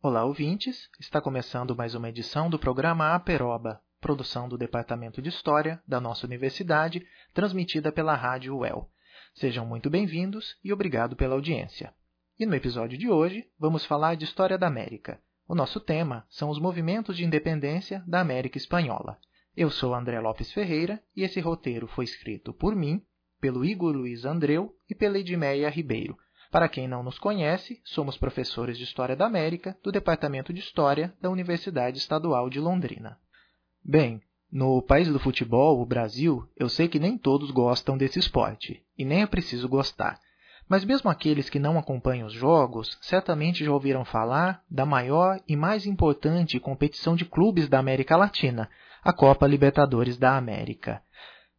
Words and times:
Olá, 0.00 0.24
ouvintes! 0.24 0.88
Está 1.00 1.20
começando 1.20 1.74
mais 1.74 1.92
uma 1.92 2.08
edição 2.08 2.48
do 2.48 2.56
programa 2.56 3.16
Aperoba, 3.16 3.80
produção 4.00 4.48
do 4.48 4.56
Departamento 4.56 5.20
de 5.20 5.28
História 5.28 5.82
da 5.88 6.00
nossa 6.00 6.24
universidade, 6.24 7.04
transmitida 7.34 7.90
pela 7.90 8.14
Rádio 8.14 8.56
UEL. 8.56 8.88
Sejam 9.34 9.66
muito 9.66 9.90
bem-vindos 9.90 10.56
e 10.62 10.72
obrigado 10.72 11.16
pela 11.16 11.34
audiência. 11.34 11.92
E 12.38 12.46
no 12.46 12.54
episódio 12.54 12.96
de 12.96 13.10
hoje, 13.10 13.48
vamos 13.58 13.84
falar 13.84 14.14
de 14.14 14.24
História 14.24 14.56
da 14.56 14.68
América. 14.68 15.20
O 15.48 15.54
nosso 15.54 15.80
tema 15.80 16.24
são 16.30 16.48
os 16.48 16.60
movimentos 16.60 17.16
de 17.16 17.24
independência 17.24 18.04
da 18.06 18.20
América 18.20 18.56
Espanhola. 18.56 19.18
Eu 19.56 19.68
sou 19.68 19.92
André 19.92 20.20
Lopes 20.20 20.52
Ferreira 20.52 21.02
e 21.16 21.24
esse 21.24 21.40
roteiro 21.40 21.88
foi 21.88 22.04
escrito 22.04 22.52
por 22.52 22.76
mim, 22.76 23.02
pelo 23.40 23.64
Igor 23.64 23.96
Luiz 23.96 24.24
Andreu 24.24 24.72
e 24.88 24.94
pela 24.94 25.18
Edmeia 25.18 25.68
Ribeiro. 25.68 26.16
Para 26.50 26.68
quem 26.68 26.88
não 26.88 27.02
nos 27.02 27.18
conhece, 27.18 27.80
somos 27.84 28.16
professores 28.16 28.78
de 28.78 28.84
História 28.84 29.14
da 29.14 29.26
América 29.26 29.76
do 29.82 29.92
Departamento 29.92 30.52
de 30.52 30.60
História 30.60 31.12
da 31.20 31.28
Universidade 31.28 31.98
Estadual 31.98 32.48
de 32.48 32.58
Londrina. 32.58 33.18
Bem, 33.84 34.22
no 34.50 34.80
país 34.80 35.08
do 35.08 35.18
futebol, 35.18 35.78
o 35.78 35.84
Brasil, 35.84 36.48
eu 36.56 36.70
sei 36.70 36.88
que 36.88 36.98
nem 36.98 37.18
todos 37.18 37.50
gostam 37.50 37.98
desse 37.98 38.18
esporte, 38.18 38.82
e 38.96 39.04
nem 39.04 39.20
é 39.20 39.26
preciso 39.26 39.68
gostar. 39.68 40.18
Mas 40.66 40.86
mesmo 40.86 41.10
aqueles 41.10 41.50
que 41.50 41.58
não 41.58 41.78
acompanham 41.78 42.26
os 42.26 42.32
jogos, 42.32 42.96
certamente 43.02 43.62
já 43.62 43.70
ouviram 43.70 44.04
falar 44.04 44.62
da 44.70 44.86
maior 44.86 45.38
e 45.46 45.54
mais 45.54 45.84
importante 45.84 46.58
competição 46.58 47.14
de 47.14 47.26
clubes 47.26 47.68
da 47.68 47.78
América 47.78 48.16
Latina, 48.16 48.70
a 49.02 49.12
Copa 49.12 49.46
Libertadores 49.46 50.16
da 50.16 50.36
América. 50.36 51.02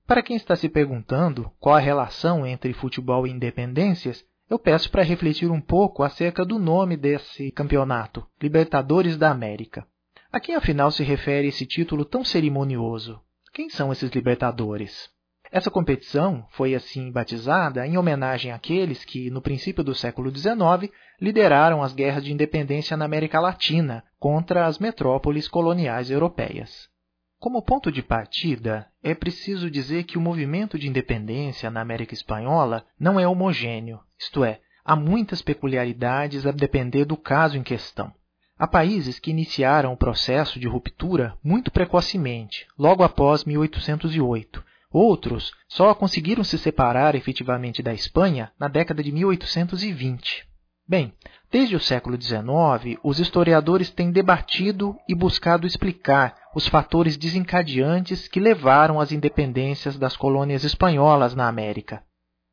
Para 0.08 0.24
quem 0.24 0.36
está 0.36 0.56
se 0.56 0.68
perguntando 0.68 1.52
qual 1.60 1.76
a 1.76 1.80
relação 1.80 2.44
entre 2.46 2.74
futebol 2.74 3.28
e 3.28 3.32
independências, 3.32 4.26
eu 4.50 4.58
peço 4.58 4.90
para 4.90 5.04
refletir 5.04 5.52
um 5.52 5.62
pouco 5.62 6.02
acerca 6.02 6.44
do 6.44 6.58
nome 6.58 6.98
desse 6.98 7.52
campeonato, 7.52 8.26
Libertadores 8.42 9.16
da 9.16 9.30
América. 9.30 9.86
A 10.32 10.40
quem 10.40 10.56
afinal 10.56 10.90
se 10.90 11.04
refere 11.04 11.48
esse 11.48 11.66
título 11.66 12.04
tão 12.04 12.24
cerimonioso? 12.26 13.22
Quem 13.54 13.70
são 13.70 13.92
esses 13.92 14.10
Libertadores? 14.10 15.10
Essa 15.52 15.72
competição 15.72 16.46
foi 16.52 16.76
assim 16.76 17.12
batizada 17.12 17.86
em 17.86 17.98
homenagem 17.98 18.52
àqueles 18.52 19.04
que, 19.04 19.30
no 19.32 19.42
princípio 19.42 19.84
do 19.84 19.96
século 19.96 20.36
XIX, 20.36 20.92
lideraram 21.20 21.82
as 21.82 21.94
guerras 21.94 22.24
de 22.24 22.32
independência 22.32 22.96
na 22.96 23.06
América 23.06 23.40
Latina 23.40 24.04
contra 24.20 24.66
as 24.66 24.78
metrópoles 24.78 25.48
coloniais 25.48 26.12
europeias. 26.12 26.88
Como 27.40 27.62
ponto 27.64 27.92
de 27.92 28.04
partida, 28.04 28.88
é 29.02 29.16
preciso 29.16 29.72
dizer 29.72 30.04
que 30.04 30.18
o 30.18 30.22
movimento 30.22 30.78
de 30.78 30.88
independência 30.88 31.72
na 31.72 31.82
América 31.82 32.14
Espanhola 32.14 32.86
não 33.00 33.20
é 33.20 33.28
homogêneo, 33.28 34.00
isto 34.20 34.44
é, 34.44 34.60
há 34.84 34.96
muitas 34.96 35.42
peculiaridades 35.42 36.46
a 36.46 36.52
depender 36.52 37.06
do 37.06 37.16
caso 37.16 37.58
em 37.58 37.64
questão. 37.64 38.14
Há 38.58 38.68
países 38.68 39.18
que 39.20 39.32
iniciaram 39.32 39.94
o 39.94 39.98
processo 39.98 40.60
de 40.60 40.68
ruptura 40.68 41.38
muito 41.42 41.72
precocemente, 41.72 42.68
logo 42.78 43.04
após 43.04 43.46
1808. 43.46 44.62
Outros 44.92 45.54
só 45.68 45.94
conseguiram 45.94 46.44
se 46.44 46.58
separar 46.58 47.16
efetivamente 47.16 47.82
da 47.82 47.94
Espanha 47.94 48.52
na 48.60 48.68
década 48.68 49.02
de 49.02 49.12
1820. 49.12 50.46
Bem, 50.86 51.14
desde 51.50 51.76
o 51.76 51.80
século 51.80 52.20
XIX, 52.20 53.00
os 53.04 53.20
historiadores 53.20 53.92
têm 53.92 54.12
debatido 54.12 54.98
e 55.08 55.16
buscado 55.16 55.68
explicar 55.68 56.36
os 56.54 56.68
fatores 56.68 57.16
desencadeantes 57.16 58.28
que 58.28 58.40
levaram 58.40 59.00
às 59.00 59.12
independências 59.12 59.98
das 59.98 60.18
colônias 60.18 60.64
espanholas 60.64 61.36
na 61.36 61.48
América. 61.48 62.04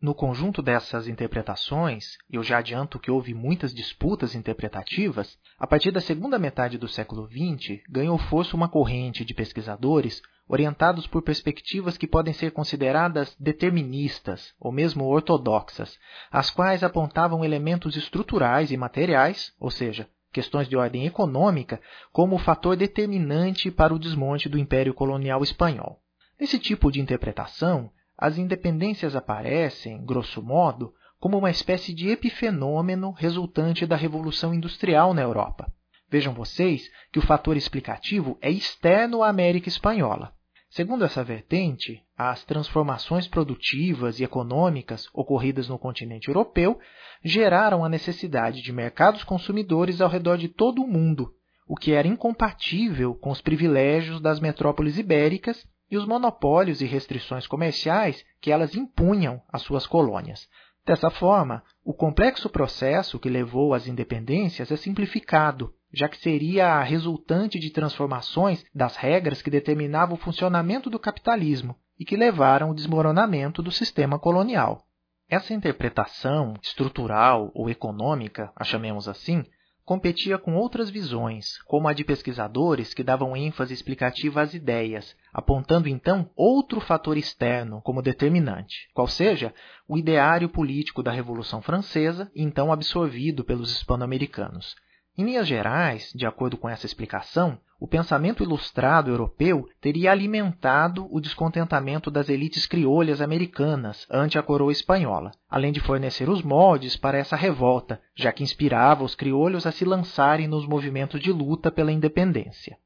No 0.07 0.15
conjunto 0.15 0.63
dessas 0.63 1.09
interpretações, 1.09 2.17
eu 2.31 2.41
já 2.41 2.59
adianto 2.59 2.97
que 2.97 3.11
houve 3.11 3.35
muitas 3.35 3.75
disputas 3.75 4.37
interpretativas, 4.37 5.37
a 5.59 5.67
partir 5.67 5.91
da 5.91 6.01
segunda 6.01 6.39
metade 6.39 6.79
do 6.79 6.87
século 6.87 7.27
XX 7.27 7.83
ganhou 7.91 8.17
força 8.17 8.55
uma 8.55 8.69
corrente 8.69 9.25
de 9.25 9.35
pesquisadores 9.35 10.23
orientados 10.49 11.09
por 11.09 11.23
perspectivas 11.23 11.99
que 11.99 12.07
podem 12.07 12.33
ser 12.33 12.53
consideradas 12.53 13.35
deterministas 13.41 14.55
ou 14.61 14.71
mesmo 14.71 15.07
ortodoxas, 15.07 15.99
as 16.31 16.51
quais 16.51 16.85
apontavam 16.85 17.45
elementos 17.45 17.97
estruturais 17.97 18.71
e 18.71 18.77
materiais, 18.77 19.53
ou 19.59 19.73
seja, 19.73 20.09
questões 20.33 20.69
de 20.69 20.77
ordem 20.77 21.05
econômica, 21.05 21.81
como 22.13 22.37
o 22.37 22.39
fator 22.39 22.77
determinante 22.77 23.73
para 23.73 23.93
o 23.93 23.99
desmonte 23.99 24.49
do 24.49 24.57
Império 24.57 24.95
Colonial 24.95 25.43
Espanhol. 25.43 25.99
Nesse 26.39 26.61
tipo 26.61 26.93
de 26.93 27.01
interpretação, 27.01 27.91
as 28.19 28.39
independências 28.39 29.15
aparecem, 29.15 30.05
grosso 30.05 30.43
modo, 30.43 30.93
como 31.19 31.39
uma 31.39 31.51
espécie 31.51 31.95
de 31.95 32.09
epifenômeno 32.09 33.11
resultante 33.11 33.87
da 33.87 33.97
Revolução 33.97 34.55
Industrial 34.55 35.13
na 35.13 35.23
Europa. 35.23 35.71
Vejam 36.09 36.33
vocês 36.33 36.89
que 37.13 37.19
o 37.19 37.23
fator 37.23 37.57
explicativo 37.57 38.39
é 38.41 38.51
externo 38.51 39.23
à 39.23 39.29
América 39.29 39.69
Espanhola. 39.69 40.33
Segundo 40.71 41.05
essa 41.05 41.25
vertente, 41.25 42.03
as 42.17 42.45
transformações 42.45 43.27
produtivas 43.27 44.21
e 44.21 44.25
econômicas 44.25 45.09
ocorridas 45.13 45.69
no 45.69 45.79
continente 45.79 46.29
europeu 46.29 46.79
geraram 47.25 47.85
a 47.85 47.89
necessidade 47.89 48.63
de 48.63 48.73
mercados 48.73 49.25
consumidores 49.25 50.01
ao 50.01 50.09
redor 50.09 50.37
de 50.37 50.49
todo 50.49 50.83
o 50.83 50.87
mundo, 50.87 51.33
o 51.67 51.75
que 51.75 51.93
era 51.93 52.07
incompatível 52.07 53.15
com 53.15 53.31
os 53.31 53.41
privilégios 53.41 54.21
das 54.21 54.39
metrópoles 54.39 54.99
ibéricas 54.99 55.67
e 55.91 55.97
os 55.97 56.07
monopólios 56.07 56.81
e 56.81 56.87
restrições 56.87 57.47
comerciais 57.47 58.25
que 58.41 58.51
elas 58.51 58.75
impunham 58.75 59.41
às 59.49 59.63
suas 59.63 59.87
colônias. 59.87 60.49
Dessa 60.85 61.11
forma, 61.11 61.63
o 61.85 61.93
complexo 61.93 62.49
processo 62.49 63.19
que 63.19 63.29
levou 63.29 63.75
às 63.75 63.87
independências 63.87 64.71
é 64.71 64.77
simplificado 64.77 65.73
já 65.97 66.09
que 66.09 66.19
seria 66.19 66.75
a 66.75 66.83
resultante 66.83 67.59
de 67.59 67.71
transformações 67.71 68.65
das 68.75 68.97
regras 68.97 69.41
que 69.41 69.51
determinavam 69.51 70.15
o 70.15 70.21
funcionamento 70.21 70.91
do 70.91 70.99
capitalismo 70.99 71.75
e 71.99 72.05
que 72.05 72.17
levaram 72.17 72.69
ao 72.69 72.75
desmoronamento 72.75 73.63
do 73.63 73.73
sistema 73.73 74.19
colonial. 74.19 74.83
Essa 75.29 75.55
interpretação 75.55 76.55
estrutural 76.63 77.51
ou 77.55 77.71
econômica, 77.71 78.53
a 78.55 78.63
chamemos 78.63 79.09
assim, 79.09 79.43
competia 79.87 80.37
com 80.37 80.57
outras 80.57 80.91
visões, 80.91 81.63
como 81.63 81.87
a 81.87 81.93
de 81.93 82.03
pesquisadores 82.03 82.93
que 82.93 83.05
davam 83.05 83.37
ênfase 83.37 83.73
explicativa 83.73 84.43
às 84.43 84.53
ideias, 84.53 85.17
apontando 85.33 85.89
então 85.89 86.29
outro 86.35 86.81
fator 86.81 87.17
externo 87.17 87.81
como 87.83 88.03
determinante, 88.03 88.91
qual 88.93 89.07
seja 89.07 89.55
o 89.89 89.97
ideário 89.97 90.49
político 90.49 91.05
da 91.05 91.13
Revolução 91.13 91.63
Francesa, 91.63 92.29
então 92.35 92.73
absorvido 92.73 93.45
pelos 93.45 93.71
hispano-americanos. 93.71 94.75
Em 95.19 95.25
linhas 95.25 95.49
gerais, 95.49 96.13
de 96.15 96.27
acordo 96.27 96.59
com 96.59 96.69
essa 96.69 96.85
explicação, 96.85 97.59
o 97.81 97.87
pensamento 97.87 98.43
ilustrado 98.43 99.11
europeu 99.11 99.69
teria 99.81 100.11
alimentado 100.11 101.09
o 101.11 101.21
descontentamento 101.21 102.11
das 102.11 102.29
elites 102.29 102.67
criolhas 102.67 103.21
americanas 103.21 104.07
ante 104.11 104.39
a 104.39 104.43
coroa 104.43 104.73
espanhola, 104.73 105.31
além 105.49 105.73
de 105.73 105.81
fornecer 105.81 106.29
os 106.29 106.43
moldes 106.43 106.97
para 106.97 107.19
essa 107.19 107.37
revolta, 107.37 108.01
já 108.15 108.33
que 108.33 108.43
inspirava 108.43 109.05
os 109.05 109.15
criolhos 109.15 109.67
a 109.67 109.73
se 109.73 109.85
lançarem 109.85 110.47
nos 110.47 110.67
movimentos 110.67 111.21
de 111.21 111.33
luta 111.33 111.71
pela 111.71 111.93
independência. 111.93 112.79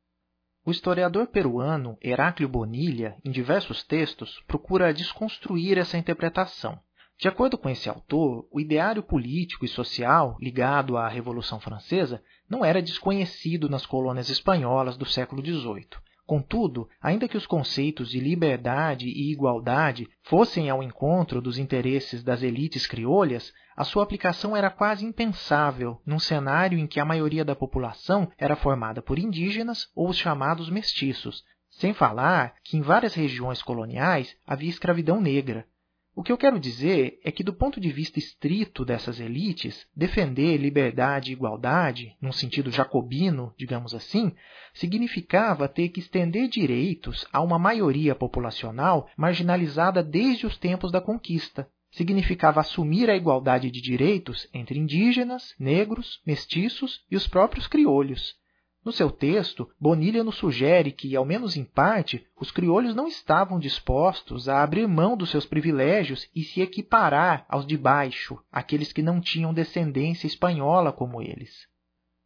O 0.64 0.70
historiador 0.70 1.28
peruano 1.28 1.96
Heráclio 2.02 2.48
Bonilha, 2.48 3.16
em 3.24 3.30
diversos 3.30 3.82
textos, 3.82 4.42
procura 4.46 4.92
desconstruir 4.92 5.78
essa 5.78 5.98
interpretação. 5.98 6.78
De 7.20 7.28
acordo 7.28 7.58
com 7.58 7.68
esse 7.68 7.86
autor, 7.86 8.48
o 8.50 8.58
ideário 8.58 9.02
político 9.02 9.66
e 9.66 9.68
social 9.68 10.38
ligado 10.40 10.96
à 10.96 11.06
Revolução 11.06 11.60
Francesa 11.60 12.22
não 12.48 12.64
era 12.64 12.80
desconhecido 12.80 13.68
nas 13.68 13.84
colônias 13.84 14.30
espanholas 14.30 14.96
do 14.96 15.04
século 15.04 15.44
XVIII. 15.44 15.86
Contudo, 16.24 16.88
ainda 16.98 17.28
que 17.28 17.36
os 17.36 17.44
conceitos 17.44 18.08
de 18.08 18.18
liberdade 18.20 19.06
e 19.06 19.30
igualdade 19.30 20.08
fossem 20.22 20.70
ao 20.70 20.82
encontro 20.82 21.42
dos 21.42 21.58
interesses 21.58 22.22
das 22.22 22.42
elites 22.42 22.86
criolhas, 22.86 23.52
a 23.76 23.84
sua 23.84 24.02
aplicação 24.02 24.56
era 24.56 24.70
quase 24.70 25.04
impensável 25.04 26.00
num 26.06 26.18
cenário 26.18 26.78
em 26.78 26.86
que 26.86 27.00
a 27.00 27.04
maioria 27.04 27.44
da 27.44 27.54
população 27.54 28.32
era 28.38 28.56
formada 28.56 29.02
por 29.02 29.18
indígenas 29.18 29.90
ou 29.94 30.08
os 30.08 30.16
chamados 30.16 30.70
mestiços, 30.70 31.44
sem 31.68 31.92
falar 31.92 32.54
que 32.64 32.78
em 32.78 32.80
várias 32.80 33.12
regiões 33.12 33.62
coloniais 33.62 34.34
havia 34.46 34.70
escravidão 34.70 35.20
negra. 35.20 35.66
O 36.12 36.24
que 36.24 36.32
eu 36.32 36.36
quero 36.36 36.58
dizer 36.58 37.20
é 37.22 37.30
que, 37.30 37.44
do 37.44 37.52
ponto 37.52 37.80
de 37.80 37.90
vista 37.90 38.18
estrito 38.18 38.84
dessas 38.84 39.20
elites, 39.20 39.86
defender 39.94 40.56
liberdade 40.56 41.30
e 41.30 41.32
igualdade, 41.32 42.16
num 42.20 42.32
sentido 42.32 42.70
jacobino, 42.70 43.54
digamos 43.56 43.94
assim, 43.94 44.32
significava 44.74 45.68
ter 45.68 45.88
que 45.88 46.00
estender 46.00 46.48
direitos 46.48 47.26
a 47.32 47.40
uma 47.40 47.58
maioria 47.58 48.14
populacional 48.14 49.08
marginalizada 49.16 50.02
desde 50.02 50.46
os 50.46 50.58
tempos 50.58 50.90
da 50.90 51.00
conquista. 51.00 51.68
Significava 51.92 52.60
assumir 52.60 53.08
a 53.08 53.16
igualdade 53.16 53.70
de 53.70 53.80
direitos 53.80 54.48
entre 54.52 54.78
indígenas, 54.78 55.54
negros, 55.58 56.20
mestiços 56.26 57.04
e 57.10 57.16
os 57.16 57.26
próprios 57.28 57.66
criolhos. 57.66 58.34
No 58.82 58.92
seu 58.92 59.10
texto, 59.10 59.68
Bonilha 59.78 60.24
nos 60.24 60.36
sugere 60.36 60.90
que, 60.90 61.14
ao 61.14 61.24
menos 61.24 61.54
em 61.54 61.64
parte, 61.64 62.26
os 62.40 62.50
crioulos 62.50 62.94
não 62.94 63.06
estavam 63.06 63.58
dispostos 63.58 64.48
a 64.48 64.62
abrir 64.62 64.88
mão 64.88 65.18
dos 65.18 65.28
seus 65.28 65.44
privilégios 65.44 66.26
e 66.34 66.42
se 66.42 66.62
equiparar 66.62 67.44
aos 67.46 67.66
de 67.66 67.76
baixo, 67.76 68.38
aqueles 68.50 68.90
que 68.90 69.02
não 69.02 69.20
tinham 69.20 69.52
descendência 69.52 70.26
espanhola 70.26 70.92
como 70.92 71.20
eles. 71.20 71.68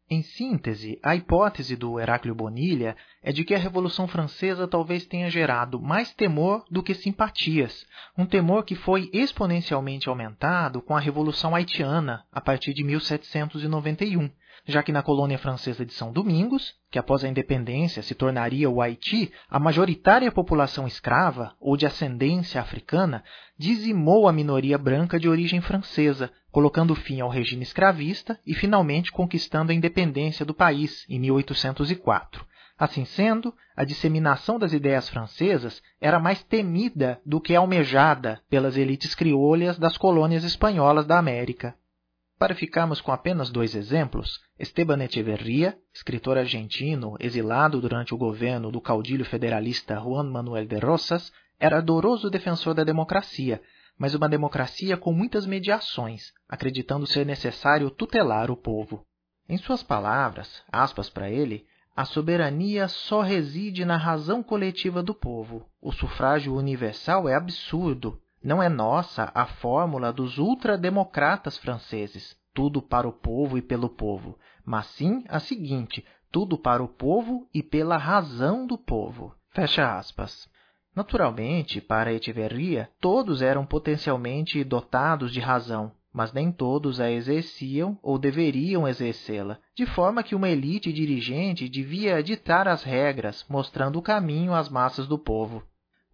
Em 0.09 0.23
síntese, 0.23 1.01
a 1.03 1.17
hipótese 1.17 1.75
do 1.75 1.99
Heráclio 1.99 2.35
Bonilha 2.35 2.95
é 3.21 3.33
de 3.33 3.43
que 3.43 3.55
a 3.55 3.59
Revolução 3.59 4.07
Francesa 4.07 4.69
talvez 4.69 5.07
tenha 5.07 5.31
gerado 5.31 5.81
mais 5.81 6.13
temor 6.13 6.65
do 6.71 6.83
que 6.83 6.95
simpatias, 6.95 7.85
um 8.17 8.27
temor 8.27 8.65
que 8.65 8.77
foi 8.77 9.11
exponencialmente 9.13 10.09
aumentado 10.09 10.83
com 10.83 10.95
a 10.95 11.01
Revolução 11.01 11.55
Haitiana 11.55 12.25
a 12.31 12.41
partir 12.41 12.75
de 12.75 12.85
1791 12.85 14.31
já 14.67 14.83
que 14.83 14.93
na 14.93 15.03
colônia 15.03 15.39
francesa 15.39 15.85
de 15.85 15.93
São 15.93 16.13
Domingos, 16.13 16.75
que 16.91 16.99
após 16.99 17.23
a 17.23 17.29
independência 17.29 18.03
se 18.03 18.15
tornaria 18.15 18.69
o 18.71 18.81
Haiti, 18.81 19.31
a 19.49 19.59
majoritária 19.59 20.33
população 20.33 20.87
escrava 20.87 21.55
ou 21.61 21.77
de 21.77 21.85
ascendência 21.85 22.61
africana 22.61 23.23
dizimou 23.59 24.27
a 24.27 24.33
minoria 24.33 24.79
branca 24.79 25.21
de 25.21 25.29
origem 25.29 25.61
francesa, 25.61 26.33
colocando 26.51 26.95
fim 26.95 27.21
ao 27.21 27.29
regime 27.29 27.63
escravista 27.63 28.39
e 28.47 28.55
finalmente 28.55 29.13
conquistando 29.13 29.71
a 29.71 29.75
independência 29.75 30.45
do 30.47 30.55
país 30.55 31.05
em 31.09 31.19
1804. 31.21 32.47
Assim 32.77 33.05
sendo, 33.05 33.55
a 33.77 33.85
disseminação 33.85 34.59
das 34.59 34.73
ideias 34.73 35.09
francesas 35.09 35.81
era 36.01 36.19
mais 36.19 36.43
temida 36.43 37.21
do 37.25 37.41
que 37.41 37.55
almejada 37.55 38.41
pelas 38.51 38.77
elites 38.77 39.15
crioulas 39.15 39.79
das 39.79 39.97
colônias 39.97 40.43
espanholas 40.43 41.07
da 41.07 41.19
América. 41.19 41.75
Para 42.39 42.55
ficarmos 42.55 43.01
com 43.01 43.13
apenas 43.13 43.51
dois 43.51 43.75
exemplos, 43.75 44.41
Esteban 44.59 45.03
Echeverría, 45.05 45.79
escritor 45.93 46.37
argentino 46.37 47.17
exilado 47.21 47.81
durante 47.81 48.13
o 48.13 48.19
governo 48.19 48.73
do 48.73 48.81
caudilho 48.81 49.25
federalista 49.25 50.01
Juan 50.01 50.31
Manuel 50.31 50.67
de 50.67 50.79
Rosas, 50.79 51.33
era 51.61 51.77
ardoroso 51.77 52.29
defensor 52.29 52.75
da 52.75 52.83
democracia, 52.83 53.63
mas 53.97 54.15
uma 54.15 54.29
democracia 54.29 54.97
com 54.97 55.13
muitas 55.13 55.47
mediações, 55.47 56.33
acreditando 56.49 57.07
ser 57.07 57.25
necessário 57.25 57.91
tutelar 57.91 58.51
o 58.51 58.57
povo. 58.57 59.07
Em 59.49 59.57
suas 59.57 59.83
palavras, 59.83 60.63
aspas 60.73 61.09
para 61.09 61.31
ele, 61.31 61.65
a 61.97 62.05
soberania 62.05 62.89
só 62.89 63.21
reside 63.21 63.85
na 63.85 63.97
razão 63.97 64.43
coletiva 64.43 65.01
do 65.01 65.15
povo. 65.15 65.65
O 65.81 65.93
sufrágio 65.93 66.57
universal 66.57 67.29
é 67.29 67.37
absurdo, 67.37 68.21
não 68.45 68.63
é 68.63 68.69
nossa 68.69 69.33
a 69.35 69.47
fórmula 69.47 70.13
dos 70.13 70.37
ultrademocratas 70.37 71.57
franceses, 71.57 72.37
tudo 72.53 72.83
para 72.83 73.09
o 73.09 73.13
povo 73.13 73.57
e 73.57 73.63
pelo 73.63 73.89
povo, 73.89 74.39
mas 74.65 74.87
sim 74.89 75.25
a 75.29 75.41
seguinte, 75.41 76.05
tudo 76.31 76.59
para 76.59 76.83
o 76.83 76.89
povo 76.89 77.49
e 77.55 77.63
pela 77.63 77.97
razão 77.97 78.67
do 78.67 78.77
povo. 78.77 79.35
Fecha 79.51 79.97
aspas. 79.97 80.47
Naturalmente, 80.95 81.81
para 81.81 82.13
Echeverria, 82.13 82.91
todos 83.01 83.41
eram 83.41 83.65
potencialmente 83.65 84.63
dotados 84.63 85.33
de 85.33 85.41
razão, 85.41 85.91
mas 86.13 86.33
nem 86.33 86.53
todos 86.53 87.01
a 87.01 87.11
exerciam 87.11 87.99
ou 88.03 88.19
deveriam 88.19 88.87
exercê-la, 88.87 89.59
de 89.75 89.87
forma 89.87 90.23
que 90.23 90.35
uma 90.35 90.49
elite 90.49 90.93
dirigente 90.93 91.69
devia 91.69 92.23
ditar 92.23 92.69
as 92.69 92.85
regras, 92.85 93.45
mostrando 93.49 93.99
o 93.99 94.03
caminho 94.03 94.55
às 94.55 94.69
massas 94.69 95.09
do 95.09 95.19
povo. 95.19 95.63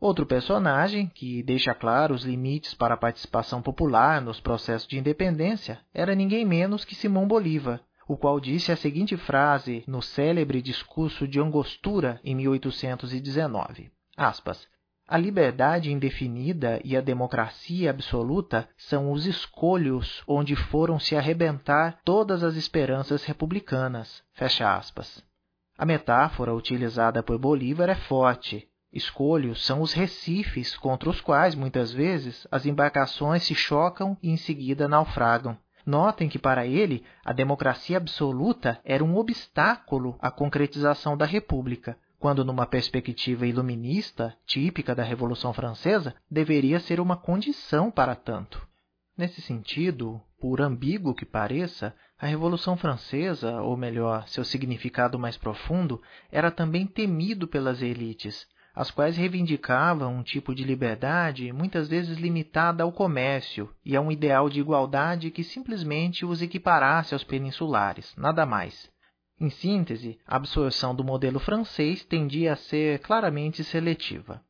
Outro 0.01 0.25
personagem, 0.25 1.07
que 1.09 1.43
deixa 1.43 1.75
claro 1.75 2.15
os 2.15 2.25
limites 2.25 2.73
para 2.73 2.95
a 2.95 2.97
participação 2.97 3.61
popular 3.61 4.23
nos 4.23 4.41
processos 4.41 4.89
de 4.89 4.99
independência, 4.99 5.79
era 5.93 6.15
ninguém 6.15 6.45
menos 6.45 6.87
que 6.87 6.95
Simão 6.95 7.29
Bolívar, 7.29 7.83
o 8.09 8.17
qual 8.17 8.41
disse 8.41 8.73
a 8.73 8.77
seguinte 8.77 9.17
frase 9.17 9.85
no 9.87 10.01
célebre 10.01 10.63
discurso 10.63 11.29
de 11.29 11.39
Angostura 11.39 12.19
em 12.25 12.35
1819, 12.35 13.93
aspas, 14.17 14.67
a 15.11 15.19
liberdade 15.19 15.93
indefinida 15.93 16.81
e 16.85 16.97
a 16.97 17.01
democracia 17.01 17.91
absoluta 17.91 18.69
são 18.79 19.11
os 19.11 19.27
escolhos 19.27 20.23
onde 20.25 20.55
foram 20.55 21.01
se 21.01 21.17
arrebentar 21.17 21.99
todas 22.05 22.45
as 22.45 22.55
esperanças 22.55 23.25
republicanas. 23.25 24.23
Fecha 24.33 24.73
aspas. 24.73 25.21
A 25.77 25.85
metáfora 25.85 26.55
utilizada 26.55 27.25
por 27.25 27.37
Bolívar 27.39 27.89
é 27.89 27.97
forte, 27.97 28.70
Escolhos 28.93 29.65
são 29.65 29.81
os 29.81 29.93
recifes 29.93 30.77
contra 30.77 31.09
os 31.09 31.21
quais, 31.21 31.55
muitas 31.55 31.93
vezes, 31.93 32.47
as 32.51 32.67
embarcações 32.67 33.45
se 33.45 33.55
chocam 33.55 34.17
e 34.23 34.31
em 34.31 34.37
seguida 34.37 34.89
naufragam. 34.89 35.57
Notem 35.87 36.29
que, 36.29 36.39
para 36.39 36.67
ele, 36.67 37.05
a 37.25 37.33
democracia 37.33 37.97
absoluta 37.97 38.81
era 38.85 39.05
um 39.05 39.17
obstáculo 39.17 40.19
à 40.21 40.31
concretização 40.31 41.17
da 41.17 41.25
República, 41.25 41.97
quando, 42.19 42.45
numa 42.45 42.67
perspectiva 42.67 43.47
iluminista, 43.47 44.37
típica 44.45 44.95
da 44.95 45.03
Revolução 45.03 45.55
Francesa, 45.55 46.15
deveria 46.31 46.79
ser 46.81 47.01
uma 47.01 47.17
condição 47.17 47.91
para 47.91 48.15
tanto. 48.15 48.69
Nesse 49.17 49.41
sentido, 49.41 50.21
por 50.41 50.61
ambíguo 50.61 51.15
que 51.15 51.25
pareça, 51.25 51.95
a 52.19 52.27
Revolução 52.27 52.77
Francesa, 52.77 53.63
ou 53.63 53.77
melhor, 53.77 54.29
seu 54.29 54.45
significado 54.45 55.19
mais 55.19 55.37
profundo, 55.37 56.03
era 56.31 56.51
também 56.51 56.87
temido 56.87 57.49
pelas 57.49 57.81
elites, 57.81 58.47
as 58.81 58.91
quais 58.91 59.15
reivindicavam 59.15 60.15
um 60.15 60.23
tipo 60.23 60.55
de 60.55 60.65
liberdade 60.65 61.53
muitas 61.53 61.87
vezes 61.87 62.17
limitada 62.17 62.83
ao 62.83 62.91
comércio 62.91 63.69
e 63.85 63.95
a 63.95 64.01
um 64.01 64.11
ideal 64.11 64.49
de 64.49 64.59
igualdade 64.59 65.31
que 65.31 65.45
simplesmente 65.45 66.25
os 66.25 66.41
equiparasse 66.41 67.13
aos 67.13 67.23
peninsulares, 67.23 68.17
nada 68.17 68.47
mais. 68.47 68.91
Em 69.39 69.51
síntese, 69.51 70.19
a 70.27 70.37
absorção 70.37 70.95
do 70.95 71.05
modelo 71.05 71.39
francês 71.39 72.03
tendia 72.07 72.55
a 72.55 72.57
ser 72.57 73.01
claramente 73.01 73.63
seletiva. 73.63 74.41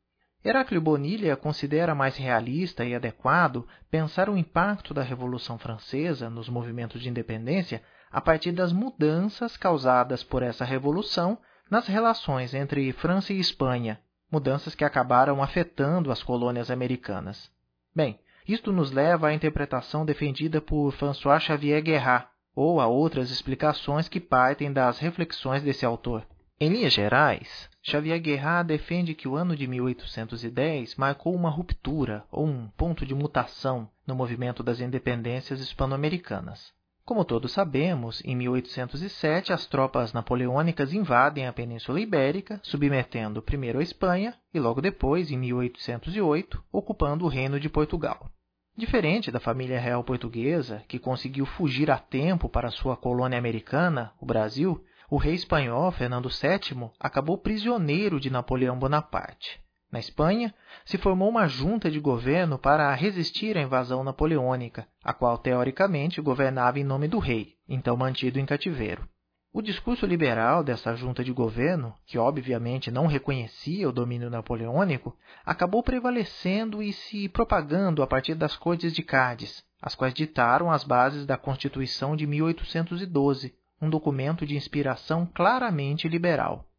Heráclio 0.45 0.81
Bonilha 0.81 1.35
considera 1.35 1.93
mais 1.93 2.17
realista 2.17 2.85
e 2.85 2.95
adequado 2.95 3.67
pensar 3.91 4.31
o 4.31 4.39
impacto 4.39 4.95
da 4.95 5.03
Revolução 5.03 5.59
Francesa 5.59 6.31
nos 6.31 6.49
movimentos 6.49 7.03
de 7.03 7.09
independência 7.09 7.83
a 8.13 8.21
partir 8.21 8.53
das 8.53 8.73
mudanças 8.73 9.57
causadas 9.57 10.23
por 10.23 10.41
essa 10.41 10.65
revolução 10.65 11.37
nas 11.69 11.89
relações 11.89 12.55
entre 12.55 12.93
França 12.93 13.33
e 13.33 13.41
Espanha, 13.41 14.01
mudanças 14.31 14.75
que 14.75 14.85
acabaram 14.85 15.43
afetando 15.43 16.13
as 16.13 16.23
colônias 16.23 16.71
americanas. 16.71 17.51
Bem, 17.95 18.19
isto 18.47 18.73
nos 18.73 18.91
leva 18.91 19.29
à 19.29 19.35
interpretação 19.35 20.05
defendida 20.05 20.61
por 20.61 20.93
François 20.93 21.41
Xavier 21.41 21.83
Guerrat, 21.83 22.29
ou 22.55 22.81
a 22.81 22.87
outras 22.87 23.31
explicações 23.31 24.09
que 24.09 24.21
partem 24.21 24.73
das 24.73 24.99
reflexões 24.99 25.63
desse 25.63 25.85
autor. 25.85 26.27
Em 26.59 26.69
linhas 26.69 26.93
gerais, 26.93 27.71
Xavier 27.83 28.21
Guerrat 28.21 28.67
defende 28.67 29.15
que 29.15 29.27
o 29.27 29.35
ano 29.35 29.57
de 29.57 29.67
1810 29.67 30.97
marcou 30.97 31.35
uma 31.35 31.49
ruptura 31.49 32.25
ou 32.31 32.47
um 32.47 32.69
ponto 32.77 33.07
de 33.07 33.15
mutação 33.15 33.89
no 34.07 34.15
movimento 34.15 34.63
das 34.63 34.81
independências 34.81 35.61
hispano-americanas. 35.61 36.73
Como 37.11 37.25
todos 37.25 37.51
sabemos, 37.51 38.23
em 38.25 38.37
1807 38.37 39.53
as 39.53 39.67
tropas 39.67 40.13
napoleônicas 40.13 40.93
invadem 40.93 41.45
a 41.45 41.53
Península 41.53 42.01
Ibérica, 42.01 42.61
submetendo 42.63 43.43
primeiro 43.43 43.81
a 43.81 43.83
Espanha 43.83 44.33
e 44.55 44.61
logo 44.61 44.81
depois, 44.81 45.29
em 45.29 45.37
1808, 45.37 46.63
ocupando 46.71 47.25
o 47.25 47.29
Reino 47.29 47.59
de 47.59 47.69
Portugal. 47.69 48.31
Diferente 48.77 49.29
da 49.29 49.41
família 49.41 49.81
real 49.81 50.05
portuguesa, 50.05 50.85
que 50.87 51.01
conseguiu 51.01 51.45
fugir 51.45 51.91
a 51.91 51.99
tempo 51.99 52.49
para 52.49 52.71
sua 52.71 52.97
colônia 52.97 53.41
americana, 53.41 54.13
o 54.21 54.25
Brasil, 54.25 54.81
o 55.11 55.17
rei 55.17 55.35
espanhol 55.35 55.91
Fernando 55.91 56.29
VII 56.29 56.91
acabou 57.01 57.37
prisioneiro 57.37 58.21
de 58.21 58.31
Napoleão 58.31 58.79
Bonaparte. 58.79 59.61
Na 59.91 59.99
Espanha, 59.99 60.55
se 60.85 60.97
formou 60.97 61.29
uma 61.29 61.49
junta 61.49 61.91
de 61.91 61.99
governo 61.99 62.59
para 62.59 62.95
resistir 62.95 63.59
à 63.59 63.61
invasão 63.61 64.05
napoleônica, 64.05 64.87
a 65.03 65.13
qual 65.13 65.37
teoricamente 65.37 66.21
governava 66.21 66.79
em 66.79 66.85
nome 66.85 67.09
do 67.09 67.19
rei, 67.19 67.55
então 67.69 67.97
mantido 67.97 68.39
em 68.39 68.47
cativeiro. 68.47 69.09
O 69.53 69.61
discurso 69.61 70.07
liberal 70.07 70.63
dessa 70.63 70.95
junta 70.95 71.25
de 71.25 71.33
governo, 71.33 71.93
que 72.07 72.17
obviamente 72.17 72.89
não 72.89 73.09
reconhecia 73.09 73.89
o 73.89 73.93
domínio 73.93 74.31
napoleônico, 74.31 75.17
acabou 75.45 75.83
prevalecendo 75.83 76.81
e 76.81 76.93
se 76.93 77.29
propagando 77.29 78.01
a 78.01 78.07
partir 78.07 78.37
das 78.37 78.55
Cortes 78.55 78.93
de 78.93 79.03
Cádiz, 79.03 79.65
as 79.83 79.97
quais 79.97 80.15
ditaram 80.15 80.71
as 80.71 80.85
bases 80.85 81.27
da 81.27 81.37
Constituição 81.37 82.15
de 82.15 82.29
1812, 82.29 83.53
um 83.83 83.91
documento 83.91 84.47
de 84.47 84.55
inspiração 84.55 85.27
claramente 85.27 86.07
liberal. 86.07 86.70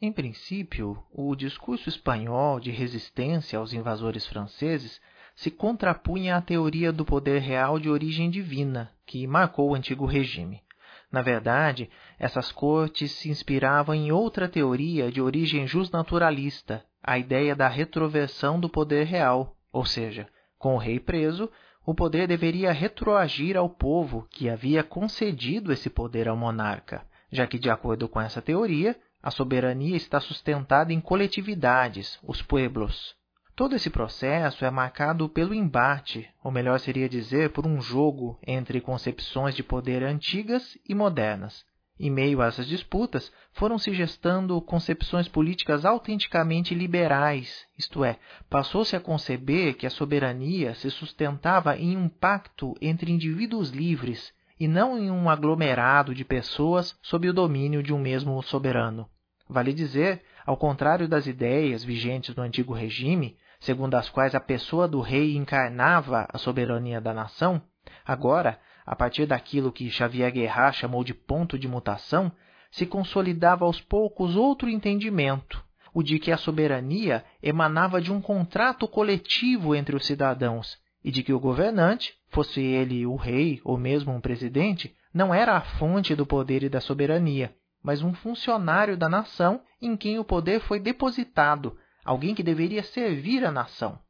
Em 0.00 0.12
princípio, 0.12 1.02
o 1.10 1.34
discurso 1.34 1.88
espanhol 1.88 2.60
de 2.60 2.70
resistência 2.70 3.58
aos 3.58 3.72
invasores 3.72 4.26
franceses 4.26 5.00
se 5.34 5.50
contrapunha 5.50 6.36
à 6.36 6.42
teoria 6.42 6.92
do 6.92 7.02
poder 7.02 7.40
real 7.40 7.78
de 7.78 7.88
origem 7.88 8.28
divina, 8.28 8.92
que 9.06 9.26
marcou 9.26 9.70
o 9.70 9.74
antigo 9.74 10.04
regime. 10.04 10.62
Na 11.10 11.22
verdade, 11.22 11.88
essas 12.18 12.52
cortes 12.52 13.10
se 13.12 13.30
inspiravam 13.30 13.94
em 13.94 14.12
outra 14.12 14.46
teoria 14.46 15.10
de 15.10 15.22
origem 15.22 15.66
justnaturalista, 15.66 16.84
a 17.02 17.18
ideia 17.18 17.56
da 17.56 17.68
retroversão 17.68 18.60
do 18.60 18.68
poder 18.68 19.06
real, 19.06 19.56
ou 19.72 19.86
seja, 19.86 20.28
com 20.58 20.74
o 20.74 20.78
rei 20.78 21.00
preso, 21.00 21.50
o 21.86 21.94
poder 21.94 22.28
deveria 22.28 22.70
retroagir 22.70 23.56
ao 23.56 23.70
povo 23.70 24.26
que 24.28 24.50
havia 24.50 24.82
concedido 24.82 25.72
esse 25.72 25.88
poder 25.88 26.28
ao 26.28 26.36
monarca, 26.36 27.06
já 27.32 27.46
que, 27.46 27.58
de 27.58 27.70
acordo 27.70 28.08
com 28.08 28.20
essa 28.20 28.42
teoria, 28.42 28.94
a 29.22 29.30
soberania 29.30 29.96
está 29.96 30.20
sustentada 30.20 30.92
em 30.92 31.00
coletividades, 31.00 32.18
os 32.22 32.42
pueblos. 32.42 33.14
Todo 33.56 33.74
esse 33.74 33.88
processo 33.88 34.64
é 34.64 34.70
marcado 34.70 35.28
pelo 35.28 35.54
embate, 35.54 36.28
ou 36.44 36.50
melhor 36.50 36.78
seria 36.78 37.08
dizer, 37.08 37.50
por 37.50 37.66
um 37.66 37.80
jogo 37.80 38.38
entre 38.46 38.80
concepções 38.80 39.54
de 39.54 39.62
poder 39.62 40.02
antigas 40.02 40.76
e 40.86 40.94
modernas. 40.94 41.64
Em 41.98 42.10
meio 42.10 42.42
a 42.42 42.46
essas 42.46 42.66
disputas, 42.66 43.32
foram 43.52 43.78
se 43.78 43.94
gestando 43.94 44.60
concepções 44.60 45.26
políticas 45.26 45.86
autenticamente 45.86 46.74
liberais, 46.74 47.66
isto 47.78 48.04
é, 48.04 48.18
passou-se 48.50 48.94
a 48.94 49.00
conceber 49.00 49.74
que 49.74 49.86
a 49.86 49.90
soberania 49.90 50.74
se 50.74 50.90
sustentava 50.90 51.74
em 51.78 51.96
um 51.96 52.10
pacto 52.10 52.74
entre 52.82 53.10
indivíduos 53.10 53.70
livres 53.70 54.35
e 54.58 54.66
não 54.66 54.98
em 54.98 55.10
um 55.10 55.28
aglomerado 55.28 56.14
de 56.14 56.24
pessoas 56.24 56.98
sob 57.02 57.28
o 57.28 57.32
domínio 57.32 57.82
de 57.82 57.92
um 57.92 57.98
mesmo 57.98 58.42
soberano. 58.42 59.08
Vale 59.48 59.72
dizer, 59.72 60.22
ao 60.44 60.56
contrário 60.56 61.06
das 61.06 61.26
ideias 61.26 61.84
vigentes 61.84 62.34
no 62.34 62.42
antigo 62.42 62.72
regime, 62.72 63.36
segundo 63.60 63.94
as 63.94 64.08
quais 64.08 64.34
a 64.34 64.40
pessoa 64.40 64.88
do 64.88 65.00
rei 65.00 65.36
encarnava 65.36 66.26
a 66.32 66.38
soberania 66.38 67.00
da 67.00 67.12
nação, 67.12 67.60
agora, 68.04 68.58
a 68.84 68.96
partir 68.96 69.26
daquilo 69.26 69.72
que 69.72 69.90
Xavier 69.90 70.32
Guerra 70.32 70.72
chamou 70.72 71.04
de 71.04 71.14
ponto 71.14 71.58
de 71.58 71.68
mutação, 71.68 72.32
se 72.70 72.86
consolidava 72.86 73.64
aos 73.64 73.80
poucos 73.80 74.36
outro 74.36 74.68
entendimento, 74.68 75.64
o 75.94 76.02
de 76.02 76.18
que 76.18 76.32
a 76.32 76.36
soberania 76.36 77.24
emanava 77.42 78.00
de 78.00 78.12
um 78.12 78.20
contrato 78.20 78.88
coletivo 78.88 79.74
entre 79.74 79.94
os 79.94 80.06
cidadãos 80.06 80.78
e 81.06 81.10
de 81.12 81.22
que 81.22 81.32
o 81.32 81.38
governante, 81.38 82.12
fosse 82.30 82.60
ele 82.60 83.06
o 83.06 83.14
rei 83.14 83.60
ou 83.64 83.78
mesmo 83.78 84.12
um 84.12 84.20
presidente, 84.20 84.92
não 85.14 85.32
era 85.32 85.56
a 85.56 85.60
fonte 85.60 86.16
do 86.16 86.26
poder 86.26 86.64
e 86.64 86.68
da 86.68 86.80
soberania, 86.80 87.54
mas 87.80 88.02
um 88.02 88.12
funcionário 88.12 88.96
da 88.96 89.08
nação 89.08 89.60
em 89.80 89.96
quem 89.96 90.18
o 90.18 90.24
poder 90.24 90.58
foi 90.58 90.80
depositado 90.80 91.78
alguém 92.04 92.34
que 92.34 92.42
deveria 92.42 92.82
servir 92.82 93.44
a 93.44 93.52
nação. 93.52 94.00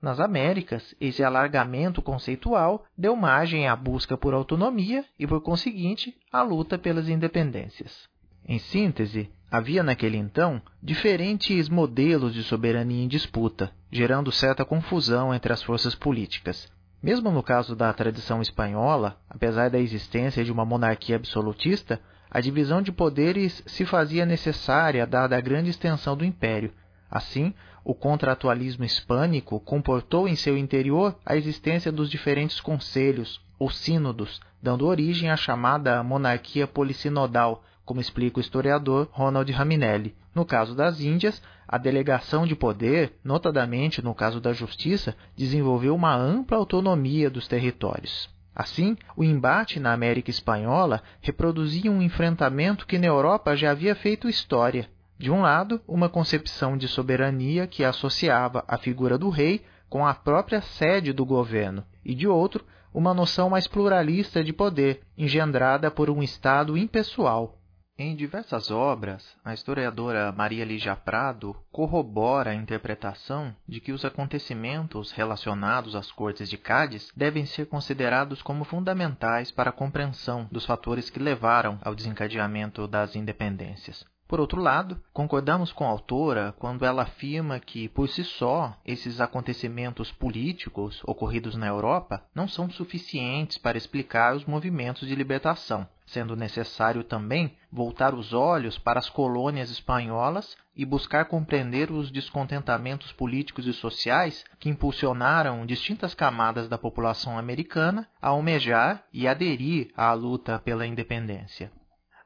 Nas 0.00 0.20
Américas, 0.20 0.94
esse 1.00 1.24
alargamento 1.24 2.02
conceitual 2.02 2.84
deu 2.98 3.16
margem 3.16 3.66
à 3.66 3.74
busca 3.74 4.14
por 4.14 4.34
autonomia 4.34 5.06
e, 5.18 5.26
por 5.26 5.40
conseguinte, 5.40 6.14
à 6.30 6.42
luta 6.42 6.76
pelas 6.76 7.08
independências. 7.08 8.11
Em 8.46 8.58
síntese, 8.58 9.30
havia 9.50 9.82
naquele 9.82 10.16
então 10.16 10.60
diferentes 10.82 11.68
modelos 11.68 12.34
de 12.34 12.42
soberania 12.42 13.04
em 13.04 13.08
disputa, 13.08 13.70
gerando 13.90 14.32
certa 14.32 14.64
confusão 14.64 15.34
entre 15.34 15.52
as 15.52 15.62
forças 15.62 15.94
políticas. 15.94 16.70
Mesmo 17.02 17.30
no 17.30 17.42
caso 17.42 17.74
da 17.74 17.92
tradição 17.92 18.40
espanhola, 18.40 19.18
apesar 19.28 19.70
da 19.70 19.78
existência 19.78 20.44
de 20.44 20.52
uma 20.52 20.64
monarquia 20.64 21.16
absolutista, 21.16 22.00
a 22.30 22.40
divisão 22.40 22.80
de 22.80 22.92
poderes 22.92 23.62
se 23.66 23.84
fazia 23.84 24.24
necessária 24.24 25.06
dada 25.06 25.36
a 25.36 25.40
grande 25.40 25.70
extensão 25.70 26.16
do 26.16 26.24
império, 26.24 26.72
Assim, 27.12 27.52
o 27.84 27.94
contratualismo 27.94 28.84
hispânico 28.84 29.60
comportou 29.60 30.26
em 30.26 30.34
seu 30.34 30.56
interior 30.56 31.14
a 31.26 31.36
existência 31.36 31.92
dos 31.92 32.08
diferentes 32.08 32.58
conselhos, 32.58 33.38
ou 33.58 33.70
sínodos, 33.70 34.40
dando 34.62 34.86
origem 34.86 35.28
à 35.28 35.36
chamada 35.36 36.02
monarquia 36.02 36.66
polissinodal, 36.66 37.62
como 37.84 38.00
explica 38.00 38.38
o 38.38 38.40
historiador 38.40 39.08
Ronald 39.12 39.50
Raminelli. 39.52 40.14
No 40.34 40.44
caso 40.44 40.74
das 40.74 41.00
Índias, 41.00 41.42
a 41.66 41.78
delegação 41.78 42.46
de 42.46 42.54
poder, 42.54 43.14
notadamente 43.24 44.02
no 44.02 44.14
caso 44.14 44.40
da 44.40 44.52
justiça, 44.52 45.16
desenvolveu 45.36 45.94
uma 45.94 46.14
ampla 46.14 46.56
autonomia 46.56 47.28
dos 47.28 47.48
territórios. 47.48 48.30
Assim, 48.54 48.96
o 49.16 49.24
embate 49.24 49.80
na 49.80 49.92
América 49.92 50.30
Espanhola 50.30 51.02
reproduzia 51.20 51.90
um 51.90 52.02
enfrentamento 52.02 52.86
que 52.86 52.98
na 52.98 53.06
Europa 53.06 53.56
já 53.56 53.70
havia 53.70 53.94
feito 53.94 54.28
história. 54.28 54.88
De 55.18 55.30
um 55.30 55.40
lado, 55.40 55.80
uma 55.86 56.08
concepção 56.08 56.76
de 56.76 56.86
soberania 56.88 57.66
que 57.66 57.84
associava 57.84 58.64
a 58.68 58.76
figura 58.76 59.16
do 59.16 59.30
rei 59.30 59.64
com 59.88 60.06
a 60.06 60.14
própria 60.14 60.60
sede 60.60 61.12
do 61.12 61.24
governo, 61.24 61.84
e 62.04 62.14
de 62.14 62.26
outro, 62.26 62.64
uma 62.92 63.14
noção 63.14 63.48
mais 63.48 63.66
pluralista 63.66 64.42
de 64.42 64.52
poder, 64.52 65.00
engendrada 65.16 65.90
por 65.90 66.10
um 66.10 66.22
Estado 66.22 66.76
impessoal. 66.76 67.58
Em 68.04 68.16
diversas 68.16 68.68
obras, 68.68 69.24
a 69.44 69.54
historiadora 69.54 70.32
Maria 70.32 70.64
Lígia 70.64 70.96
Prado 70.96 71.54
corrobora 71.70 72.50
a 72.50 72.54
interpretação 72.54 73.54
de 73.64 73.80
que 73.80 73.92
os 73.92 74.04
acontecimentos 74.04 75.12
relacionados 75.12 75.94
às 75.94 76.10
cortes 76.10 76.50
de 76.50 76.58
Cádiz 76.58 77.12
devem 77.14 77.46
ser 77.46 77.66
considerados 77.66 78.42
como 78.42 78.64
fundamentais 78.64 79.52
para 79.52 79.70
a 79.70 79.72
compreensão 79.72 80.48
dos 80.50 80.66
fatores 80.66 81.10
que 81.10 81.20
levaram 81.20 81.78
ao 81.80 81.94
desencadeamento 81.94 82.88
das 82.88 83.14
independências. 83.14 84.04
Por 84.26 84.40
outro 84.40 84.60
lado, 84.60 85.00
concordamos 85.12 85.70
com 85.70 85.84
a 85.84 85.90
autora 85.90 86.54
quando 86.58 86.84
ela 86.84 87.02
afirma 87.02 87.60
que, 87.60 87.88
por 87.88 88.08
si 88.08 88.24
só, 88.24 88.76
esses 88.84 89.20
acontecimentos 89.20 90.10
políticos 90.10 91.02
ocorridos 91.06 91.54
na 91.54 91.68
Europa 91.68 92.24
não 92.34 92.48
são 92.48 92.68
suficientes 92.68 93.58
para 93.58 93.78
explicar 93.78 94.34
os 94.34 94.44
movimentos 94.44 95.06
de 95.06 95.14
libertação, 95.14 95.86
sendo 96.12 96.36
necessário 96.36 97.02
também 97.02 97.56
voltar 97.70 98.14
os 98.14 98.32
olhos 98.32 98.78
para 98.78 98.98
as 98.98 99.08
colônias 99.08 99.70
espanholas 99.70 100.56
e 100.76 100.84
buscar 100.84 101.24
compreender 101.24 101.90
os 101.90 102.10
descontentamentos 102.10 103.12
políticos 103.12 103.66
e 103.66 103.72
sociais 103.72 104.44
que 104.58 104.68
impulsionaram 104.68 105.66
distintas 105.66 106.14
camadas 106.14 106.68
da 106.68 106.78
população 106.78 107.38
americana 107.38 108.08
a 108.20 108.28
almejar 108.28 109.04
e 109.12 109.26
aderir 109.26 109.90
à 109.96 110.12
luta 110.12 110.58
pela 110.58 110.86
independência. 110.86 111.72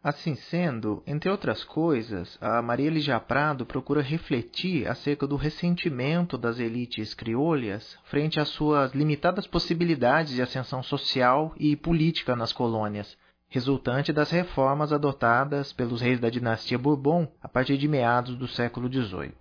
Assim 0.02 0.36
sendo, 0.36 1.02
entre 1.04 1.28
outras 1.28 1.64
coisas, 1.64 2.38
a 2.40 2.62
Maria 2.62 2.90
Lígia 2.90 3.18
Prado 3.18 3.66
procura 3.66 4.00
refletir 4.00 4.86
acerca 4.86 5.26
do 5.26 5.34
ressentimento 5.34 6.38
das 6.38 6.60
elites 6.60 7.12
criolhas 7.12 7.98
frente 8.04 8.38
às 8.38 8.48
suas 8.50 8.92
limitadas 8.92 9.48
possibilidades 9.48 10.34
de 10.34 10.42
ascensão 10.42 10.80
social 10.80 11.52
e 11.58 11.74
política 11.74 12.36
nas 12.36 12.52
colônias, 12.52 13.18
resultante 13.56 14.12
das 14.12 14.30
reformas 14.30 14.92
adotadas 14.92 15.72
pelos 15.72 16.02
reis 16.02 16.20
da 16.20 16.28
dinastia 16.28 16.76
Bourbon 16.76 17.26
a 17.42 17.48
partir 17.48 17.78
de 17.78 17.88
meados 17.88 18.36
do 18.36 18.46
século 18.46 18.86
XVIII. 18.86 19.32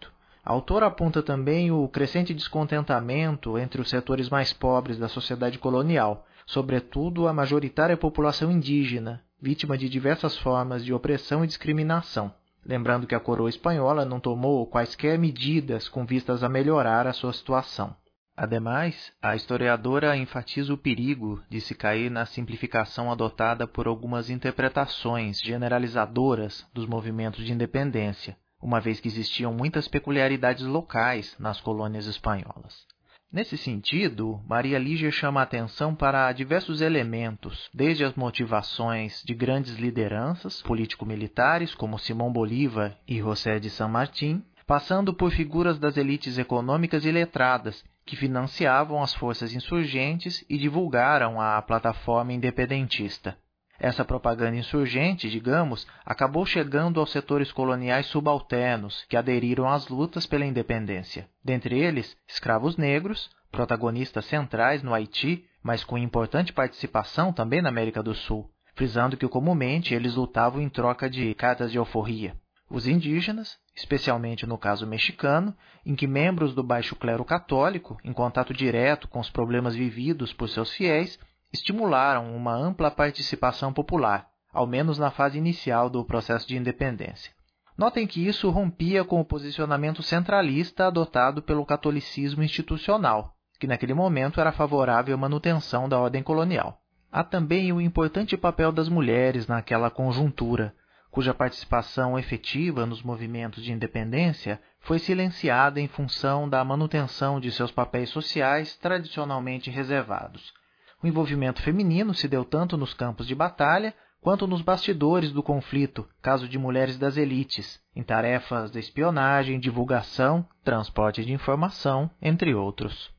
A 0.42 0.54
autora 0.54 0.86
aponta 0.86 1.22
também 1.22 1.70
o 1.70 1.86
crescente 1.90 2.34
descontentamento 2.34 3.58
entre 3.58 3.82
os 3.82 3.90
setores 3.90 4.30
mais 4.30 4.54
pobres 4.54 4.98
da 4.98 5.10
sociedade 5.10 5.60
colonial, 5.60 6.26
sobretudo 6.46 7.28
a 7.28 7.34
majoritária 7.34 7.98
população 7.98 8.50
indígena, 8.50 9.22
vítima 9.42 9.78
de 9.78 9.90
diversas 9.90 10.38
formas 10.38 10.86
de 10.86 10.94
opressão 10.94 11.44
e 11.44 11.48
discriminação. 11.48 12.34
Lembrando 12.66 13.06
que 13.06 13.16
a 13.16 13.20
coroa 13.20 13.50
espanhola 13.50 14.06
não 14.06 14.22
tomou 14.22 14.66
quaisquer 14.66 15.20
medidas 15.20 15.90
com 15.90 16.06
vistas 16.06 16.42
a 16.42 16.48
melhorar 16.48 17.06
a 17.06 17.12
sua 17.12 17.34
situação. 17.34 17.94
Ademais, 18.38 19.14
a 19.22 19.34
historiadora 19.34 20.18
enfatiza 20.18 20.74
o 20.74 20.78
perigo 20.78 21.42
de 21.50 21.62
se 21.62 21.74
cair 21.74 22.12
na 22.12 22.26
simplificação 22.26 23.10
adotada 23.10 23.66
por 23.66 23.88
algumas 23.88 24.30
interpretações 24.30 25.40
generalizadoras 25.40 26.68
dos 26.74 26.86
movimentos 26.86 27.46
de 27.46 27.54
independência, 27.54 28.38
uma 28.62 28.82
vez 28.82 29.00
que 29.00 29.08
existiam 29.08 29.54
muitas 29.54 29.88
peculiaridades 29.88 30.66
locais 30.66 31.34
nas 31.40 31.62
colônias 31.62 32.08
espanholas. 32.08 32.86
Nesse 33.32 33.58
sentido, 33.58 34.42
Maria 34.48 34.78
Lígia 34.78 35.12
chama 35.12 35.40
a 35.40 35.44
atenção 35.44 35.96
para 35.96 36.32
diversos 36.34 36.82
elementos, 36.82 37.70
desde 37.74 38.04
as 38.04 38.16
motivações 38.16 39.24
de 39.24 39.34
grandes 39.34 39.76
lideranças 39.76 40.62
político-militares, 40.62 41.74
como 41.74 41.98
Simão 41.98 42.32
Bolívar 42.32 42.98
e 43.08 43.18
José 43.20 43.60
de 43.60 43.70
San 43.70 43.88
Martín, 43.88 44.44
passando 44.68 45.14
por 45.14 45.32
figuras 45.32 45.80
das 45.80 45.96
elites 45.96 46.38
econômicas 46.38 47.06
e 47.06 47.12
letradas, 47.12 47.84
que 48.06 48.16
financiavam 48.16 49.02
as 49.02 49.14
forças 49.14 49.54
insurgentes 49.54 50.46
e 50.50 50.58
divulgaram 50.58 51.42
a 51.42 51.62
plataforma 51.62 52.32
independentista. 52.34 53.38
Essa 53.78 54.06
propaganda 54.06 54.56
insurgente, 54.56 55.30
digamos, 55.30 55.86
acabou 56.06 56.46
chegando 56.46 57.00
aos 57.00 57.12
setores 57.12 57.52
coloniais 57.52 58.06
subalternos 58.06 59.04
que 59.10 59.18
aderiram 59.18 59.68
às 59.68 59.90
lutas 59.90 60.26
pela 60.26 60.46
independência. 60.46 61.28
Dentre 61.44 61.78
eles, 61.78 62.16
escravos 62.28 62.78
negros, 62.78 63.30
protagonistas 63.52 64.26
centrais 64.26 64.82
no 64.82 64.94
Haiti, 64.94 65.46
mas 65.62 65.84
com 65.84 65.98
importante 65.98 66.54
participação 66.54 67.34
também 67.34 67.62
na 67.62 67.70
América 67.70 68.02
do 68.02 68.14
Sul, 68.14 68.50
frisando 68.76 69.18
que 69.18 69.28
comumente 69.28 69.94
eles 69.94 70.16
lutavam 70.16 70.62
em 70.62 70.70
troca 70.70 71.10
de 71.10 71.34
cartas 71.34 71.72
de 71.72 71.78
alforria. 71.78 72.36
Os 72.70 72.88
indígenas, 72.88 73.58
especialmente 73.76 74.46
no 74.46 74.58
caso 74.58 74.88
mexicano, 74.88 75.56
em 75.86 75.96
que 75.96 76.08
membros 76.08 76.56
do 76.56 76.64
baixo 76.64 76.96
clero 76.96 77.24
católico, 77.24 77.98
em 78.04 78.12
contato 78.12 78.54
direto 78.54 79.08
com 79.08 79.20
os 79.20 79.30
problemas 79.30 79.76
vividos 79.76 80.34
por 80.34 80.50
seus 80.50 80.72
fiéis, 80.72 81.20
estimularam 81.54 82.36
uma 82.36 82.54
ampla 82.54 82.90
participação 82.90 83.72
popular, 83.72 84.28
ao 84.52 84.66
menos 84.66 84.98
na 84.98 85.12
fase 85.12 85.38
inicial 85.38 85.90
do 85.90 86.04
processo 86.04 86.48
de 86.48 86.58
independência. 86.58 87.32
Notem 87.78 88.08
que 88.08 88.26
isso 88.26 88.50
rompia 88.50 89.04
com 89.04 89.20
o 89.20 89.26
posicionamento 89.26 90.02
centralista 90.02 90.88
adotado 90.88 91.42
pelo 91.42 91.66
catolicismo 91.66 92.42
institucional, 92.42 93.34
que 93.60 93.68
naquele 93.68 93.94
momento 93.94 94.40
era 94.40 94.52
favorável 94.52 95.14
à 95.14 95.18
manutenção 95.18 95.88
da 95.88 96.00
ordem 96.00 96.24
colonial. 96.24 96.80
Há 97.12 97.24
também 97.24 97.72
o 97.72 97.80
importante 97.80 98.36
papel 98.36 98.72
das 98.72 98.90
mulheres 98.90 99.48
naquela 99.48 99.90
conjuntura, 99.90 100.74
cuja 101.16 101.34
participação 101.34 102.20
efetiva 102.20 102.86
nos 102.86 103.02
movimentos 103.02 103.64
de 103.64 103.72
independência 103.72 104.60
foi 104.82 105.00
silenciada 105.00 105.80
em 105.80 105.88
função 105.88 106.50
da 106.50 106.62
manutenção 106.62 107.40
de 107.40 107.54
seus 107.54 107.72
papéis 107.72 108.10
sociais 108.10 108.76
tradicionalmente 108.76 109.70
reservados. 109.70 110.54
O 111.02 111.08
envolvimento 111.08 111.62
feminino 111.62 112.14
se 112.14 112.28
deu 112.28 112.44
tanto 112.44 112.76
nos 112.76 112.94
campos 112.94 113.26
de 113.26 113.34
batalha 113.34 113.94
quanto 114.20 114.46
nos 114.46 114.62
bastidores 114.62 115.32
do 115.32 115.42
conflito, 115.42 116.06
caso 116.22 116.50
de 116.50 116.60
mulheres 116.60 116.98
das 116.98 117.16
elites, 117.16 117.80
em 117.96 118.04
tarefas 118.04 118.70
de 118.70 118.80
espionagem, 118.80 119.58
divulgação, 119.58 120.46
transporte 120.66 121.24
de 121.24 121.32
informação, 121.32 122.12
entre 122.22 122.54
outros. 122.54 123.10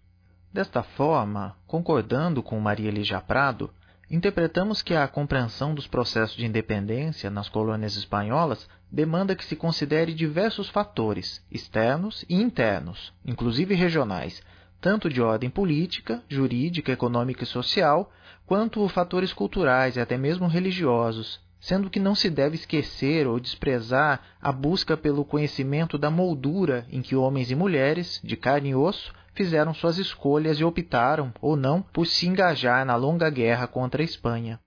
Desta 0.52 0.82
forma, 0.82 1.56
concordando 1.66 2.42
com 2.42 2.60
Maria 2.60 2.90
Lígia 2.90 3.22
Prado, 3.22 3.70
interpretamos 4.10 4.82
que 4.82 4.94
a 4.94 5.06
compreensão 5.08 5.74
dos 5.74 5.86
processos 5.86 6.36
de 6.36 6.46
independência 6.46 7.30
nas 7.30 7.48
colônias 7.48 7.96
espanholas 7.96 8.68
demanda 8.90 9.34
que 9.34 9.44
se 9.44 9.56
considere 9.56 10.14
diversos 10.14 10.68
fatores, 10.68 11.44
externos 11.50 12.24
e 12.28 12.36
internos, 12.36 13.12
inclusive 13.24 13.74
regionais, 13.74 14.42
tanto 14.80 15.08
de 15.08 15.20
ordem 15.20 15.50
política, 15.50 16.22
jurídica, 16.28 16.92
econômica 16.92 17.42
e 17.42 17.46
social, 17.46 18.12
quanto 18.46 18.88
fatores 18.88 19.32
culturais 19.32 19.96
e 19.96 20.00
até 20.00 20.16
mesmo 20.16 20.46
religiosos, 20.46 21.40
sendo 21.58 21.90
que 21.90 21.98
não 21.98 22.14
se 22.14 22.30
deve 22.30 22.54
esquecer 22.54 23.26
ou 23.26 23.40
desprezar 23.40 24.22
a 24.40 24.52
busca 24.52 24.96
pelo 24.96 25.24
conhecimento 25.24 25.98
da 25.98 26.10
moldura 26.10 26.86
em 26.90 27.02
que 27.02 27.16
homens 27.16 27.50
e 27.50 27.56
mulheres, 27.56 28.20
de 28.22 28.36
carne 28.36 28.68
e 28.68 28.74
osso, 28.76 29.12
fizeram 29.36 29.72
suas 29.72 29.98
escolhas 29.98 30.58
e 30.58 30.64
optaram, 30.64 31.32
ou 31.40 31.54
não, 31.54 31.82
por 31.82 32.06
se 32.06 32.26
engajar 32.26 32.84
na 32.84 32.96
longa 32.96 33.30
guerra 33.30 33.68
contra 33.68 34.02
a 34.02 34.04
Espanha. 34.04 34.58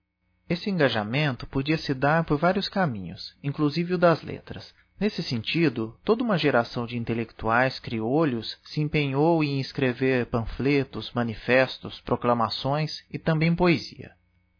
Esse 0.48 0.70
engajamento 0.70 1.46
podia 1.46 1.76
se 1.76 1.92
dar 1.92 2.24
por 2.24 2.38
vários 2.38 2.68
caminhos, 2.68 3.36
inclusive 3.42 3.94
o 3.94 3.98
das 3.98 4.22
letras, 4.22 4.72
Nesse 5.00 5.22
sentido, 5.22 5.96
toda 6.04 6.22
uma 6.22 6.36
geração 6.36 6.84
de 6.84 6.98
intelectuais 6.98 7.80
criolhos 7.80 8.58
se 8.62 8.82
empenhou 8.82 9.42
em 9.42 9.58
escrever 9.58 10.26
panfletos, 10.26 11.10
manifestos, 11.14 12.02
proclamações 12.02 13.02
e 13.10 13.18
também 13.18 13.56
poesia. 13.56 14.12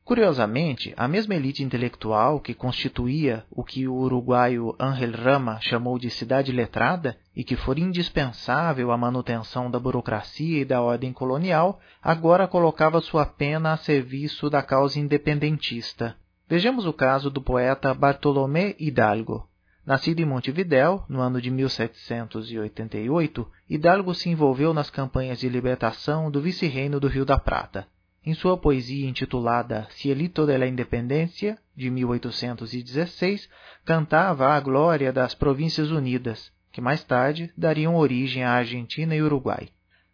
Curiosamente, 0.05 0.93
a 0.97 1.07
mesma 1.07 1.35
elite 1.35 1.63
intelectual 1.63 2.41
que 2.41 2.55
constituía 2.55 3.45
o 3.51 3.63
que 3.63 3.87
o 3.87 3.95
uruguaio 3.95 4.75
Ángel 4.79 5.13
Rama 5.13 5.61
chamou 5.61 5.99
de 5.99 6.11
cidade 6.11 6.51
letrada 6.51 7.17
e 7.37 7.45
que 7.45 7.55
for 7.55 7.79
indispensável 7.79 8.91
à 8.91 8.97
manutenção 8.97 9.71
da 9.71 9.79
burocracia 9.79 10.63
e 10.63 10.65
da 10.65 10.83
ordem 10.83 11.13
colonial, 11.13 11.79
agora 12.03 12.49
colocava 12.49 13.01
sua 13.01 13.25
pena 13.25 13.73
a 13.73 13.77
serviço 13.77 14.51
da 14.51 14.63
causa 14.63 14.99
independentista. 14.99 16.17
Vejamos 16.49 16.87
o 16.87 16.93
caso 16.93 17.31
do 17.31 17.41
poeta 17.41 17.95
Bartolomé 17.95 18.75
Hidalgo, 18.79 19.49
Nascido 19.91 20.21
em 20.21 20.25
Montevidéu, 20.25 21.05
no 21.09 21.21
ano 21.21 21.41
de 21.41 21.51
1788, 21.51 23.49
Hidalgo 23.69 24.15
se 24.15 24.29
envolveu 24.29 24.73
nas 24.75 24.91
campanhas 24.91 25.41
de 25.41 25.49
libertação 25.49 26.31
do 26.31 26.41
vice-reino 26.41 27.01
do 27.01 27.09
Rio 27.09 27.25
da 27.25 27.39
Prata. 27.39 27.89
Em 28.25 28.35
sua 28.35 28.57
poesia 28.57 29.09
intitulada 29.09 29.89
Cielito 29.91 30.45
de 30.45 30.59
la 30.59 30.67
Independencia, 30.67 31.59
de 31.75 31.91
1816, 31.91 33.49
cantava 33.85 34.49
a 34.49 34.61
glória 34.61 35.11
das 35.11 35.35
Províncias 35.35 35.91
Unidas, 35.91 36.53
que 36.71 36.83
mais 36.83 37.03
tarde 37.03 37.51
dariam 37.57 37.97
origem 37.97 38.45
à 38.45 38.53
Argentina 38.53 39.15
e 39.15 39.23
Uruguai. 39.23 39.71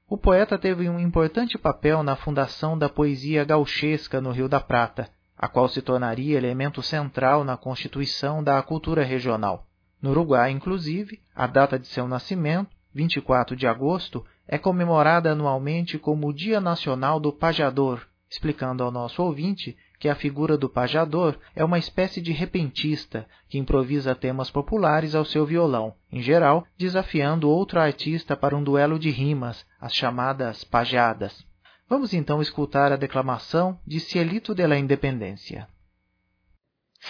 O 0.09 0.16
poeta 0.16 0.57
teve 0.57 0.88
um 0.88 1.00
importante 1.00 1.59
papel 1.59 2.04
na 2.04 2.14
fundação 2.14 2.78
da 2.78 2.88
poesia 2.88 3.44
gauchesca 3.44 4.20
no 4.20 4.31
Rio 4.31 4.48
da 4.48 4.61
Prata, 4.61 5.11
a 5.37 5.48
qual 5.48 5.68
se 5.68 5.83
tornaria 5.83 6.38
elemento 6.38 6.81
central 6.85 7.42
na 7.42 7.57
constituição 7.57 8.40
da 8.40 8.62
cultura 8.62 9.02
regional. 9.02 9.66
No 10.00 10.11
Uruguai, 10.11 10.52
inclusive, 10.52 11.20
a 11.35 11.48
data 11.48 11.76
de 11.76 11.88
seu 11.88 12.07
nascimento, 12.07 12.70
24 12.94 13.57
de 13.57 13.66
agosto, 13.66 14.24
é 14.48 14.59
comemorada 14.59 15.32
anualmente 15.32 15.98
como 15.98 16.28
o 16.28 16.32
Dia 16.32 16.61
Nacional 16.61 17.18
do 17.18 17.32
Pajador, 17.32 18.06
explicando 18.30 18.82
ao 18.82 18.90
nosso 18.90 19.22
ouvinte 19.22 19.76
que 19.98 20.09
a 20.09 20.14
figura 20.14 20.59
do 20.59 20.68
pajador 20.68 21.38
é 21.54 21.64
uma 21.64 21.78
espécie 21.78 22.20
de 22.20 22.32
repentista 22.32 23.26
que 23.48 23.59
improvisa 23.59 24.14
temas 24.14 24.50
populares 24.50 25.14
ao 25.14 25.24
seu 25.24 25.46
violão, 25.46 25.94
em 26.12 26.20
geral 26.20 26.66
desafiando 26.76 27.48
outro 27.48 27.80
artista 27.80 28.37
para 28.37 28.56
um 28.56 28.62
duelo 28.62 28.98
de 28.98 29.11
rimas, 29.11 29.64
as 29.80 29.94
chamadas 29.94 30.64
pajadas. 30.64 31.44
Vamos 31.88 32.12
então 32.12 32.42
escutar 32.42 32.92
a 32.92 32.96
declamação 32.96 33.78
de 33.87 34.00
Cielito 34.00 34.54
de 34.54 34.66
la 34.66 34.78
Independencia. 34.78 35.68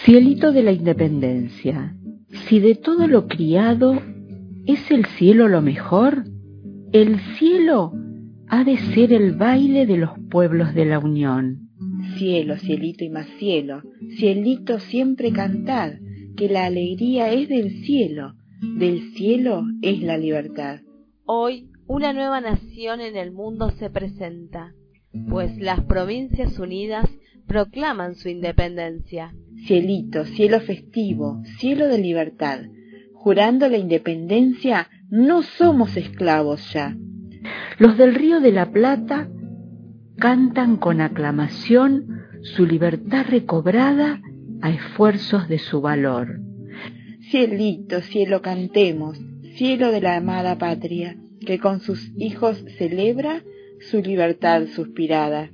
Cielito 0.05 0.51
de 0.51 0.61
la 0.61 0.71
Independencia, 0.71 1.95
si 2.47 2.59
de 2.59 2.75
todo 2.75 3.07
lo 3.07 3.27
criado 3.27 4.01
es 4.65 4.91
el 4.91 5.05
cielo 5.05 5.47
lo 5.47 5.61
mejor, 5.61 6.23
el 6.93 7.19
cielo 7.37 7.91
ha 8.47 8.63
de 8.63 8.77
ser 8.77 9.11
el 9.11 9.33
baile 9.33 9.85
de 9.85 9.97
los 9.97 10.11
pueblos 10.29 10.73
de 10.73 10.85
la 10.85 10.99
Unión. 10.99 11.69
Cielo, 12.17 12.57
cielito 12.57 13.03
y 13.03 13.09
más 13.09 13.27
cielo, 13.37 13.81
cielito 14.17 14.79
siempre 14.79 15.31
cantad, 15.31 15.93
que 16.35 16.49
la 16.49 16.65
alegría 16.65 17.31
es 17.31 17.49
del 17.49 17.83
cielo, 17.83 18.33
del 18.61 19.13
cielo 19.13 19.63
es 19.81 20.01
la 20.01 20.17
libertad. 20.17 20.79
Hoy 21.25 21.69
una 21.87 22.13
nueva 22.13 22.41
nación 22.41 23.01
en 23.01 23.15
el 23.15 23.31
mundo 23.31 23.71
se 23.71 23.89
presenta, 23.89 24.73
pues 25.29 25.57
las 25.57 25.81
Provincias 25.83 26.57
Unidas 26.57 27.09
proclaman 27.47 28.15
su 28.15 28.29
independencia. 28.29 29.33
Cielito, 29.65 30.25
cielo 30.25 30.61
festivo, 30.61 31.41
cielo 31.59 31.87
de 31.87 31.97
libertad, 31.97 32.61
jurando 33.27 33.67
la 33.67 33.77
independencia, 33.77 34.87
no 35.09 35.43
somos 35.43 35.97
esclavos 35.97 36.71
ya. 36.71 36.95
Los 37.77 37.97
del 37.97 38.15
Río 38.15 38.39
de 38.39 38.53
la 38.53 38.71
Plata 38.71 39.27
cantan 40.17 40.77
con 40.77 41.01
aclamación 41.01 42.21
su 42.41 42.65
libertad 42.65 43.25
recobrada 43.29 44.21
a 44.61 44.69
esfuerzos 44.69 45.49
de 45.49 45.59
su 45.59 45.81
valor. 45.81 46.39
Cielito, 47.29 47.99
cielo 47.99 48.41
cantemos, 48.41 49.19
cielo 49.57 49.91
de 49.91 49.99
la 49.99 50.15
amada 50.15 50.57
patria, 50.57 51.17
que 51.45 51.59
con 51.59 51.81
sus 51.81 52.09
hijos 52.15 52.63
celebra 52.77 53.43
su 53.81 54.01
libertad 54.01 54.67
suspirada. 54.73 55.49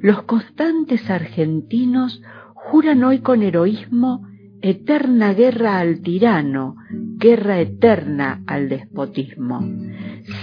Los 0.00 0.22
constantes 0.22 1.10
argentinos 1.10 2.22
juran 2.54 3.04
hoy 3.04 3.18
con 3.18 3.42
heroísmo 3.42 4.26
eterna 4.62 5.34
guerra 5.34 5.78
al 5.78 6.00
tirano, 6.00 6.76
guerra 6.90 7.60
eterna 7.60 8.42
al 8.46 8.68
despotismo. 8.68 9.60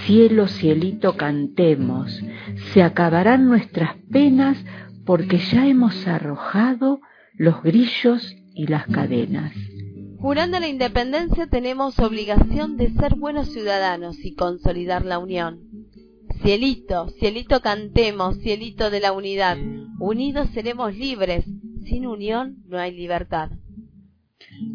Cielo, 0.05 0.47
cielito, 0.47 1.15
cantemos, 1.17 2.21
se 2.73 2.83
acabarán 2.83 3.47
nuestras 3.47 3.95
penas 4.11 4.57
porque 5.05 5.37
ya 5.37 5.67
hemos 5.67 6.07
arrojado 6.07 7.01
los 7.33 7.61
grillos 7.61 8.35
y 8.53 8.67
las 8.67 8.87
cadenas. 8.87 9.53
Jurando 10.19 10.59
la 10.59 10.67
independencia 10.67 11.47
tenemos 11.47 11.99
obligación 11.99 12.77
de 12.77 12.89
ser 12.91 13.15
buenos 13.15 13.49
ciudadanos 13.49 14.23
y 14.23 14.33
consolidar 14.33 15.05
la 15.05 15.19
unión. 15.19 15.59
Cielito, 16.41 17.09
cielito 17.19 17.61
cantemos, 17.61 18.39
cielito 18.39 18.89
de 18.89 19.01
la 19.01 19.11
unidad. 19.11 19.57
Unidos 19.99 20.49
seremos 20.53 20.95
libres, 20.95 21.45
sin 21.85 22.07
unión 22.07 22.57
no 22.67 22.79
hay 22.79 22.91
libertad. 22.91 23.51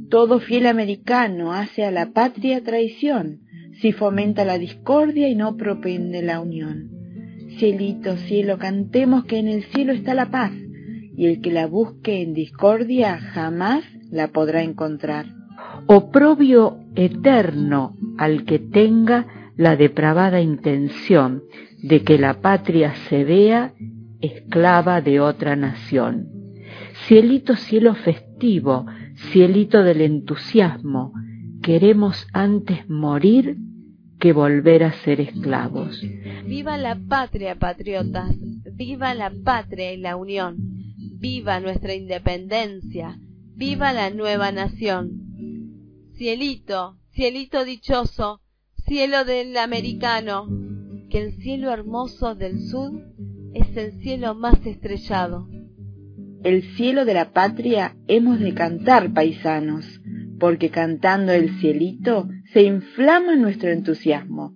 Todo 0.09 0.41
fiel 0.41 0.67
americano 0.67 1.53
hace 1.53 1.85
a 1.85 1.91
la 1.91 2.13
patria 2.13 2.63
traición, 2.63 3.41
si 3.81 3.93
fomenta 3.93 4.45
la 4.45 4.59
discordia 4.59 5.29
y 5.29 5.35
no 5.35 5.57
propende 5.57 6.23
la 6.23 6.41
unión. 6.41 6.91
Cielito, 7.59 8.17
cielo, 8.17 8.59
cantemos 8.59 9.25
que 9.25 9.39
en 9.39 9.49
el 9.49 9.65
cielo 9.65 9.93
está 9.93 10.15
la 10.15 10.31
paz, 10.31 10.53
y 11.17 11.27
el 11.27 11.41
que 11.41 11.53
la 11.53 11.67
busque 11.67 12.23
en 12.23 12.35
discordia 12.35 13.19
jamás 13.19 13.85
la 14.11 14.29
podrá 14.29 14.63
encontrar 14.63 15.27
oprobio 15.87 16.79
eterno 16.95 17.97
al 18.19 18.45
que 18.45 18.59
tenga 18.59 19.27
la 19.57 19.77
depravada 19.77 20.41
intención 20.41 21.43
de 21.83 22.03
que 22.03 22.19
la 22.19 22.41
patria 22.41 22.95
se 23.09 23.25
vea 23.25 23.75
esclava 24.21 25.01
de 25.01 25.21
otra 25.21 25.57
nación. 25.57 26.29
Cielito, 27.07 27.57
cielo 27.57 27.95
festivo, 27.95 28.87
cielito 29.29 29.83
del 29.83 30.01
entusiasmo, 30.01 31.13
queremos 31.63 32.27
antes 32.33 32.89
morir 32.89 33.57
que 34.19 34.33
volver 34.33 34.85
a 34.85 34.93
ser 34.93 35.21
esclavos. 35.21 36.01
Viva 36.47 36.77
la 36.77 36.97
patria, 36.97 37.55
patriotas, 37.55 38.37
viva 38.75 39.15
la 39.15 39.33
patria 39.45 39.93
y 39.93 39.97
la 39.97 40.17
unión, 40.17 40.57
viva 41.19 41.61
nuestra 41.61 41.95
independencia, 41.95 43.19
viva 43.55 43.93
la 43.93 44.11
nueva 44.11 44.53
nación. 44.53 45.11
Cielito, 46.17 46.99
cielito 47.13 47.65
dichoso, 47.65 48.41
cielo 48.87 49.25
del 49.25 49.57
americano, 49.57 50.47
que 51.09 51.23
el 51.23 51.33
cielo 51.41 51.71
hermoso 51.71 52.35
del 52.35 52.61
sur 52.61 52.93
es 53.55 53.77
el 53.77 53.93
cielo 54.01 54.35
más 54.35 54.65
estrellado. 54.67 55.49
El 56.43 56.63
cielo 56.75 57.05
de 57.05 57.13
la 57.13 57.33
patria 57.33 57.97
hemos 58.09 58.41
de 58.41 58.55
cantar, 58.55 59.13
paisanos, 59.13 60.01
porque 60.39 60.71
cantando 60.71 61.33
el 61.33 61.61
cielito 61.61 62.29
se 62.53 62.63
inflama 62.63 63.37
nuestro 63.37 63.69
entusiasmo. 63.71 64.55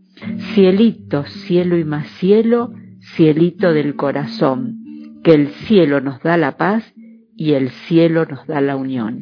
Cielito, 0.55 1.25
cielo 1.27 1.77
y 1.77 1.85
más 1.85 2.09
cielo, 2.19 2.73
cielito 3.17 3.75
del 3.75 3.97
corazón, 3.97 5.21
que 5.23 5.33
el 5.33 5.49
cielo 5.49 6.01
nos 6.01 6.23
da 6.23 6.39
la 6.39 6.57
paz 6.57 6.95
y 7.37 7.53
el 7.53 7.71
cielo 7.71 8.25
nos 8.25 8.47
da 8.47 8.63
la 8.63 8.77
unión. 8.77 9.21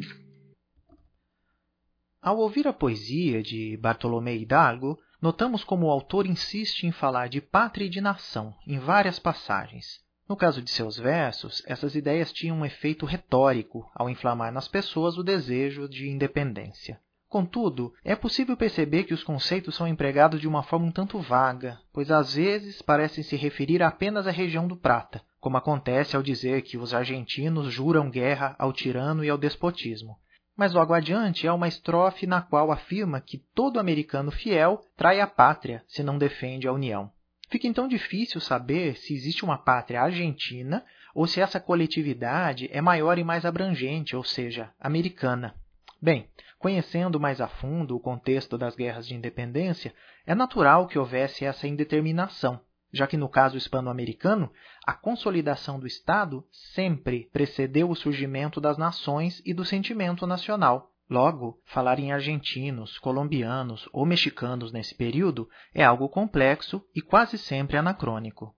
Ao 2.21 2.37
ouvir 2.39 2.69
a 2.69 2.77
poesia 2.79 3.43
de 3.43 3.77
Bartolomé 3.77 4.35
Hidalgo, 4.35 4.99
notamos 5.19 5.65
como 5.65 5.87
o 5.87 5.91
autor 5.91 6.25
insiste 6.25 6.87
em 6.87 6.91
falar 6.93 7.27
de 7.27 7.41
pátria 7.41 7.85
e 7.85 7.89
de 7.89 7.99
nação 7.99 8.55
em 8.65 8.79
várias 8.79 9.19
passagens. 9.19 10.01
No 10.27 10.37
caso 10.37 10.61
de 10.61 10.71
seus 10.71 10.97
versos, 10.97 11.61
essas 11.65 11.95
ideias 11.95 12.31
tinham 12.31 12.57
um 12.57 12.65
efeito 12.65 13.05
retórico 13.05 13.89
ao 13.93 14.09
inflamar 14.09 14.51
nas 14.51 14.67
pessoas 14.67 15.17
o 15.17 15.23
desejo 15.23 15.87
de 15.89 16.09
independência. 16.09 16.99
Contudo, 17.27 17.93
é 18.05 18.15
possível 18.15 18.55
perceber 18.55 19.05
que 19.05 19.13
os 19.13 19.23
conceitos 19.23 19.75
são 19.75 19.87
empregados 19.87 20.39
de 20.39 20.47
uma 20.47 20.61
forma 20.61 20.85
um 20.85 20.91
tanto 20.91 21.19
vaga, 21.19 21.79
pois 21.91 22.11
às 22.11 22.35
vezes 22.35 22.81
parecem 22.81 23.23
se 23.23 23.35
referir 23.35 23.81
apenas 23.81 24.27
à 24.27 24.31
região 24.31 24.67
do 24.67 24.77
Prata, 24.77 25.21
como 25.39 25.57
acontece 25.57 26.15
ao 26.15 26.21
dizer 26.21 26.61
que 26.61 26.77
os 26.77 26.93
argentinos 26.93 27.73
juram 27.73 28.09
guerra 28.09 28.55
ao 28.59 28.71
tirano 28.71 29.25
e 29.25 29.29
ao 29.29 29.37
despotismo. 29.37 30.15
Mas 30.55 30.73
logo 30.73 30.93
adiante 30.93 31.47
há 31.47 31.53
uma 31.55 31.67
estrofe 31.67 32.27
na 32.27 32.39
qual 32.39 32.71
afirma 32.71 33.19
que 33.19 33.39
todo 33.53 33.79
americano 33.79 34.31
fiel 34.31 34.79
trai 34.95 35.19
a 35.19 35.25
pátria 35.25 35.83
se 35.87 36.03
não 36.03 36.19
defende 36.19 36.67
a 36.67 36.71
União. 36.71 37.11
Fica 37.49 37.67
então 37.67 37.87
difícil 37.87 38.41
saber 38.41 38.97
se 38.97 39.13
existe 39.13 39.43
uma 39.43 39.57
pátria 39.57 40.01
argentina 40.01 40.83
ou 41.13 41.27
se 41.27 41.39
essa 41.39 41.59
coletividade 41.59 42.69
é 42.71 42.81
maior 42.81 43.19
e 43.19 43.23
mais 43.23 43.45
abrangente, 43.45 44.15
ou 44.15 44.23
seja, 44.23 44.71
americana. 44.79 45.55
Bem, 46.01 46.27
conhecendo 46.57 47.19
mais 47.19 47.39
a 47.39 47.47
fundo 47.47 47.95
o 47.95 47.99
contexto 47.99 48.57
das 48.57 48.75
guerras 48.75 49.07
de 49.07 49.13
independência, 49.13 49.93
é 50.25 50.33
natural 50.33 50.87
que 50.87 50.97
houvesse 50.97 51.45
essa 51.45 51.67
indeterminação, 51.67 52.59
já 52.91 53.05
que 53.05 53.17
no 53.17 53.29
caso 53.29 53.57
hispano-americano, 53.57 54.51
a 54.85 54.93
consolidação 54.93 55.79
do 55.79 55.85
Estado 55.87 56.43
sempre 56.51 57.29
precedeu 57.31 57.89
o 57.89 57.95
surgimento 57.95 58.61
das 58.61 58.77
nações 58.77 59.41
e 59.45 59.53
do 59.53 59.65
sentimento 59.65 60.25
nacional. 60.25 60.92
Logo, 61.09 61.59
falar 61.65 61.99
em 61.99 62.11
argentinos, 62.11 62.97
colombianos 62.97 63.87
ou 63.91 64.05
mexicanos 64.05 64.71
nesse 64.71 64.95
período 64.95 65.49
é 65.73 65.83
algo 65.83 66.07
complexo 66.07 66.83
e 66.95 67.01
quase 67.01 67.37
sempre 67.37 67.77
anacrônico. 67.77 68.55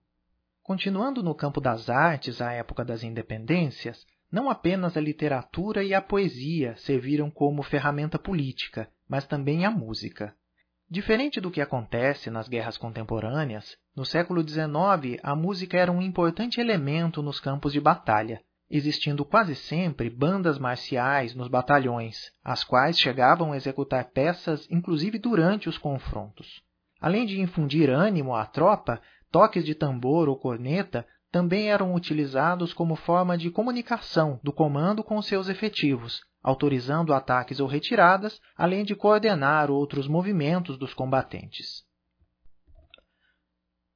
Continuando 0.62 1.22
no 1.22 1.34
campo 1.34 1.60
das 1.60 1.90
artes 1.90 2.40
à 2.40 2.52
época 2.52 2.84
das 2.84 3.02
independências, 3.02 4.04
não 4.30 4.50
apenas 4.50 4.96
a 4.96 5.00
literatura 5.00 5.84
e 5.84 5.94
a 5.94 6.00
poesia 6.00 6.76
serviram 6.76 7.30
como 7.30 7.62
ferramenta 7.62 8.18
política, 8.18 8.90
mas 9.08 9.26
também 9.26 9.64
a 9.64 9.70
música. 9.70 10.34
Diferente 10.88 11.40
do 11.40 11.50
que 11.50 11.60
acontece 11.60 12.30
nas 12.30 12.48
guerras 12.48 12.76
contemporâneas, 12.76 13.76
no 13.94 14.04
século 14.04 14.46
XIX 14.46 15.18
a 15.22 15.34
música 15.34 15.76
era 15.76 15.90
um 15.90 16.00
importante 16.00 16.60
elemento 16.60 17.22
nos 17.22 17.40
campos 17.40 17.72
de 17.72 17.80
batalha, 17.80 18.40
existindo 18.70 19.24
quase 19.24 19.54
sempre 19.54 20.10
bandas 20.10 20.58
marciais 20.58 21.34
nos 21.34 21.48
batalhões, 21.48 22.30
as 22.44 22.64
quais 22.64 22.98
chegavam 22.98 23.52
a 23.52 23.56
executar 23.56 24.04
peças 24.06 24.66
inclusive 24.70 25.18
durante 25.18 25.68
os 25.68 25.78
confrontos. 25.78 26.62
Além 27.00 27.26
de 27.26 27.40
infundir 27.40 27.90
ânimo 27.90 28.34
à 28.34 28.44
tropa, 28.44 29.00
toques 29.30 29.64
de 29.64 29.74
tambor 29.74 30.28
ou 30.28 30.36
corneta 30.36 31.06
também 31.30 31.70
eram 31.70 31.94
utilizados 31.94 32.72
como 32.72 32.96
forma 32.96 33.36
de 33.36 33.50
comunicação 33.50 34.40
do 34.42 34.52
comando 34.52 35.04
com 35.04 35.20
seus 35.20 35.48
efetivos, 35.48 36.20
autorizando 36.42 37.12
ataques 37.12 37.60
ou 37.60 37.66
retiradas, 37.66 38.40
além 38.56 38.84
de 38.84 38.94
coordenar 38.94 39.70
outros 39.70 40.08
movimentos 40.08 40.78
dos 40.78 40.94
combatentes. 40.94 41.85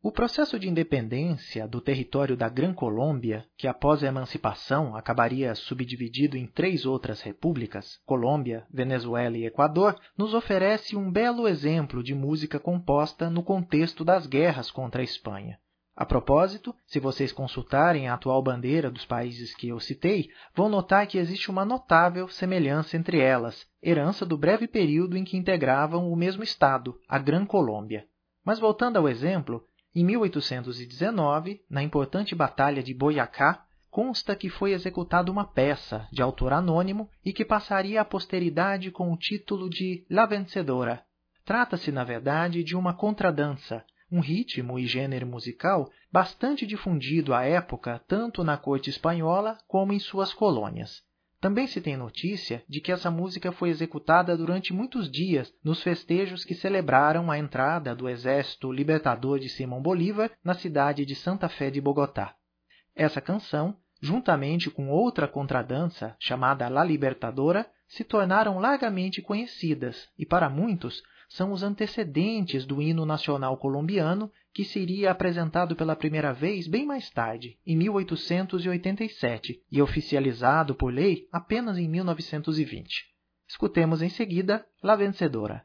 O 0.03 0.11
processo 0.11 0.59
de 0.59 0.67
independência 0.67 1.69
do 1.69 1.79
território 1.79 2.35
da 2.35 2.49
Gran 2.49 2.73
Colômbia, 2.73 3.45
que 3.55 3.69
após 3.69 4.03
a 4.03 4.07
emancipação 4.07 4.97
acabaria 4.97 5.55
subdividido 5.55 6.39
em 6.39 6.47
três 6.47 6.87
outras 6.87 7.21
repúblicas, 7.21 8.01
Colômbia, 8.07 8.67
Venezuela 8.73 9.37
e 9.37 9.45
Equador, 9.45 10.01
nos 10.17 10.33
oferece 10.33 10.97
um 10.97 11.13
belo 11.13 11.47
exemplo 11.47 12.03
de 12.03 12.15
música 12.15 12.59
composta 12.59 13.29
no 13.29 13.43
contexto 13.43 14.03
das 14.03 14.27
guerras 14.27 14.71
contra 14.71 15.03
a 15.03 15.05
Espanha. 15.05 15.59
A 15.95 16.07
propósito, 16.07 16.75
se 16.87 16.99
vocês 16.99 17.31
consultarem 17.31 18.09
a 18.09 18.15
atual 18.15 18.43
bandeira 18.43 18.91
dos 18.91 19.05
países 19.05 19.55
que 19.55 19.69
eu 19.69 19.79
citei, 19.79 20.31
vão 20.55 20.71
notar 20.71 21.07
que 21.07 21.19
existe 21.19 21.51
uma 21.51 21.67
notável 21.67 22.27
semelhança 22.27 22.97
entre 22.97 23.21
elas, 23.21 23.67
herança 23.83 24.25
do 24.25 24.39
breve 24.39 24.67
período 24.67 25.15
em 25.15 25.25
que 25.25 25.37
integravam 25.37 26.11
o 26.11 26.17
mesmo 26.17 26.43
Estado, 26.43 26.99
a 27.07 27.19
Gran 27.19 27.45
Colômbia. 27.45 28.07
Mas 28.43 28.59
voltando 28.59 28.97
ao 28.97 29.07
exemplo, 29.07 29.63
em 29.95 30.05
1819, 30.05 31.61
na 31.69 31.83
importante 31.83 32.35
Batalha 32.35 32.83
de 32.83 32.95
Boyacá, 32.95 33.65
consta 33.91 34.37
que 34.37 34.49
foi 34.49 34.73
executada 34.73 35.33
uma 35.33 35.45
peça 35.45 36.07
de 36.13 36.23
autor 36.23 36.53
anônimo 36.53 37.11
e 37.25 37.33
que 37.33 37.45
passaria 37.45 38.01
à 38.01 38.05
posteridade 38.05 38.91
com 38.93 39.13
o 39.13 39.17
título 39.17 39.69
de 39.69 40.07
La 40.09 40.27
Vencedora. 40.27 41.03
Trata-se, 41.45 41.91
na 41.91 42.05
verdade, 42.05 42.63
de 42.63 42.77
uma 42.77 42.95
contradança, 42.95 43.85
um 44.13 44.21
ritmo 44.21 44.79
e 44.79 44.87
gênero 44.87 45.27
musical 45.27 45.91
bastante 46.13 46.65
difundido 46.65 47.35
à 47.35 47.45
época 47.45 48.01
tanto 48.07 48.45
na 48.45 48.57
corte 48.57 48.91
espanhola 48.91 49.59
como 49.67 49.93
em 49.93 49.99
suas 49.99 50.33
colônias. 50.33 51.03
Também 51.41 51.67
se 51.67 51.81
tem 51.81 51.97
notícia 51.97 52.63
de 52.69 52.83
que 52.83 52.93
essa 52.93 53.11
música 53.11 53.51
foi 53.51 53.71
executada 53.71 54.37
durante 54.37 54.75
muitos 54.75 55.11
dias 55.11 55.51
nos 55.65 55.83
festejos 55.83 56.45
que 56.45 56.55
celebraram 56.55 57.31
a 57.31 57.39
entrada 57.39 57.95
do 57.95 58.11
exército 58.11 58.71
libertador 58.71 59.39
de 59.39 59.49
Simão 59.49 59.81
Bolívar 59.81 60.31
na 60.45 60.53
cidade 60.53 61.07
de 61.07 61.15
Santa 61.15 61.49
Fé 61.49 61.71
de 61.71 61.81
Bogotá. 61.81 62.35
Essa 62.95 63.23
canção, 63.23 63.75
juntamente 64.03 64.71
com 64.71 64.91
outra 64.91 65.27
contradança 65.27 66.15
chamada 66.21 66.69
La 66.69 66.85
Libertadora, 66.85 67.67
se 67.89 68.05
tornaram 68.05 68.59
largamente 68.59 69.23
conhecidas 69.23 70.09
e, 70.19 70.27
para 70.27 70.51
muitos, 70.51 71.03
são 71.31 71.53
os 71.53 71.63
antecedentes 71.63 72.67
do 72.67 72.83
hino 72.83 73.07
nacional 73.07 73.57
colombiano, 73.57 74.31
que 74.53 74.65
seria 74.65 75.13
apresentado 75.13 75.77
pela 75.77 75.95
primeira 75.95 76.33
vez 76.33 76.67
bem 76.67 76.85
mais 76.85 77.09
tarde, 77.09 77.57
em 77.65 77.77
1887, 77.77 79.63
e 79.71 79.81
oficializado 79.81 80.75
por 80.75 80.93
lei 80.93 81.29
apenas 81.31 81.79
em 81.79 81.89
1920. 81.89 83.07
Escutemos 83.49 84.03
em 84.03 84.09
seguida 84.09 84.67
La 84.83 84.97
Vencedora. 84.97 85.65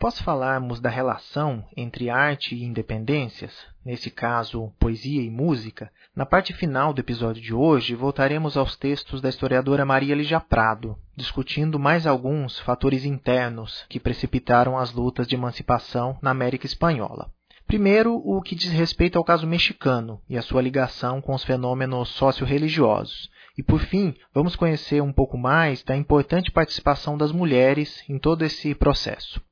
Após 0.00 0.18
falarmos 0.18 0.80
da 0.80 0.88
relação 0.88 1.62
entre 1.76 2.08
arte 2.08 2.54
e 2.54 2.64
independências, 2.64 3.52
nesse 3.84 4.10
caso 4.10 4.72
poesia 4.78 5.20
e 5.20 5.28
música, 5.28 5.92
na 6.16 6.24
parte 6.24 6.54
final 6.54 6.94
do 6.94 7.00
episódio 7.00 7.42
de 7.42 7.52
hoje 7.52 7.94
voltaremos 7.94 8.56
aos 8.56 8.78
textos 8.78 9.20
da 9.20 9.28
historiadora 9.28 9.84
Maria 9.84 10.14
Lígia 10.14 10.40
Prado, 10.40 10.96
discutindo 11.14 11.78
mais 11.78 12.06
alguns 12.06 12.58
fatores 12.60 13.04
internos 13.04 13.84
que 13.90 14.00
precipitaram 14.00 14.78
as 14.78 14.90
lutas 14.90 15.26
de 15.26 15.34
emancipação 15.34 16.16
na 16.22 16.30
América 16.30 16.64
Espanhola. 16.64 17.30
Primeiro, 17.66 18.14
o 18.24 18.40
que 18.40 18.54
diz 18.54 18.72
respeito 18.72 19.18
ao 19.18 19.24
caso 19.24 19.46
mexicano 19.46 20.18
e 20.26 20.38
a 20.38 20.42
sua 20.42 20.62
ligação 20.62 21.20
com 21.20 21.34
os 21.34 21.44
fenômenos 21.44 22.08
socio-religiosos. 22.08 23.28
E, 23.58 23.62
por 23.62 23.80
fim, 23.80 24.14
vamos 24.32 24.56
conhecer 24.56 25.02
um 25.02 25.12
pouco 25.12 25.36
mais 25.36 25.82
da 25.82 25.94
importante 25.94 26.50
participação 26.50 27.18
das 27.18 27.32
mulheres 27.32 28.02
em 28.08 28.18
todo 28.18 28.46
esse 28.46 28.74
processo. 28.74 29.42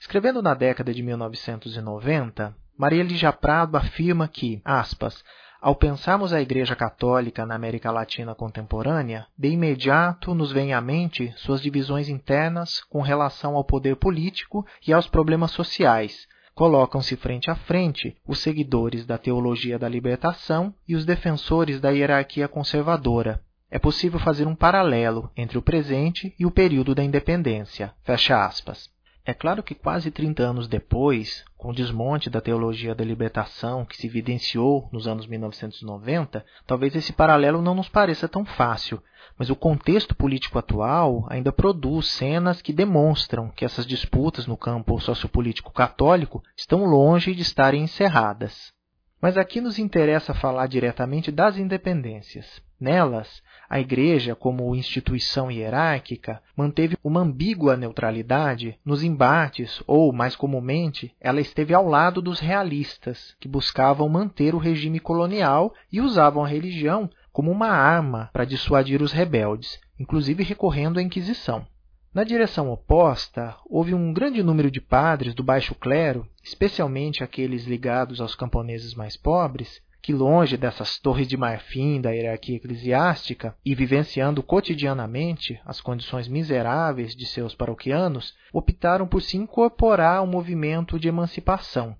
Escrevendo 0.00 0.40
na 0.40 0.54
década 0.54 0.94
de 0.94 1.02
1990, 1.02 2.54
Maria 2.76 3.32
Prado 3.32 3.76
afirma 3.76 4.28
que, 4.28 4.62
aspas, 4.64 5.24
ao 5.60 5.74
pensarmos 5.74 6.32
a 6.32 6.40
Igreja 6.40 6.76
Católica 6.76 7.44
na 7.44 7.56
América 7.56 7.90
Latina 7.90 8.32
contemporânea, 8.32 9.26
de 9.36 9.48
imediato 9.48 10.32
nos 10.34 10.52
vem 10.52 10.72
à 10.72 10.80
mente 10.80 11.34
suas 11.36 11.60
divisões 11.60 12.08
internas 12.08 12.80
com 12.84 13.02
relação 13.02 13.56
ao 13.56 13.64
poder 13.64 13.96
político 13.96 14.64
e 14.86 14.92
aos 14.92 15.08
problemas 15.08 15.50
sociais, 15.50 16.28
colocam-se 16.54 17.16
frente 17.16 17.50
a 17.50 17.56
frente 17.56 18.16
os 18.26 18.38
seguidores 18.38 19.04
da 19.04 19.18
teologia 19.18 19.78
da 19.78 19.88
libertação 19.88 20.72
e 20.86 20.94
os 20.94 21.04
defensores 21.04 21.80
da 21.80 21.90
hierarquia 21.90 22.46
conservadora. 22.46 23.40
É 23.68 23.78
possível 23.78 24.20
fazer 24.20 24.46
um 24.46 24.54
paralelo 24.54 25.30
entre 25.36 25.58
o 25.58 25.62
presente 25.62 26.34
e 26.38 26.46
o 26.46 26.50
período 26.50 26.94
da 26.94 27.02
independência. 27.02 27.92
Fecha 28.02 28.44
aspas. 28.44 28.88
É 29.28 29.34
claro 29.34 29.62
que 29.62 29.74
quase 29.74 30.10
30 30.10 30.42
anos 30.42 30.66
depois, 30.66 31.44
com 31.54 31.68
o 31.68 31.74
desmonte 31.74 32.30
da 32.30 32.40
teologia 32.40 32.94
da 32.94 33.04
libertação 33.04 33.84
que 33.84 33.94
se 33.94 34.06
evidenciou 34.06 34.88
nos 34.90 35.06
anos 35.06 35.26
1990, 35.26 36.42
talvez 36.66 36.96
esse 36.96 37.12
paralelo 37.12 37.60
não 37.60 37.74
nos 37.74 37.90
pareça 37.90 38.26
tão 38.26 38.46
fácil, 38.46 39.02
mas 39.38 39.50
o 39.50 39.54
contexto 39.54 40.14
político 40.14 40.58
atual 40.58 41.26
ainda 41.28 41.52
produz 41.52 42.08
cenas 42.08 42.62
que 42.62 42.72
demonstram 42.72 43.50
que 43.50 43.66
essas 43.66 43.86
disputas 43.86 44.46
no 44.46 44.56
campo 44.56 44.98
sociopolítico 44.98 45.74
católico 45.74 46.42
estão 46.56 46.86
longe 46.86 47.34
de 47.34 47.42
estarem 47.42 47.82
encerradas. 47.82 48.72
Mas 49.20 49.36
aqui 49.36 49.60
nos 49.60 49.78
interessa 49.78 50.32
falar 50.32 50.68
diretamente 50.68 51.30
das 51.30 51.58
independências. 51.58 52.62
Nelas, 52.80 53.42
a 53.68 53.78
Igreja, 53.78 54.34
como 54.34 54.74
instituição 54.74 55.50
hierárquica, 55.50 56.40
manteve 56.56 56.96
uma 57.04 57.20
ambígua 57.20 57.76
neutralidade 57.76 58.78
nos 58.84 59.02
embates, 59.02 59.82
ou, 59.86 60.12
mais 60.12 60.34
comumente, 60.34 61.14
ela 61.20 61.40
esteve 61.40 61.74
ao 61.74 61.86
lado 61.86 62.22
dos 62.22 62.40
realistas, 62.40 63.36
que 63.38 63.46
buscavam 63.46 64.08
manter 64.08 64.54
o 64.54 64.58
regime 64.58 64.98
colonial 64.98 65.74
e 65.92 66.00
usavam 66.00 66.42
a 66.42 66.48
religião 66.48 67.10
como 67.30 67.50
uma 67.50 67.68
arma 67.68 68.30
para 68.32 68.44
dissuadir 68.44 69.02
os 69.02 69.12
rebeldes, 69.12 69.78
inclusive 70.00 70.42
recorrendo 70.42 70.98
à 70.98 71.02
Inquisição. 71.02 71.66
Na 72.12 72.24
direção 72.24 72.70
oposta, 72.70 73.54
houve 73.66 73.94
um 73.94 74.12
grande 74.12 74.42
número 74.42 74.70
de 74.70 74.80
padres 74.80 75.34
do 75.34 75.42
baixo 75.44 75.74
clero, 75.74 76.26
especialmente 76.42 77.22
aqueles 77.22 77.64
ligados 77.64 78.18
aos 78.20 78.34
camponeses 78.34 78.94
mais 78.94 79.16
pobres, 79.16 79.82
que, 80.00 80.12
longe 80.12 80.56
dessas 80.56 80.98
torres 80.98 81.26
de 81.26 81.36
marfim 81.36 82.00
da 82.00 82.10
hierarquia 82.10 82.56
eclesiástica 82.56 83.54
e 83.64 83.74
vivenciando 83.74 84.42
cotidianamente 84.42 85.60
as 85.64 85.80
condições 85.80 86.28
miseráveis 86.28 87.14
de 87.14 87.26
seus 87.26 87.54
paroquianos, 87.54 88.34
optaram 88.52 89.06
por 89.06 89.20
se 89.20 89.36
incorporar 89.36 90.18
ao 90.18 90.26
movimento 90.26 90.98
de 90.98 91.08
emancipação. 91.08 91.96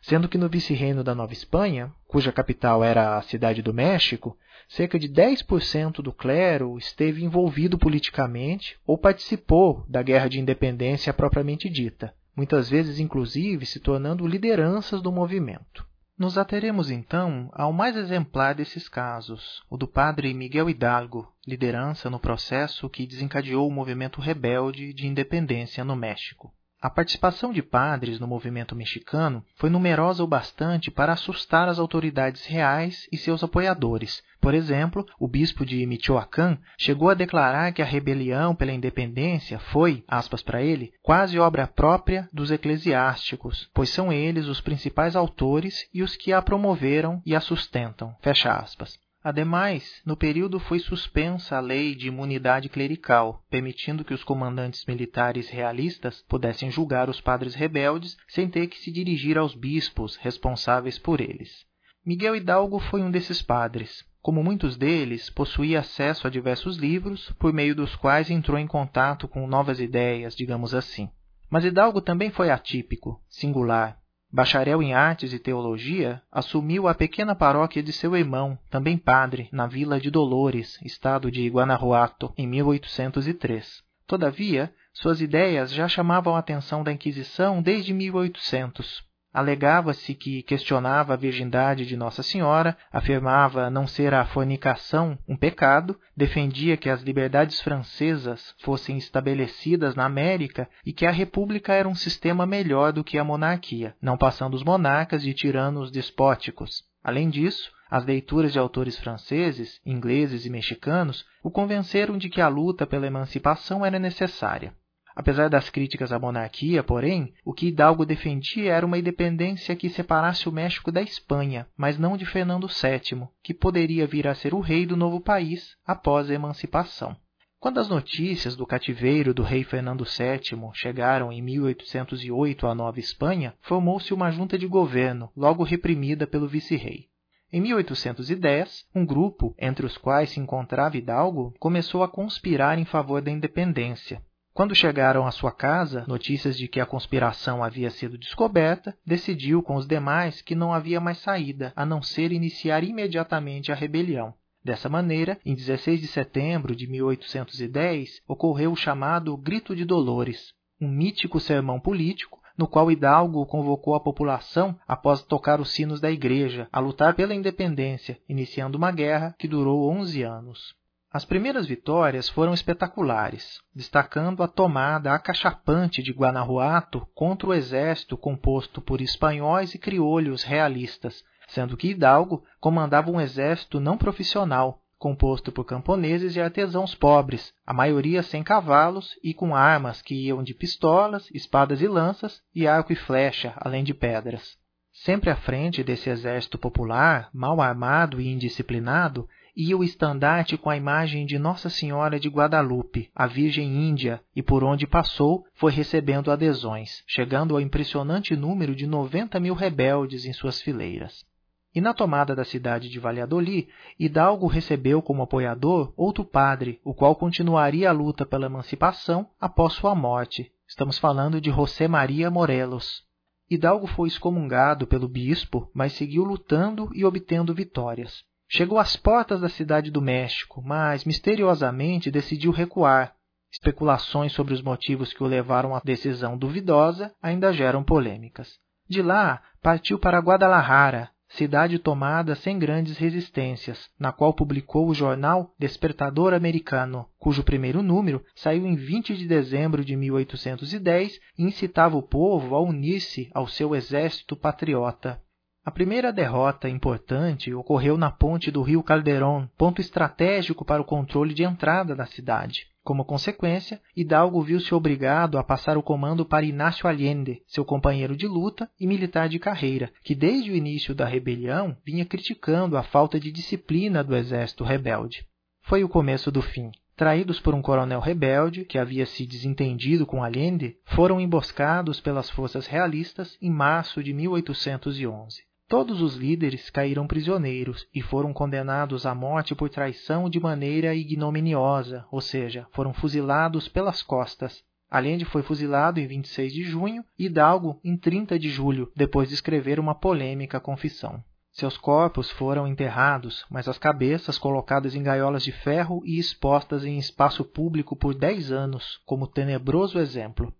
Sendo 0.00 0.28
que 0.28 0.38
no 0.38 0.48
vice-reino 0.48 1.04
da 1.04 1.14
Nova 1.14 1.32
Espanha, 1.32 1.92
cuja 2.06 2.32
capital 2.32 2.82
era 2.82 3.18
a 3.18 3.22
Cidade 3.22 3.60
do 3.60 3.74
México, 3.74 4.36
cerca 4.66 4.98
de 4.98 5.08
10% 5.08 6.00
do 6.00 6.12
clero 6.12 6.78
esteve 6.78 7.24
envolvido 7.24 7.76
politicamente 7.76 8.78
ou 8.86 8.96
participou 8.96 9.84
da 9.88 10.02
guerra 10.02 10.28
de 10.28 10.40
independência 10.40 11.12
propriamente 11.12 11.68
dita, 11.68 12.14
muitas 12.34 12.70
vezes, 12.70 12.98
inclusive, 12.98 13.66
se 13.66 13.80
tornando 13.80 14.26
lideranças 14.26 15.02
do 15.02 15.12
movimento. 15.12 15.89
Nos 16.20 16.36
ateremos 16.36 16.90
então 16.90 17.48
ao 17.54 17.72
mais 17.72 17.96
exemplar 17.96 18.54
desses 18.54 18.90
casos, 18.90 19.62
o 19.70 19.78
do 19.78 19.88
padre 19.88 20.34
Miguel 20.34 20.68
Hidalgo, 20.68 21.32
liderança 21.48 22.10
no 22.10 22.20
processo 22.20 22.90
que 22.90 23.06
desencadeou 23.06 23.66
o 23.66 23.72
movimento 23.72 24.20
rebelde 24.20 24.92
de 24.92 25.06
independência 25.06 25.82
no 25.82 25.96
México. 25.96 26.52
A 26.82 26.88
participação 26.88 27.52
de 27.52 27.62
padres 27.62 28.18
no 28.18 28.26
movimento 28.26 28.74
mexicano 28.74 29.44
foi 29.54 29.68
numerosa 29.68 30.24
o 30.24 30.26
bastante 30.26 30.90
para 30.90 31.12
assustar 31.12 31.68
as 31.68 31.78
autoridades 31.78 32.46
reais 32.46 33.06
e 33.12 33.18
seus 33.18 33.44
apoiadores. 33.44 34.22
Por 34.40 34.54
exemplo, 34.54 35.04
o 35.18 35.28
bispo 35.28 35.66
de 35.66 35.84
Michoacán 35.84 36.56
chegou 36.78 37.10
a 37.10 37.14
declarar 37.14 37.72
que 37.72 37.82
a 37.82 37.84
rebelião 37.84 38.54
pela 38.54 38.72
independência 38.72 39.58
foi, 39.58 40.02
aspas 40.08 40.42
para 40.42 40.62
ele, 40.62 40.90
quase 41.02 41.38
obra 41.38 41.66
própria 41.66 42.26
dos 42.32 42.50
eclesiásticos, 42.50 43.68
pois 43.74 43.90
são 43.90 44.10
eles 44.10 44.46
os 44.46 44.62
principais 44.62 45.14
autores 45.14 45.86
e 45.92 46.02
os 46.02 46.16
que 46.16 46.32
a 46.32 46.40
promoveram 46.40 47.20
e 47.26 47.36
a 47.36 47.40
sustentam. 47.40 48.16
Fecha 48.22 48.52
aspas. 48.52 48.98
Ademais, 49.22 50.00
no 50.06 50.16
período 50.16 50.58
foi 50.58 50.78
suspensa 50.78 51.58
a 51.58 51.60
lei 51.60 51.94
de 51.94 52.08
imunidade 52.08 52.70
clerical, 52.70 53.44
permitindo 53.50 54.02
que 54.02 54.14
os 54.14 54.24
comandantes 54.24 54.86
militares 54.86 55.50
realistas 55.50 56.24
pudessem 56.26 56.70
julgar 56.70 57.10
os 57.10 57.20
padres 57.20 57.54
rebeldes 57.54 58.16
sem 58.26 58.48
ter 58.48 58.66
que 58.68 58.78
se 58.78 58.90
dirigir 58.90 59.36
aos 59.36 59.54
bispos 59.54 60.16
responsáveis 60.16 60.98
por 60.98 61.20
eles. 61.20 61.66
Miguel 62.04 62.34
Hidalgo 62.34 62.78
foi 62.78 63.02
um 63.02 63.10
desses 63.10 63.42
padres. 63.42 64.08
Como 64.22 64.42
muitos 64.42 64.78
deles, 64.78 65.28
possuía 65.28 65.80
acesso 65.80 66.26
a 66.26 66.30
diversos 66.30 66.78
livros, 66.78 67.30
por 67.38 67.52
meio 67.52 67.74
dos 67.74 67.94
quais 67.96 68.30
entrou 68.30 68.58
em 68.58 68.66
contato 68.66 69.28
com 69.28 69.46
novas 69.46 69.80
ideias, 69.80 70.34
digamos 70.34 70.74
assim. 70.74 71.10
Mas 71.50 71.64
Hidalgo 71.64 72.00
também 72.00 72.30
foi 72.30 72.50
atípico, 72.50 73.20
singular, 73.28 73.99
Bacharel 74.32 74.80
em 74.80 74.94
Artes 74.94 75.32
e 75.32 75.38
Teologia, 75.40 76.22
assumiu 76.30 76.86
a 76.86 76.94
pequena 76.94 77.34
paróquia 77.34 77.82
de 77.82 77.92
seu 77.92 78.16
irmão, 78.16 78.56
também 78.70 78.96
padre, 78.96 79.48
na 79.50 79.66
vila 79.66 80.00
de 80.00 80.08
Dolores, 80.08 80.78
estado 80.84 81.30
de 81.30 81.48
Guanajuato, 81.48 82.32
em 82.38 82.46
1803. 82.46 83.82
Todavia, 84.06 84.72
suas 84.92 85.20
ideias 85.20 85.72
já 85.72 85.88
chamavam 85.88 86.36
a 86.36 86.38
atenção 86.38 86.84
da 86.84 86.92
Inquisição 86.92 87.60
desde 87.60 87.92
1800. 87.92 89.09
Alegava-se 89.32 90.12
que 90.12 90.42
questionava 90.42 91.14
a 91.14 91.16
virgindade 91.16 91.86
de 91.86 91.96
Nossa 91.96 92.20
Senhora, 92.20 92.76
afirmava 92.92 93.70
não 93.70 93.86
ser 93.86 94.12
a 94.12 94.24
fornicação 94.24 95.16
um 95.28 95.36
pecado, 95.36 95.96
defendia 96.16 96.76
que 96.76 96.90
as 96.90 97.00
liberdades 97.02 97.60
francesas 97.60 98.54
fossem 98.58 98.98
estabelecidas 98.98 99.94
na 99.94 100.04
América 100.04 100.68
e 100.84 100.92
que 100.92 101.06
a 101.06 101.12
república 101.12 101.72
era 101.72 101.88
um 101.88 101.94
sistema 101.94 102.44
melhor 102.44 102.92
do 102.92 103.04
que 103.04 103.18
a 103.18 103.24
monarquia, 103.24 103.94
não 104.02 104.18
passando 104.18 104.54
os 104.54 104.64
monarcas 104.64 105.22
de 105.22 105.32
tiranos 105.32 105.92
despóticos. 105.92 106.82
Além 107.02 107.30
disso, 107.30 107.70
as 107.90 108.04
leituras 108.04 108.52
de 108.52 108.58
autores 108.58 108.98
franceses, 108.98 109.80
ingleses 109.86 110.44
e 110.44 110.50
mexicanos 110.50 111.24
o 111.42 111.50
convenceram 111.50 112.18
de 112.18 112.28
que 112.28 112.40
a 112.40 112.48
luta 112.48 112.86
pela 112.86 113.06
emancipação 113.06 113.86
era 113.86 113.98
necessária. 113.98 114.74
Apesar 115.20 115.50
das 115.50 115.68
críticas 115.68 116.12
à 116.12 116.18
monarquia, 116.18 116.82
porém, 116.82 117.34
o 117.44 117.52
que 117.52 117.66
Hidalgo 117.66 118.06
defendia 118.06 118.72
era 118.72 118.86
uma 118.86 118.96
independência 118.96 119.76
que 119.76 119.90
separasse 119.90 120.48
o 120.48 120.52
México 120.52 120.90
da 120.90 121.02
Espanha, 121.02 121.66
mas 121.76 121.98
não 121.98 122.16
de 122.16 122.24
Fernando 122.24 122.66
VII, 122.66 123.28
que 123.44 123.52
poderia 123.52 124.06
vir 124.06 124.26
a 124.26 124.34
ser 124.34 124.54
o 124.54 124.60
rei 124.60 124.86
do 124.86 124.96
novo 124.96 125.20
país 125.20 125.76
após 125.86 126.30
a 126.30 126.34
emancipação. 126.34 127.14
Quando 127.58 127.78
as 127.80 127.90
notícias 127.90 128.56
do 128.56 128.66
cativeiro 128.66 129.34
do 129.34 129.42
rei 129.42 129.62
Fernando 129.62 130.04
VII 130.04 130.70
chegaram 130.72 131.30
em 131.30 131.42
1808 131.42 132.66
à 132.66 132.74
Nova 132.74 132.98
Espanha, 132.98 133.52
formou-se 133.60 134.14
uma 134.14 134.30
junta 134.30 134.56
de 134.56 134.66
governo, 134.66 135.30
logo 135.36 135.62
reprimida 135.64 136.26
pelo 136.26 136.48
vice-rei. 136.48 137.08
Em 137.52 137.60
1810, 137.60 138.86
um 138.94 139.04
grupo, 139.04 139.54
entre 139.58 139.84
os 139.84 139.98
quais 139.98 140.30
se 140.30 140.40
encontrava 140.40 140.96
Hidalgo, 140.96 141.52
começou 141.58 142.02
a 142.02 142.08
conspirar 142.08 142.78
em 142.78 142.86
favor 142.86 143.20
da 143.20 143.30
independência, 143.30 144.22
quando 144.52 144.74
chegaram 144.74 145.26
à 145.26 145.30
sua 145.30 145.52
casa 145.52 146.04
notícias 146.06 146.56
de 146.58 146.68
que 146.68 146.80
a 146.80 146.86
conspiração 146.86 147.62
havia 147.62 147.90
sido 147.90 148.18
descoberta, 148.18 148.96
decidiu 149.06 149.62
com 149.62 149.76
os 149.76 149.86
demais 149.86 150.42
que 150.42 150.54
não 150.54 150.72
havia 150.72 151.00
mais 151.00 151.18
saída 151.18 151.72
a 151.76 151.86
não 151.86 152.02
ser 152.02 152.32
iniciar 152.32 152.84
imediatamente 152.84 153.70
a 153.72 153.74
rebelião. 153.74 154.34
Dessa 154.62 154.88
maneira, 154.88 155.38
em 155.44 155.54
16 155.54 156.00
de 156.00 156.06
setembro 156.06 156.76
de 156.76 156.86
1810, 156.86 158.20
ocorreu 158.28 158.72
o 158.72 158.76
chamado 158.76 159.34
Grito 159.36 159.74
de 159.74 159.84
Dolores, 159.84 160.52
um 160.80 160.88
mítico 160.88 161.40
sermão 161.40 161.80
político 161.80 162.40
no 162.60 162.68
qual 162.68 162.90
Hidalgo 162.90 163.46
convocou 163.46 163.94
a 163.94 164.00
população 164.00 164.78
após 164.86 165.22
tocar 165.22 165.62
os 165.62 165.70
sinos 165.70 165.98
da 165.98 166.10
igreja 166.10 166.68
a 166.70 166.78
lutar 166.78 167.14
pela 167.14 167.34
independência, 167.34 168.18
iniciando 168.28 168.76
uma 168.76 168.92
guerra 168.92 169.34
que 169.38 169.48
durou 169.48 169.90
11 169.90 170.22
anos. 170.22 170.74
As 171.12 171.24
primeiras 171.24 171.66
vitórias 171.66 172.28
foram 172.28 172.54
espetaculares, 172.54 173.60
destacando 173.74 174.44
a 174.44 174.48
tomada 174.48 175.12
acachapante 175.12 176.04
de 176.04 176.12
Guanajuato 176.12 177.04
contra 177.16 177.48
o 177.48 177.54
exército 177.54 178.16
composto 178.16 178.80
por 178.80 179.00
espanhóis 179.00 179.74
e 179.74 179.78
criolhos 179.78 180.44
realistas, 180.44 181.24
sendo 181.48 181.76
que 181.76 181.88
Hidalgo 181.88 182.44
comandava 182.60 183.10
um 183.10 183.20
exército 183.20 183.80
não 183.80 183.98
profissional, 183.98 184.78
composto 185.00 185.50
por 185.50 185.64
camponeses 185.64 186.36
e 186.36 186.40
artesãos 186.40 186.94
pobres, 186.94 187.52
a 187.66 187.74
maioria 187.74 188.22
sem 188.22 188.44
cavalos 188.44 189.18
e 189.20 189.34
com 189.34 189.56
armas 189.56 190.00
que 190.00 190.14
iam 190.14 190.44
de 190.44 190.54
pistolas, 190.54 191.28
espadas 191.34 191.82
e 191.82 191.88
lanças 191.88 192.40
e 192.54 192.68
arco 192.68 192.92
e 192.92 192.96
flecha, 192.96 193.52
além 193.56 193.82
de 193.82 193.92
pedras. 193.92 194.56
Sempre 194.92 195.30
à 195.30 195.34
frente 195.34 195.82
desse 195.82 196.08
exército 196.08 196.56
popular, 196.56 197.30
mal 197.32 197.60
armado 197.60 198.20
e 198.20 198.28
indisciplinado, 198.28 199.28
ia 199.56 199.76
o 199.76 199.84
estandarte 199.84 200.56
com 200.56 200.70
a 200.70 200.76
imagem 200.76 201.26
de 201.26 201.38
Nossa 201.38 201.68
Senhora 201.68 202.18
de 202.18 202.28
Guadalupe, 202.28 203.10
a 203.14 203.26
Virgem 203.26 203.88
Índia, 203.88 204.20
e 204.34 204.42
por 204.42 204.64
onde 204.64 204.86
passou 204.86 205.44
foi 205.54 205.72
recebendo 205.72 206.30
adesões, 206.30 207.02
chegando 207.06 207.54
ao 207.54 207.60
impressionante 207.60 208.36
número 208.36 208.74
de 208.74 208.86
90 208.86 209.38
mil 209.40 209.54
rebeldes 209.54 210.24
em 210.24 210.32
suas 210.32 210.60
fileiras. 210.60 211.24
E 211.72 211.80
na 211.80 211.94
tomada 211.94 212.34
da 212.34 212.44
cidade 212.44 212.88
de 212.88 212.98
Valladolid, 212.98 213.68
Hidalgo 213.98 214.48
recebeu 214.48 215.00
como 215.00 215.22
apoiador 215.22 215.92
outro 215.96 216.24
padre, 216.24 216.80
o 216.84 216.92
qual 216.92 217.14
continuaria 217.14 217.88
a 217.88 217.92
luta 217.92 218.26
pela 218.26 218.46
emancipação 218.46 219.28
após 219.40 219.74
sua 219.74 219.94
morte. 219.94 220.50
Estamos 220.66 220.98
falando 220.98 221.40
de 221.40 221.50
José 221.50 221.86
Maria 221.86 222.28
Morelos. 222.28 223.04
Hidalgo 223.48 223.86
foi 223.86 224.08
excomungado 224.08 224.86
pelo 224.86 225.08
bispo, 225.08 225.70
mas 225.72 225.92
seguiu 225.92 226.24
lutando 226.24 226.88
e 226.92 227.04
obtendo 227.04 227.54
vitórias. 227.54 228.24
Chegou 228.52 228.78
às 228.78 228.96
portas 228.96 229.40
da 229.40 229.48
cidade 229.48 229.92
do 229.92 230.02
México, 230.02 230.60
mas 230.60 231.04
misteriosamente 231.04 232.10
decidiu 232.10 232.50
recuar. 232.50 233.14
Especulações 233.52 234.32
sobre 234.32 234.52
os 234.52 234.60
motivos 234.60 235.12
que 235.12 235.22
o 235.22 235.26
levaram 235.28 235.72
à 235.72 235.80
decisão 235.84 236.36
duvidosa 236.36 237.14
ainda 237.22 237.52
geram 237.52 237.84
polêmicas. 237.84 238.58
De 238.88 239.02
lá, 239.02 239.40
partiu 239.62 240.00
para 240.00 240.18
Guadalajara, 240.18 241.10
cidade 241.28 241.78
tomada 241.78 242.34
sem 242.34 242.58
grandes 242.58 242.98
resistências, 242.98 243.88
na 243.96 244.10
qual 244.10 244.34
publicou 244.34 244.88
o 244.88 244.94
jornal 244.94 245.54
Despertador 245.56 246.34
Americano, 246.34 247.06
cujo 247.20 247.44
primeiro 247.44 247.84
número 247.84 248.20
saiu 248.34 248.66
em 248.66 248.74
20 248.74 249.16
de 249.16 249.28
dezembro 249.28 249.84
de 249.84 249.94
1810 249.94 251.20
e 251.38 251.44
incitava 251.44 251.96
o 251.96 252.02
povo 252.02 252.56
a 252.56 252.60
unir-se 252.60 253.30
ao 253.32 253.46
seu 253.46 253.76
exército 253.76 254.34
patriota. 254.34 255.22
A 255.62 255.70
primeira 255.70 256.10
derrota 256.10 256.70
importante 256.70 257.52
ocorreu 257.52 257.98
na 257.98 258.10
ponte 258.10 258.50
do 258.50 258.62
rio 258.62 258.82
Calderón, 258.82 259.46
ponto 259.58 259.78
estratégico 259.78 260.64
para 260.64 260.80
o 260.80 260.86
controle 260.86 261.34
de 261.34 261.44
entrada 261.44 261.94
da 261.94 262.06
cidade. 262.06 262.66
Como 262.82 263.04
consequência, 263.04 263.78
Hidalgo 263.94 264.42
viu-se 264.42 264.74
obrigado 264.74 265.36
a 265.36 265.44
passar 265.44 265.76
o 265.76 265.82
comando 265.82 266.24
para 266.24 266.46
Inácio 266.46 266.88
Allende, 266.88 267.42
seu 267.46 267.62
companheiro 267.62 268.16
de 268.16 268.26
luta 268.26 268.70
e 268.80 268.86
militar 268.86 269.28
de 269.28 269.38
carreira, 269.38 269.92
que 270.02 270.14
desde 270.14 270.50
o 270.50 270.56
início 270.56 270.94
da 270.94 271.04
rebelião 271.04 271.76
vinha 271.84 272.06
criticando 272.06 272.78
a 272.78 272.82
falta 272.82 273.20
de 273.20 273.30
disciplina 273.30 274.02
do 274.02 274.16
exército 274.16 274.64
rebelde. 274.64 275.26
Foi 275.60 275.84
o 275.84 275.90
começo 275.90 276.32
do 276.32 276.40
fim. 276.40 276.70
Traídos 276.96 277.38
por 277.38 277.54
um 277.54 277.60
coronel 277.60 278.00
rebelde 278.00 278.64
que 278.64 278.78
havia 278.78 279.04
se 279.04 279.26
desentendido 279.26 280.06
com 280.06 280.24
Allende, 280.24 280.78
foram 280.86 281.20
emboscados 281.20 282.00
pelas 282.00 282.30
forças 282.30 282.66
realistas 282.66 283.36
em 283.42 283.50
março 283.50 284.02
de 284.02 284.14
1811. 284.14 285.49
Todos 285.70 286.02
os 286.02 286.16
líderes 286.16 286.68
caíram 286.68 287.06
prisioneiros 287.06 287.86
e 287.94 288.02
foram 288.02 288.32
condenados 288.32 289.06
à 289.06 289.14
morte 289.14 289.54
por 289.54 289.70
traição 289.70 290.28
de 290.28 290.40
maneira 290.40 290.96
ignominiosa, 290.96 292.04
ou 292.10 292.20
seja, 292.20 292.66
foram 292.72 292.92
fuzilados 292.92 293.68
pelas 293.68 294.02
costas. 294.02 294.64
Allende 294.90 295.24
foi 295.24 295.44
fuzilado 295.44 296.00
em 296.00 296.08
26 296.08 296.52
de 296.52 296.64
junho 296.64 297.04
e 297.16 297.26
Hidalgo 297.26 297.78
em 297.84 297.96
30 297.96 298.36
de 298.36 298.50
julho, 298.50 298.90
depois 298.96 299.28
de 299.28 299.36
escrever 299.36 299.78
uma 299.78 299.94
polêmica 299.94 300.58
confissão. 300.58 301.22
Seus 301.52 301.76
corpos 301.76 302.28
foram 302.32 302.66
enterrados, 302.66 303.46
mas 303.48 303.68
as 303.68 303.78
cabeças 303.78 304.36
colocadas 304.38 304.96
em 304.96 305.04
gaiolas 305.04 305.44
de 305.44 305.52
ferro 305.52 306.02
e 306.04 306.18
expostas 306.18 306.84
em 306.84 306.98
espaço 306.98 307.44
público 307.44 307.94
por 307.94 308.12
dez 308.12 308.50
anos, 308.50 309.00
como 309.06 309.24
tenebroso 309.24 310.00
exemplo. 310.00 310.52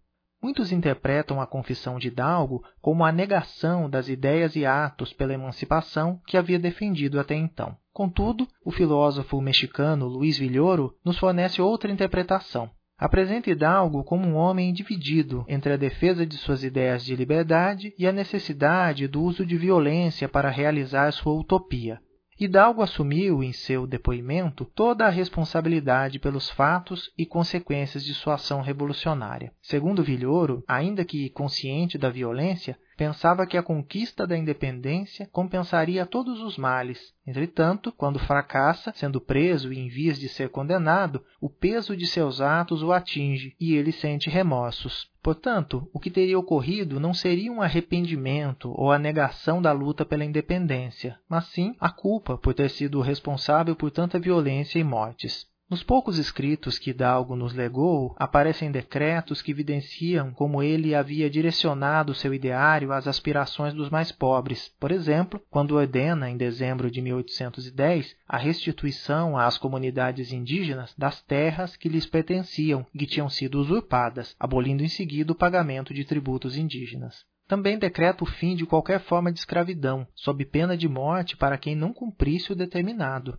Muitos 0.42 0.72
interpretam 0.72 1.38
a 1.40 1.46
confissão 1.46 1.98
de 1.98 2.08
Hidalgo 2.08 2.64
como 2.80 3.04
a 3.04 3.12
negação 3.12 3.90
das 3.90 4.08
ideias 4.08 4.56
e 4.56 4.64
atos 4.64 5.12
pela 5.12 5.34
emancipação 5.34 6.18
que 6.26 6.36
havia 6.36 6.58
defendido 6.58 7.20
até 7.20 7.34
então. 7.34 7.76
Contudo, 7.92 8.48
o 8.64 8.70
filósofo 8.70 9.38
mexicano 9.40 10.06
Luiz 10.06 10.38
Villoro 10.38 10.94
nos 11.04 11.18
fornece 11.18 11.60
outra 11.60 11.92
interpretação. 11.92 12.70
Apresenta 12.96 13.50
Hidalgo 13.50 14.02
como 14.02 14.26
um 14.26 14.36
homem 14.36 14.72
dividido 14.72 15.44
entre 15.48 15.72
a 15.74 15.76
defesa 15.76 16.26
de 16.26 16.36
suas 16.36 16.64
ideias 16.64 17.04
de 17.04 17.14
liberdade 17.16 17.94
e 17.98 18.06
a 18.06 18.12
necessidade 18.12 19.08
do 19.08 19.22
uso 19.22 19.44
de 19.44 19.56
violência 19.56 20.28
para 20.28 20.50
realizar 20.50 21.10
sua 21.12 21.34
utopia. 21.34 22.00
Hidalgo 22.42 22.80
assumiu 22.80 23.42
em 23.42 23.52
seu 23.52 23.86
depoimento 23.86 24.64
toda 24.64 25.04
a 25.04 25.10
responsabilidade 25.10 26.18
pelos 26.18 26.48
fatos 26.48 27.12
e 27.18 27.26
consequências 27.26 28.02
de 28.02 28.14
sua 28.14 28.36
ação 28.36 28.62
revolucionária. 28.62 29.52
Segundo 29.60 30.02
Vilhoro, 30.02 30.64
ainda 30.66 31.04
que 31.04 31.28
consciente 31.28 31.98
da 31.98 32.08
violência, 32.08 32.78
pensava 33.00 33.46
que 33.46 33.56
a 33.56 33.62
conquista 33.62 34.26
da 34.26 34.36
independência 34.36 35.26
compensaria 35.32 36.04
todos 36.04 36.42
os 36.42 36.58
males. 36.58 37.14
Entretanto, 37.26 37.90
quando 37.90 38.18
fracassa, 38.18 38.92
sendo 38.94 39.18
preso 39.18 39.72
e 39.72 39.78
em 39.78 39.88
vias 39.88 40.20
de 40.20 40.28
ser 40.28 40.50
condenado, 40.50 41.24
o 41.40 41.48
peso 41.48 41.96
de 41.96 42.06
seus 42.06 42.42
atos 42.42 42.82
o 42.82 42.92
atinge 42.92 43.56
e 43.58 43.74
ele 43.74 43.90
sente 43.90 44.28
remorsos. 44.28 45.08
Portanto, 45.22 45.88
o 45.94 45.98
que 45.98 46.10
teria 46.10 46.38
ocorrido 46.38 47.00
não 47.00 47.14
seria 47.14 47.50
um 47.50 47.62
arrependimento 47.62 48.70
ou 48.76 48.92
a 48.92 48.98
negação 48.98 49.62
da 49.62 49.72
luta 49.72 50.04
pela 50.04 50.24
independência, 50.24 51.18
mas 51.26 51.46
sim 51.46 51.74
a 51.80 51.90
culpa 51.90 52.36
por 52.36 52.52
ter 52.52 52.68
sido 52.68 53.00
responsável 53.00 53.74
por 53.74 53.90
tanta 53.90 54.18
violência 54.18 54.78
e 54.78 54.84
mortes. 54.84 55.49
Nos 55.70 55.84
poucos 55.84 56.18
escritos 56.18 56.80
que 56.80 56.90
Hidalgo 56.90 57.36
nos 57.36 57.54
legou, 57.54 58.12
aparecem 58.18 58.72
decretos 58.72 59.40
que 59.40 59.52
evidenciam 59.52 60.32
como 60.32 60.64
ele 60.64 60.96
havia 60.96 61.30
direcionado 61.30 62.12
seu 62.12 62.34
ideário 62.34 62.92
às 62.92 63.06
aspirações 63.06 63.72
dos 63.72 63.88
mais 63.88 64.10
pobres. 64.10 64.74
Por 64.80 64.90
exemplo, 64.90 65.40
quando 65.48 65.76
ordena, 65.76 66.28
em 66.28 66.36
dezembro 66.36 66.90
de 66.90 67.00
1810, 67.00 68.16
a 68.26 68.36
restituição 68.36 69.38
às 69.38 69.58
comunidades 69.58 70.32
indígenas 70.32 70.92
das 70.98 71.22
terras 71.22 71.76
que 71.76 71.88
lhes 71.88 72.04
pertenciam 72.04 72.84
e 72.92 72.98
que 72.98 73.06
tinham 73.06 73.28
sido 73.28 73.60
usurpadas, 73.60 74.34
abolindo 74.40 74.82
em 74.82 74.88
seguida 74.88 75.30
o 75.30 75.36
pagamento 75.36 75.94
de 75.94 76.04
tributos 76.04 76.56
indígenas. 76.56 77.24
Também 77.46 77.78
decreta 77.78 78.24
o 78.24 78.26
fim 78.26 78.56
de 78.56 78.66
qualquer 78.66 78.98
forma 78.98 79.30
de 79.30 79.38
escravidão, 79.38 80.04
sob 80.16 80.44
pena 80.46 80.76
de 80.76 80.88
morte 80.88 81.36
para 81.36 81.56
quem 81.56 81.76
não 81.76 81.92
cumprisse 81.92 82.52
o 82.52 82.56
determinado. 82.56 83.38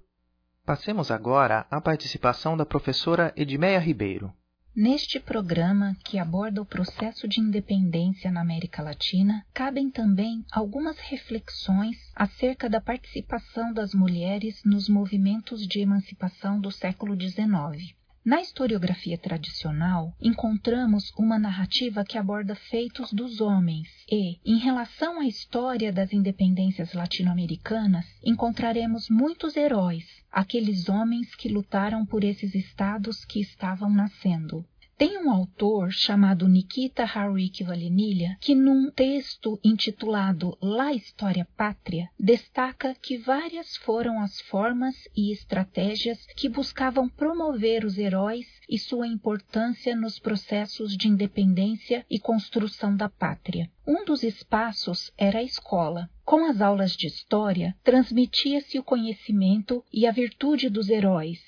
Passemos 0.65 1.09
agora 1.09 1.65
à 1.71 1.81
participação 1.81 2.55
da 2.55 2.65
professora 2.65 3.33
Edmeia 3.35 3.79
Ribeiro. 3.79 4.31
Neste 4.75 5.19
programa, 5.19 5.97
que 6.05 6.19
aborda 6.19 6.61
o 6.61 6.65
processo 6.65 7.27
de 7.27 7.41
independência 7.41 8.31
na 8.31 8.41
América 8.41 8.81
Latina, 8.81 9.45
cabem 9.53 9.89
também 9.89 10.45
algumas 10.51 10.97
reflexões 10.99 11.97
acerca 12.15 12.69
da 12.69 12.79
participação 12.79 13.73
das 13.73 13.93
mulheres 13.93 14.63
nos 14.63 14.87
movimentos 14.87 15.67
de 15.67 15.79
emancipação 15.79 16.61
do 16.61 16.71
século 16.71 17.19
XIX. 17.19 17.93
Na 18.23 18.39
historiografia 18.39 19.17
tradicional, 19.17 20.15
encontramos 20.21 21.11
uma 21.17 21.39
narrativa 21.39 22.05
que 22.05 22.19
aborda 22.19 22.53
feitos 22.53 23.11
dos 23.11 23.41
homens 23.41 23.87
e, 24.07 24.39
em 24.45 24.59
relação 24.59 25.19
à 25.19 25.25
história 25.25 25.91
das 25.91 26.13
independências 26.13 26.93
latino-americanas, 26.93 28.05
encontraremos 28.23 29.09
muitos 29.09 29.57
heróis, 29.57 30.05
aqueles 30.31 30.87
homens 30.87 31.33
que 31.33 31.49
lutaram 31.49 32.05
por 32.05 32.23
esses 32.23 32.53
estados 32.53 33.25
que 33.25 33.41
estavam 33.41 33.89
nascendo. 33.89 34.63
Tem 35.01 35.17
um 35.17 35.31
autor 35.31 35.91
chamado 35.91 36.47
Nikita 36.47 37.03
Harik 37.03 37.63
Valenilha 37.63 38.37
que, 38.39 38.53
num 38.53 38.91
texto 38.91 39.59
intitulado 39.63 40.55
La 40.61 40.93
História 40.93 41.47
Pátria, 41.57 42.07
destaca 42.19 42.93
que 42.93 43.17
várias 43.17 43.75
foram 43.77 44.21
as 44.21 44.39
formas 44.41 44.95
e 45.17 45.31
estratégias 45.33 46.23
que 46.35 46.47
buscavam 46.47 47.09
promover 47.09 47.83
os 47.83 47.97
heróis 47.97 48.45
e 48.69 48.77
sua 48.77 49.07
importância 49.07 49.95
nos 49.95 50.19
processos 50.19 50.95
de 50.95 51.07
independência 51.07 52.05
e 52.07 52.19
construção 52.19 52.95
da 52.95 53.09
pátria. 53.09 53.71
Um 53.87 54.05
dos 54.05 54.21
espaços 54.21 55.11
era 55.17 55.39
a 55.39 55.43
escola. 55.43 56.11
Com 56.23 56.45
as 56.45 56.61
aulas 56.61 56.95
de 56.95 57.07
história, 57.07 57.75
transmitia-se 57.83 58.77
o 58.77 58.83
conhecimento 58.83 59.83
e 59.91 60.05
a 60.05 60.11
virtude 60.11 60.69
dos 60.69 60.89
heróis, 60.89 61.39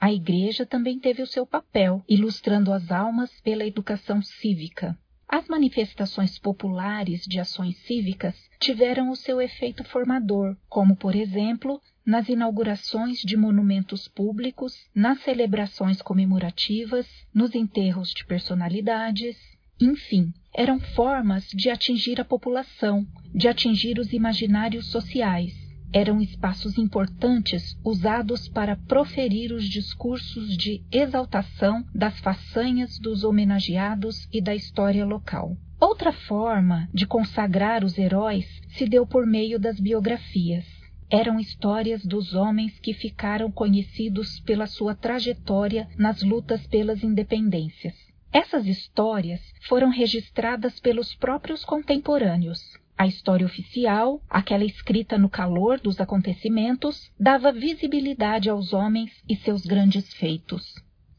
a 0.00 0.12
Igreja 0.12 0.64
também 0.64 0.98
teve 0.98 1.22
o 1.22 1.26
seu 1.26 1.44
papel, 1.46 2.02
ilustrando 2.08 2.72
as 2.72 2.90
almas 2.90 3.30
pela 3.40 3.66
educação 3.66 4.22
cívica. 4.22 4.96
as 5.28 5.46
manifestações 5.46 6.38
populares 6.38 7.24
de 7.26 7.38
ações 7.38 7.76
cívicas 7.86 8.34
tiveram 8.58 9.10
o 9.10 9.16
seu 9.16 9.42
efeito 9.42 9.84
formador, 9.84 10.56
como, 10.70 10.96
por 10.96 11.14
exemplo, 11.14 11.82
nas 12.06 12.30
inaugurações 12.30 13.18
de 13.18 13.36
monumentos 13.36 14.08
públicos, 14.08 14.72
nas 14.94 15.20
celebrações 15.20 16.00
comemorativas, 16.00 17.06
nos 17.34 17.54
enterros 17.54 18.10
de 18.14 18.24
personalidades, 18.24 19.36
enfim, 19.78 20.32
eram 20.54 20.80
formas 20.80 21.46
de 21.48 21.68
atingir 21.68 22.18
a 22.18 22.24
população, 22.24 23.06
de 23.34 23.46
atingir 23.48 23.98
os 23.98 24.12
imaginários 24.14 24.86
sociais. 24.86 25.67
Eram 25.92 26.20
espaços 26.20 26.76
importantes 26.76 27.78
usados 27.84 28.48
para 28.48 28.76
proferir 28.76 29.52
os 29.52 29.64
discursos 29.68 30.56
de 30.56 30.82
exaltação 30.92 31.84
das 31.94 32.18
façanhas 32.20 32.98
dos 32.98 33.24
homenageados 33.24 34.28
e 34.32 34.40
da 34.40 34.54
história 34.54 35.04
local. 35.04 35.56
Outra 35.80 36.12
forma 36.12 36.88
de 36.92 37.06
consagrar 37.06 37.84
os 37.84 37.96
heróis 37.96 38.46
se 38.68 38.86
deu 38.86 39.06
por 39.06 39.26
meio 39.26 39.58
das 39.58 39.78
biografias 39.80 40.78
eram 41.10 41.40
histórias 41.40 42.04
dos 42.04 42.34
homens 42.34 42.78
que 42.78 42.92
ficaram 42.92 43.50
conhecidos 43.50 44.40
pela 44.40 44.66
sua 44.66 44.94
trajetória 44.94 45.88
nas 45.96 46.22
lutas 46.22 46.66
pelas 46.66 47.02
independências. 47.02 47.94
Essas 48.30 48.66
histórias 48.66 49.40
foram 49.66 49.88
registradas 49.88 50.78
pelos 50.78 51.14
próprios 51.14 51.64
contemporâneos. 51.64 52.77
A 52.98 53.06
história 53.06 53.46
oficial, 53.46 54.20
aquela 54.28 54.64
escrita 54.64 55.16
no 55.16 55.28
calor 55.28 55.78
dos 55.78 56.00
acontecimentos, 56.00 57.12
dava 57.18 57.52
visibilidade 57.52 58.50
aos 58.50 58.72
homens 58.72 59.12
e 59.28 59.36
seus 59.36 59.64
grandes 59.64 60.12
feitos. 60.14 60.74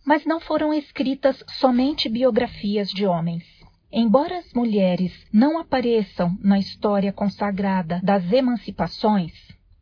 Mas 0.05 0.25
não 0.25 0.41
foram 0.41 0.73
escritas 0.73 1.41
somente 1.47 2.09
biografias 2.09 2.89
de 2.89 3.05
homens. 3.05 3.45
Embora 3.89 4.39
as 4.39 4.51
mulheres 4.53 5.13
não 5.31 5.57
apareçam 5.57 6.37
na 6.43 6.59
história 6.59 7.13
consagrada 7.13 8.01
das 8.03 8.29
emancipações, 8.29 9.31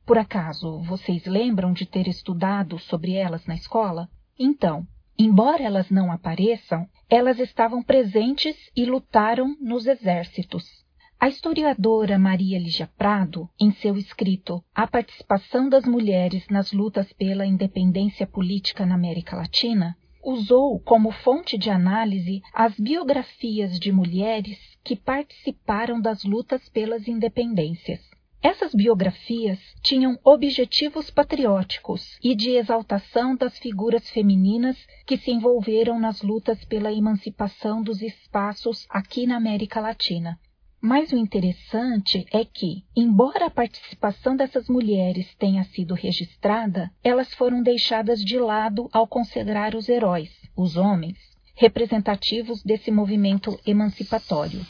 por 0.05 0.19
acaso, 0.19 0.83
vocês 0.83 1.25
lembram 1.25 1.73
de 1.73 1.87
ter 1.87 2.07
estudado 2.07 2.77
sobre 2.77 3.13
elas 3.13 3.47
na 3.47 3.55
escola? 3.55 4.07
Então, 4.37 4.85
embora 5.17 5.63
elas 5.63 5.89
não 5.89 6.11
apareçam, 6.11 6.87
elas 7.09 7.39
estavam 7.39 7.81
presentes 7.81 8.55
e 8.75 8.85
lutaram 8.85 9.57
nos 9.59 9.87
exércitos. 9.87 10.85
A 11.19 11.29
historiadora 11.29 12.19
Maria 12.19 12.59
Lígia 12.59 12.87
Prado, 12.95 13.49
em 13.59 13.71
seu 13.71 13.97
escrito 13.97 14.63
A 14.73 14.85
Participação 14.85 15.67
das 15.67 15.83
Mulheres 15.83 16.45
nas 16.47 16.71
Lutas 16.71 17.11
pela 17.11 17.43
Independência 17.43 18.27
Política 18.27 18.85
na 18.85 18.93
América 18.93 19.35
Latina, 19.35 19.97
usou 20.23 20.79
como 20.79 21.11
fonte 21.11 21.57
de 21.57 21.71
análise 21.71 22.43
as 22.53 22.79
biografias 22.79 23.79
de 23.79 23.91
mulheres 23.91 24.59
que 24.83 24.95
participaram 24.95 25.99
das 25.99 26.23
lutas 26.23 26.69
pelas 26.69 27.07
independências. 27.07 27.99
Essas 28.39 28.75
biografias 28.75 29.59
tinham 29.81 30.19
objetivos 30.23 31.09
patrióticos 31.09 32.15
e 32.23 32.35
de 32.35 32.51
exaltação 32.51 33.35
das 33.35 33.57
figuras 33.57 34.07
femininas 34.11 34.77
que 35.03 35.17
se 35.17 35.31
envolveram 35.31 35.99
nas 35.99 36.21
lutas 36.21 36.63
pela 36.63 36.93
emancipação 36.93 37.81
dos 37.81 38.03
espaços 38.03 38.85
aqui 38.87 39.25
na 39.25 39.35
América 39.35 39.81
Latina. 39.81 40.39
Mas 40.81 41.11
o 41.11 41.17
interessante 41.17 42.25
é 42.31 42.45
que, 42.45 42.83
embora 42.95 43.47
a 43.47 43.49
participação 43.49 44.35
dessas 44.35 44.69
mulheres 44.69 45.33
tenha 45.35 45.63
sido 45.63 45.95
registrada, 45.95 46.91
elas 47.03 47.33
foram 47.33 47.63
deixadas 47.63 48.23
de 48.23 48.37
lado 48.37 48.87
ao 48.93 49.07
consagrar 49.07 49.75
os 49.75 49.89
heróis, 49.89 50.31
os 50.55 50.77
homens, 50.77 51.17
representativos 51.55 52.61
desse 52.63 52.91
movimento 52.91 53.59
emancipatório. 53.65 54.63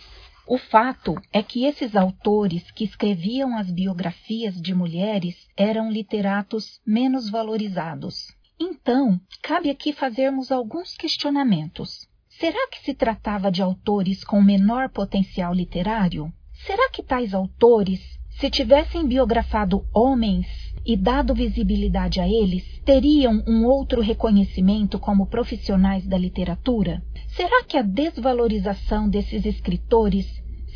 O 0.47 0.57
fato 0.57 1.21
é 1.33 1.43
que 1.43 1.65
esses 1.65 1.93
autores 1.93 2.71
que 2.71 2.85
escreviam 2.85 3.57
as 3.57 3.69
biografias 3.69 4.55
de 4.61 4.73
mulheres 4.73 5.35
eram 5.57 5.91
literatos 5.91 6.79
menos 6.85 7.29
valorizados. 7.29 8.33
Então, 8.57 9.19
cabe 9.41 9.69
aqui 9.69 9.91
fazermos 9.91 10.49
alguns 10.49 10.95
questionamentos. 10.95 12.06
Será 12.39 12.67
que 12.69 12.79
se 12.85 12.93
tratava 12.93 13.51
de 13.51 13.63
autores 13.63 14.23
com 14.23 14.39
menor 14.39 14.89
potencial 14.89 15.51
literário? 15.55 16.31
Será 16.53 16.87
que 16.91 17.01
tais 17.01 17.33
autores, 17.33 17.99
se 18.29 18.47
tivessem 18.51 19.07
biografado 19.07 19.83
homens 19.91 20.45
e 20.85 20.95
dado 20.95 21.33
visibilidade 21.33 22.19
a 22.19 22.27
eles, 22.27 22.63
teriam 22.85 23.43
um 23.47 23.65
outro 23.65 24.01
reconhecimento 24.01 24.99
como 24.99 25.25
profissionais 25.25 26.05
da 26.05 26.15
literatura? 26.15 27.01
Será 27.29 27.63
que 27.63 27.75
a 27.75 27.81
desvalorização 27.81 29.09
desses 29.09 29.43
escritores 29.43 30.27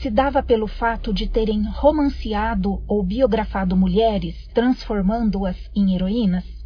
se 0.01 0.09
dava 0.09 0.41
pelo 0.41 0.65
fato 0.65 1.13
de 1.13 1.27
terem 1.27 1.63
romanceado 1.73 2.81
ou 2.87 3.03
biografado 3.03 3.77
mulheres, 3.77 4.47
transformando-as 4.51 5.57
em 5.75 5.93
heroínas? 5.93 6.60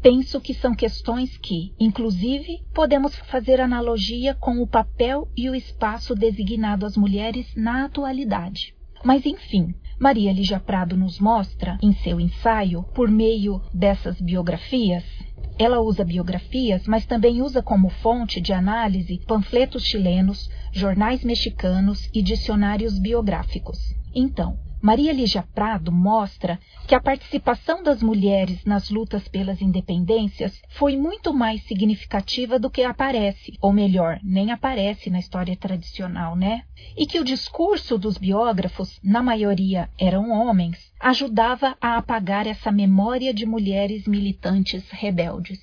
Penso 0.00 0.40
que 0.40 0.54
são 0.54 0.74
questões 0.74 1.36
que, 1.36 1.74
inclusive, 1.78 2.62
podemos 2.72 3.16
fazer 3.16 3.60
analogia 3.60 4.34
com 4.34 4.62
o 4.62 4.66
papel 4.66 5.28
e 5.36 5.50
o 5.50 5.54
espaço 5.54 6.14
designado 6.14 6.86
às 6.86 6.96
mulheres 6.96 7.46
na 7.56 7.84
atualidade. 7.84 8.74
Mas, 9.04 9.26
enfim, 9.26 9.74
Maria 9.98 10.32
Lígia 10.32 10.60
Prado 10.60 10.96
nos 10.96 11.18
mostra, 11.18 11.76
em 11.82 11.92
seu 11.92 12.20
ensaio, 12.20 12.84
por 12.94 13.10
meio 13.10 13.60
dessas 13.74 14.20
biografias, 14.20 15.04
ela 15.58 15.80
usa 15.80 16.04
biografias, 16.04 16.86
mas 16.86 17.04
também 17.04 17.42
usa 17.42 17.60
como 17.60 17.90
fonte 17.90 18.40
de 18.40 18.52
análise 18.52 19.20
panfletos 19.26 19.82
chilenos, 19.82 20.48
jornais 20.72 21.24
mexicanos 21.24 22.08
e 22.14 22.22
dicionários 22.22 22.96
biográficos. 23.00 23.78
Então, 24.14 24.56
Maria 24.80 25.12
Lígia 25.12 25.42
Prado 25.42 25.90
mostra 25.90 26.60
que 26.86 26.94
a 26.94 27.00
participação 27.00 27.82
das 27.82 28.00
mulheres 28.00 28.64
nas 28.64 28.90
lutas 28.90 29.26
pelas 29.26 29.60
independências 29.60 30.62
foi 30.68 30.96
muito 30.96 31.34
mais 31.34 31.64
significativa 31.64 32.60
do 32.60 32.70
que 32.70 32.82
aparece, 32.82 33.58
ou 33.60 33.72
melhor, 33.72 34.20
nem 34.22 34.52
aparece 34.52 35.10
na 35.10 35.18
história 35.18 35.56
tradicional, 35.56 36.36
né? 36.36 36.62
E 36.96 37.06
que 37.06 37.18
o 37.18 37.24
discurso 37.24 37.98
dos 37.98 38.16
biógrafos, 38.16 39.00
na 39.02 39.20
maioria 39.20 39.90
eram 39.98 40.30
homens, 40.30 40.92
ajudava 41.00 41.76
a 41.80 41.96
apagar 41.96 42.46
essa 42.46 42.70
memória 42.70 43.34
de 43.34 43.44
mulheres 43.44 44.06
militantes 44.06 44.88
rebeldes. 44.90 45.58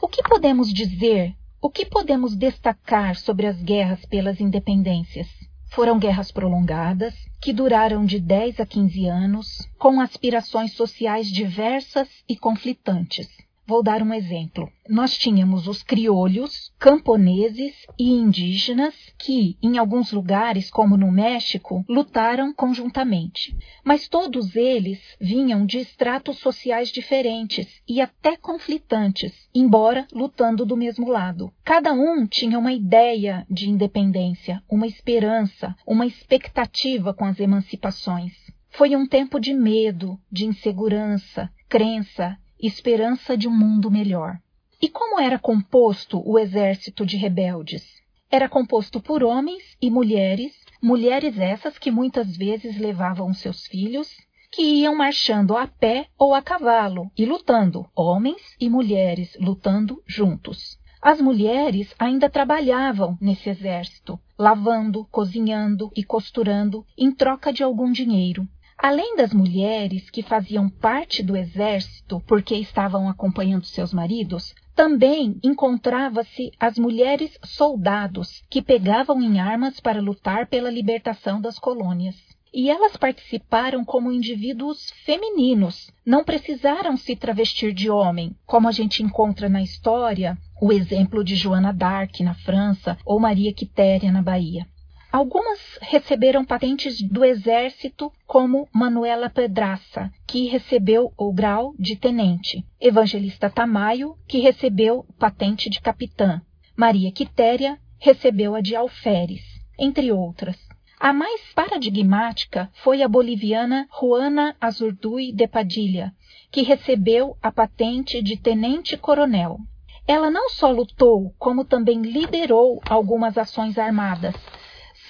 O 0.00 0.06
que 0.06 0.22
podemos 0.22 0.72
dizer, 0.72 1.34
o 1.60 1.68
que 1.68 1.84
podemos 1.84 2.36
destacar 2.36 3.16
sobre 3.16 3.46
as 3.48 3.60
guerras 3.60 4.04
pelas 4.06 4.40
independências? 4.40 5.28
Foram 5.70 5.98
guerras 5.98 6.32
prolongadas, 6.32 7.14
que 7.40 7.52
duraram 7.52 8.04
de 8.04 8.18
10 8.18 8.60
a 8.60 8.66
15 8.66 9.06
anos, 9.06 9.68
com 9.78 10.00
aspirações 10.00 10.72
sociais 10.74 11.28
diversas 11.28 12.08
e 12.28 12.36
conflitantes. 12.36 13.28
Vou 13.66 13.84
dar 13.84 14.02
um 14.02 14.12
exemplo. 14.12 14.68
Nós 14.88 15.16
tínhamos 15.16 15.68
os 15.68 15.82
criolhos, 15.82 16.72
camponeses 16.76 17.72
e 17.96 18.10
indígenas 18.10 18.94
que, 19.16 19.56
em 19.62 19.78
alguns 19.78 20.10
lugares, 20.10 20.68
como 20.68 20.96
no 20.96 21.12
México, 21.12 21.84
lutaram 21.88 22.52
conjuntamente. 22.52 23.56
Mas 23.84 24.08
todos 24.08 24.56
eles 24.56 24.98
vinham 25.20 25.64
de 25.64 25.78
estratos 25.78 26.38
sociais 26.38 26.90
diferentes 26.90 27.80
e 27.88 28.00
até 28.00 28.36
conflitantes, 28.36 29.48
embora 29.54 30.04
lutando 30.12 30.66
do 30.66 30.76
mesmo 30.76 31.08
lado. 31.08 31.52
Cada 31.64 31.92
um 31.92 32.26
tinha 32.26 32.58
uma 32.58 32.72
ideia 32.72 33.46
de 33.48 33.70
independência, 33.70 34.60
uma 34.68 34.86
esperança, 34.86 35.76
uma 35.86 36.06
expectativa 36.06 37.14
com 37.14 37.24
as 37.24 37.38
emancipações. 37.38 38.32
Foi 38.70 38.96
um 38.96 39.06
tempo 39.06 39.38
de 39.38 39.52
medo, 39.52 40.18
de 40.30 40.46
insegurança, 40.46 41.50
crença 41.68 42.36
esperança 42.62 43.36
de 43.36 43.48
um 43.48 43.56
mundo 43.56 43.90
melhor. 43.90 44.38
E 44.80 44.88
como 44.88 45.20
era 45.20 45.38
composto 45.38 46.22
o 46.24 46.38
exército 46.38 47.04
de 47.04 47.16
rebeldes? 47.16 48.00
Era 48.30 48.48
composto 48.48 49.00
por 49.00 49.24
homens 49.24 49.76
e 49.82 49.90
mulheres, 49.90 50.52
mulheres 50.82 51.38
essas 51.38 51.78
que 51.78 51.90
muitas 51.90 52.36
vezes 52.36 52.78
levavam 52.78 53.34
seus 53.34 53.66
filhos, 53.66 54.08
que 54.52 54.62
iam 54.62 54.94
marchando 54.94 55.56
a 55.56 55.66
pé 55.66 56.08
ou 56.18 56.34
a 56.34 56.40
cavalo 56.42 57.10
e 57.16 57.24
lutando, 57.24 57.88
homens 57.94 58.56
e 58.60 58.68
mulheres 58.68 59.36
lutando 59.40 60.02
juntos. 60.06 60.78
As 61.02 61.20
mulheres 61.20 61.94
ainda 61.98 62.28
trabalhavam 62.28 63.16
nesse 63.20 63.48
exército, 63.48 64.20
lavando, 64.38 65.06
cozinhando 65.10 65.90
e 65.96 66.04
costurando 66.04 66.84
em 66.96 67.10
troca 67.10 67.52
de 67.52 67.62
algum 67.62 67.90
dinheiro. 67.90 68.46
Além 68.82 69.14
das 69.14 69.34
mulheres 69.34 70.08
que 70.08 70.22
faziam 70.22 70.66
parte 70.70 71.22
do 71.22 71.36
exército 71.36 72.18
porque 72.26 72.54
estavam 72.54 73.10
acompanhando 73.10 73.66
seus 73.66 73.92
maridos, 73.92 74.54
também 74.74 75.38
encontrava-se 75.44 76.50
as 76.58 76.78
mulheres 76.78 77.38
soldados 77.44 78.42
que 78.48 78.62
pegavam 78.62 79.20
em 79.20 79.38
armas 79.38 79.78
para 79.80 80.00
lutar 80.00 80.46
pela 80.46 80.70
libertação 80.70 81.42
das 81.42 81.58
colônias. 81.58 82.16
E 82.54 82.70
elas 82.70 82.96
participaram 82.96 83.84
como 83.84 84.10
indivíduos 84.10 84.90
femininos, 85.04 85.90
não 86.04 86.24
precisaram 86.24 86.96
se 86.96 87.14
travestir 87.14 87.74
de 87.74 87.90
homem, 87.90 88.34
como 88.46 88.66
a 88.66 88.72
gente 88.72 89.02
encontra 89.02 89.46
na 89.50 89.62
história 89.62 90.38
o 90.58 90.72
exemplo 90.72 91.22
de 91.22 91.36
Joana 91.36 91.70
d'Arc 91.70 92.22
na 92.22 92.32
França 92.32 92.96
ou 93.04 93.20
Maria 93.20 93.52
Quitéria 93.52 94.10
na 94.10 94.22
Bahia. 94.22 94.66
Algumas 95.12 95.58
receberam 95.82 96.44
patentes 96.44 97.02
do 97.02 97.24
exército, 97.24 98.12
como 98.28 98.68
Manuela 98.72 99.28
Pedraça, 99.28 100.08
que 100.24 100.46
recebeu 100.46 101.12
o 101.18 101.32
grau 101.32 101.74
de 101.76 101.96
tenente, 101.96 102.64
Evangelista 102.80 103.50
Tamayo, 103.50 104.14
que 104.28 104.38
recebeu 104.38 105.04
patente 105.18 105.68
de 105.68 105.80
capitã, 105.80 106.40
Maria 106.76 107.10
Quitéria 107.10 107.76
recebeu 107.98 108.54
a 108.54 108.60
de 108.60 108.76
alferes, 108.76 109.42
entre 109.76 110.12
outras. 110.12 110.56
A 110.98 111.12
mais 111.12 111.40
paradigmática 111.54 112.70
foi 112.74 113.02
a 113.02 113.08
boliviana 113.08 113.88
Juana 114.00 114.54
Azurduy 114.60 115.32
de 115.32 115.48
Padilha, 115.48 116.14
que 116.52 116.62
recebeu 116.62 117.36
a 117.42 117.50
patente 117.50 118.22
de 118.22 118.36
tenente-coronel. 118.36 119.58
Ela 120.06 120.30
não 120.30 120.48
só 120.50 120.70
lutou, 120.70 121.34
como 121.38 121.64
também 121.64 122.00
liderou 122.00 122.80
algumas 122.88 123.36
ações 123.36 123.76
armadas, 123.76 124.34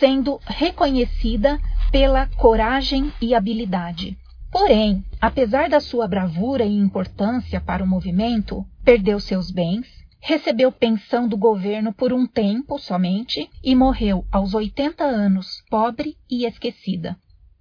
sendo 0.00 0.40
reconhecida 0.46 1.60
pela 1.92 2.26
coragem 2.26 3.12
e 3.20 3.34
habilidade. 3.34 4.16
Porém, 4.50 5.04
apesar 5.20 5.68
da 5.68 5.78
sua 5.78 6.08
bravura 6.08 6.64
e 6.64 6.76
importância 6.76 7.60
para 7.60 7.84
o 7.84 7.86
movimento, 7.86 8.64
perdeu 8.82 9.20
seus 9.20 9.50
bens, 9.50 9.86
recebeu 10.18 10.72
pensão 10.72 11.28
do 11.28 11.36
governo 11.36 11.92
por 11.92 12.12
um 12.12 12.26
tempo 12.26 12.78
somente 12.78 13.48
e 13.62 13.76
morreu 13.76 14.24
aos 14.32 14.54
80 14.54 15.04
anos, 15.04 15.62
pobre 15.70 16.16
e 16.28 16.46
esquecida. 16.46 17.16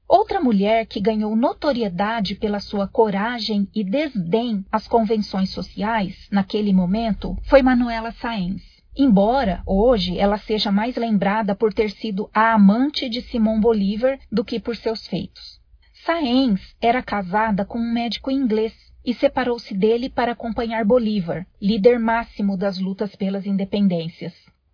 Outra 0.07 0.41
mulher 0.41 0.87
que 0.87 0.99
ganhou 0.99 1.35
notoriedade 1.35 2.35
pela 2.35 2.59
sua 2.59 2.87
coragem 2.87 3.67
e 3.75 3.83
desdém 3.83 4.65
às 4.71 4.87
convenções 4.87 5.51
sociais 5.51 6.27
naquele 6.31 6.73
momento 6.73 7.37
foi 7.43 7.61
Manuela 7.61 8.11
Sáenz. 8.13 8.63
Embora 9.01 9.63
hoje 9.65 10.19
ela 10.19 10.37
seja 10.37 10.73
mais 10.73 10.97
lembrada 10.97 11.55
por 11.55 11.73
ter 11.73 11.89
sido 11.89 12.29
a 12.33 12.51
amante 12.51 13.07
de 13.07 13.21
Simão 13.21 13.57
Bolívar 13.57 14.19
do 14.29 14.43
que 14.43 14.59
por 14.59 14.75
seus 14.75 15.07
feitos. 15.07 15.57
Sáenz 16.03 16.75
era 16.81 17.01
casada 17.01 17.63
com 17.63 17.79
um 17.79 17.93
médico 17.93 18.29
inglês 18.29 18.73
e 19.05 19.13
separou-se 19.13 19.73
dele 19.73 20.09
para 20.09 20.33
acompanhar 20.33 20.83
Bolívar, 20.83 21.47
líder 21.61 21.97
máximo 21.97 22.57
das 22.57 22.77
lutas 22.77 23.15
pelas 23.15 23.45
independências. 23.45 24.33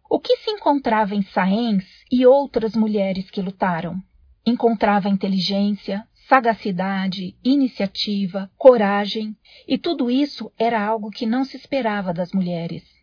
O 0.10 0.20
que 0.20 0.38
se 0.38 0.50
encontrava 0.50 1.14
em 1.14 1.22
Sáenz 1.22 1.86
e 2.12 2.26
outras 2.26 2.76
mulheres 2.76 3.30
que 3.30 3.44
lutaram? 3.44 4.02
Encontrava 4.44 5.08
inteligência, 5.08 6.04
sagacidade, 6.28 7.36
iniciativa, 7.44 8.50
coragem, 8.58 9.38
e 9.68 9.78
tudo 9.78 10.10
isso 10.10 10.52
era 10.58 10.84
algo 10.84 11.12
que 11.12 11.28
não 11.28 11.46
se 11.46 11.58
esperava 11.58 12.12
das 12.12 12.32
mulheres. 12.32 12.95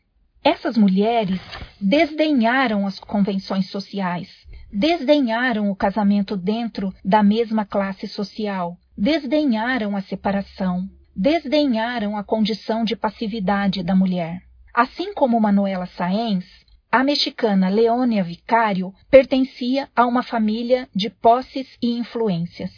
Essas 0.45 0.77
mulheres 0.77 1.41
desdenharam 1.81 2.85
as 2.85 2.99
convenções 2.99 3.71
sociais, 3.71 4.29
desdenharam 4.73 5.71
o 5.71 5.77
casamento 5.77 6.37
dentro 6.37 6.93
da 7.05 7.23
mesma 7.23 7.65
classe 7.65 8.09
social, 8.09 8.77
desdenharam 8.99 9.97
a 9.97 10.01
separação, 10.01 10.89
desdenharam 11.15 12.17
a 12.17 12.25
condição 12.25 12.85
de 12.85 12.97
passividade 12.97 13.85
da 13.85 13.95
mulher. 13.95 14.43
Assim 14.75 15.15
como 15.15 15.41
Manuela 15.41 15.87
Sáenz, 15.87 16.45
a 16.91 17.05
mexicana 17.05 17.69
Leônia 17.69 18.25
Vicário 18.25 18.93
pertencia 19.11 19.89
a 19.95 20.07
uma 20.07 20.25
família 20.25 20.89
de 20.95 21.09
posses 21.09 21.69
e 21.81 21.97
influências. 21.99 22.71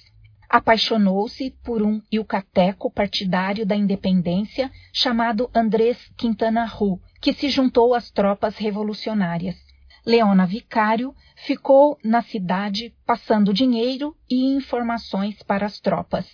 Apaixonou-se 0.50 1.50
por 1.64 1.82
um 1.82 2.00
yucateco 2.12 2.90
partidário 2.90 3.64
da 3.64 3.74
independência 3.74 4.70
chamado 4.92 5.50
Andrés 5.54 5.98
Quintana 6.16 6.64
Roo, 6.66 7.00
que 7.25 7.33
se 7.33 7.49
juntou 7.49 7.95
às 7.95 8.11
tropas 8.11 8.59
revolucionárias. 8.59 9.57
Leona 10.05 10.45
Vicário 10.45 11.14
ficou 11.35 11.99
na 12.05 12.20
cidade 12.20 12.95
passando 13.07 13.55
dinheiro 13.55 14.14
e 14.29 14.55
informações 14.55 15.43
para 15.43 15.64
as 15.64 15.81
tropas. 15.81 16.29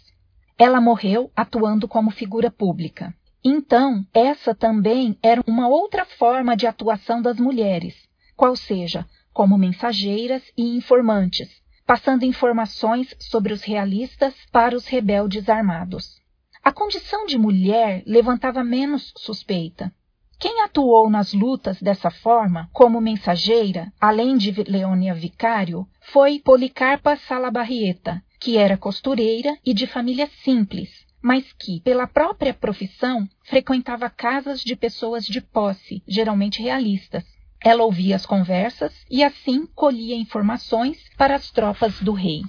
Ela 0.58 0.80
morreu 0.80 1.30
atuando 1.36 1.86
como 1.86 2.10
figura 2.10 2.50
pública. 2.50 3.14
Então, 3.44 4.04
essa 4.12 4.52
também 4.52 5.16
era 5.22 5.40
uma 5.46 5.68
outra 5.68 6.04
forma 6.04 6.56
de 6.56 6.66
atuação 6.66 7.22
das 7.22 7.38
mulheres, 7.38 7.94
qual 8.34 8.56
seja, 8.56 9.06
como 9.32 9.56
mensageiras 9.56 10.42
e 10.58 10.76
informantes, 10.76 11.62
passando 11.86 12.24
informações 12.24 13.14
sobre 13.20 13.52
os 13.52 13.62
realistas 13.62 14.34
para 14.50 14.74
os 14.74 14.88
rebeldes 14.88 15.48
armados. 15.48 16.16
A 16.64 16.72
condição 16.72 17.26
de 17.26 17.38
mulher 17.38 18.02
levantava 18.04 18.64
menos 18.64 19.12
suspeita. 19.16 19.94
Quem 20.40 20.62
atuou 20.62 21.10
nas 21.10 21.34
lutas 21.34 21.82
dessa 21.82 22.10
forma, 22.10 22.70
como 22.72 22.98
mensageira, 22.98 23.92
além 24.00 24.38
de 24.38 24.50
Leônia 24.62 25.14
Vicário, 25.14 25.86
foi 26.00 26.38
Policarpa 26.38 27.14
Salabarrieta, 27.14 28.22
que 28.40 28.56
era 28.56 28.78
costureira 28.78 29.54
e 29.62 29.74
de 29.74 29.86
família 29.86 30.26
simples, 30.42 30.88
mas 31.22 31.52
que, 31.52 31.82
pela 31.82 32.06
própria 32.06 32.54
profissão, 32.54 33.28
frequentava 33.44 34.08
casas 34.08 34.62
de 34.62 34.74
pessoas 34.74 35.26
de 35.26 35.42
posse, 35.42 36.02
geralmente 36.08 36.62
realistas. 36.62 37.22
Ela 37.62 37.84
ouvia 37.84 38.16
as 38.16 38.24
conversas 38.24 38.94
e 39.10 39.22
assim 39.22 39.66
colhia 39.66 40.16
informações 40.16 40.96
para 41.18 41.34
as 41.34 41.50
tropas 41.50 42.00
do 42.00 42.12
rei. 42.12 42.40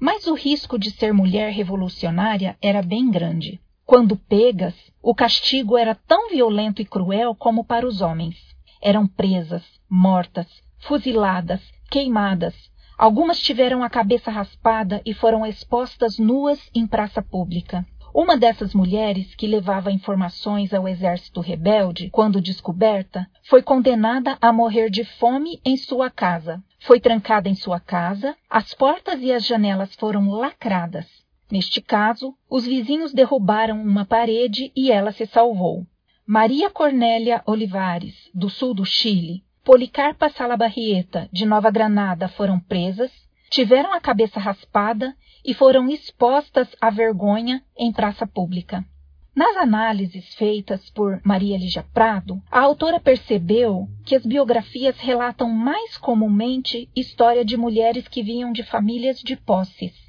Mas 0.00 0.26
o 0.26 0.34
risco 0.34 0.76
de 0.76 0.90
ser 0.90 1.14
mulher 1.14 1.52
revolucionária 1.52 2.56
era 2.60 2.82
bem 2.82 3.08
grande. 3.08 3.60
Quando 3.86 4.16
pegas, 4.16 4.74
o 5.00 5.14
castigo 5.14 5.78
era 5.78 5.94
tão 5.94 6.28
violento 6.28 6.82
e 6.82 6.84
cruel 6.84 7.36
como 7.36 7.64
para 7.64 7.86
os 7.86 8.00
homens. 8.00 8.34
Eram 8.82 9.06
presas, 9.06 9.62
mortas, 9.88 10.48
fuziladas, 10.80 11.60
queimadas. 11.88 12.52
Algumas 12.98 13.38
tiveram 13.38 13.84
a 13.84 13.88
cabeça 13.88 14.28
raspada 14.28 15.00
e 15.06 15.14
foram 15.14 15.46
expostas 15.46 16.18
nuas 16.18 16.58
em 16.74 16.84
praça 16.84 17.22
pública. 17.22 17.86
Uma 18.12 18.36
dessas 18.36 18.74
mulheres, 18.74 19.36
que 19.36 19.46
levava 19.46 19.92
informações 19.92 20.74
ao 20.74 20.88
exército 20.88 21.40
rebelde, 21.40 22.10
quando 22.10 22.40
descoberta, 22.40 23.24
foi 23.48 23.62
condenada 23.62 24.36
a 24.40 24.52
morrer 24.52 24.90
de 24.90 25.04
fome 25.04 25.60
em 25.64 25.76
sua 25.76 26.10
casa. 26.10 26.60
Foi 26.80 26.98
trancada 26.98 27.48
em 27.48 27.54
sua 27.54 27.78
casa, 27.78 28.36
as 28.50 28.74
portas 28.74 29.20
e 29.22 29.30
as 29.30 29.46
janelas 29.46 29.94
foram 29.94 30.28
lacradas. 30.28 31.06
Neste 31.50 31.80
caso, 31.80 32.34
os 32.50 32.66
vizinhos 32.66 33.12
derrubaram 33.12 33.80
uma 33.80 34.04
parede 34.04 34.72
e 34.74 34.90
ela 34.90 35.12
se 35.12 35.26
salvou. 35.26 35.86
Maria 36.26 36.68
Cornélia 36.68 37.40
Olivares, 37.46 38.28
do 38.34 38.50
sul 38.50 38.74
do 38.74 38.84
Chile, 38.84 39.44
Policarpa 39.64 40.28
Salabarrieta, 40.28 41.28
de 41.32 41.46
Nova 41.46 41.70
Granada, 41.70 42.28
foram 42.28 42.58
presas, 42.58 43.12
tiveram 43.48 43.92
a 43.92 44.00
cabeça 44.00 44.40
raspada 44.40 45.14
e 45.44 45.54
foram 45.54 45.88
expostas 45.88 46.68
à 46.80 46.90
vergonha 46.90 47.62
em 47.78 47.92
praça 47.92 48.26
pública. 48.26 48.84
Nas 49.32 49.56
análises 49.56 50.34
feitas 50.34 50.90
por 50.90 51.20
Maria 51.24 51.58
Lígia 51.58 51.84
Prado, 51.94 52.42
a 52.50 52.60
autora 52.60 52.98
percebeu 52.98 53.86
que 54.04 54.16
as 54.16 54.26
biografias 54.26 54.98
relatam 54.98 55.48
mais 55.48 55.96
comumente 55.96 56.90
história 56.96 57.44
de 57.44 57.56
mulheres 57.56 58.08
que 58.08 58.22
vinham 58.22 58.50
de 58.50 58.64
famílias 58.64 59.20
de 59.20 59.36
posses 59.36 60.05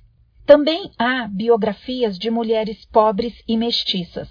também 0.47 0.89
há 0.97 1.27
biografias 1.27 2.17
de 2.17 2.31
mulheres 2.31 2.85
pobres 2.85 3.33
e 3.45 3.57
mestiças. 3.57 4.29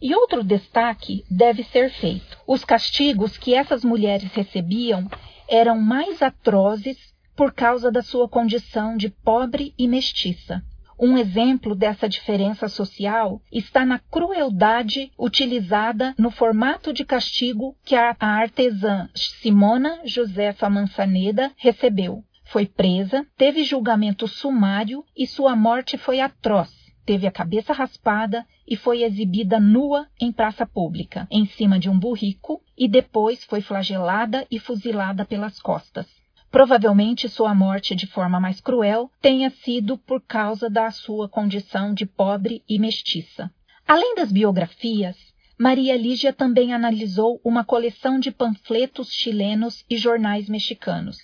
E 0.00 0.14
outro 0.14 0.42
destaque 0.42 1.24
deve 1.30 1.62
ser 1.62 1.90
feito: 1.90 2.38
os 2.46 2.64
castigos 2.64 3.36
que 3.36 3.54
essas 3.54 3.84
mulheres 3.84 4.32
recebiam 4.32 5.06
eram 5.46 5.78
mais 5.78 6.22
atrozes 6.22 6.96
por 7.36 7.52
causa 7.52 7.92
da 7.92 8.02
sua 8.02 8.26
condição 8.28 8.96
de 8.96 9.10
pobre 9.10 9.74
e 9.78 9.86
mestiça. 9.86 10.62
Um 10.98 11.18
exemplo 11.18 11.74
dessa 11.74 12.08
diferença 12.08 12.68
social 12.68 13.42
está 13.52 13.84
na 13.84 13.98
crueldade 13.98 15.10
utilizada 15.18 16.14
no 16.18 16.30
formato 16.30 16.92
de 16.92 17.04
castigo 17.04 17.76
que 17.84 17.94
a 17.94 18.16
artesã 18.20 19.08
Simona 19.14 20.00
Josefa 20.04 20.70
Mansaneda 20.70 21.52
recebeu. 21.56 22.24
Foi 22.52 22.66
presa, 22.66 23.26
teve 23.34 23.64
julgamento 23.64 24.28
sumário 24.28 25.02
e 25.16 25.26
sua 25.26 25.56
morte 25.56 25.96
foi 25.96 26.20
atroz. 26.20 26.70
Teve 27.02 27.26
a 27.26 27.30
cabeça 27.30 27.72
raspada 27.72 28.44
e 28.68 28.76
foi 28.76 29.04
exibida 29.04 29.58
nua 29.58 30.06
em 30.20 30.30
praça 30.30 30.66
pública, 30.66 31.26
em 31.30 31.46
cima 31.46 31.78
de 31.78 31.88
um 31.88 31.98
burrico, 31.98 32.62
e 32.76 32.86
depois 32.86 33.42
foi 33.42 33.62
flagelada 33.62 34.46
e 34.50 34.58
fuzilada 34.58 35.24
pelas 35.24 35.58
costas. 35.58 36.06
Provavelmente 36.50 37.26
sua 37.26 37.54
morte 37.54 37.94
de 37.94 38.06
forma 38.06 38.38
mais 38.38 38.60
cruel 38.60 39.10
tenha 39.22 39.48
sido 39.48 39.96
por 39.96 40.20
causa 40.20 40.68
da 40.68 40.90
sua 40.90 41.30
condição 41.30 41.94
de 41.94 42.04
pobre 42.04 42.62
e 42.68 42.78
mestiça. 42.78 43.50
Além 43.88 44.14
das 44.14 44.30
biografias, 44.30 45.16
Maria 45.58 45.96
Lígia 45.96 46.34
também 46.34 46.74
analisou 46.74 47.40
uma 47.42 47.64
coleção 47.64 48.20
de 48.20 48.30
panfletos 48.30 49.08
chilenos 49.10 49.86
e 49.88 49.96
jornais 49.96 50.50
mexicanos. 50.50 51.16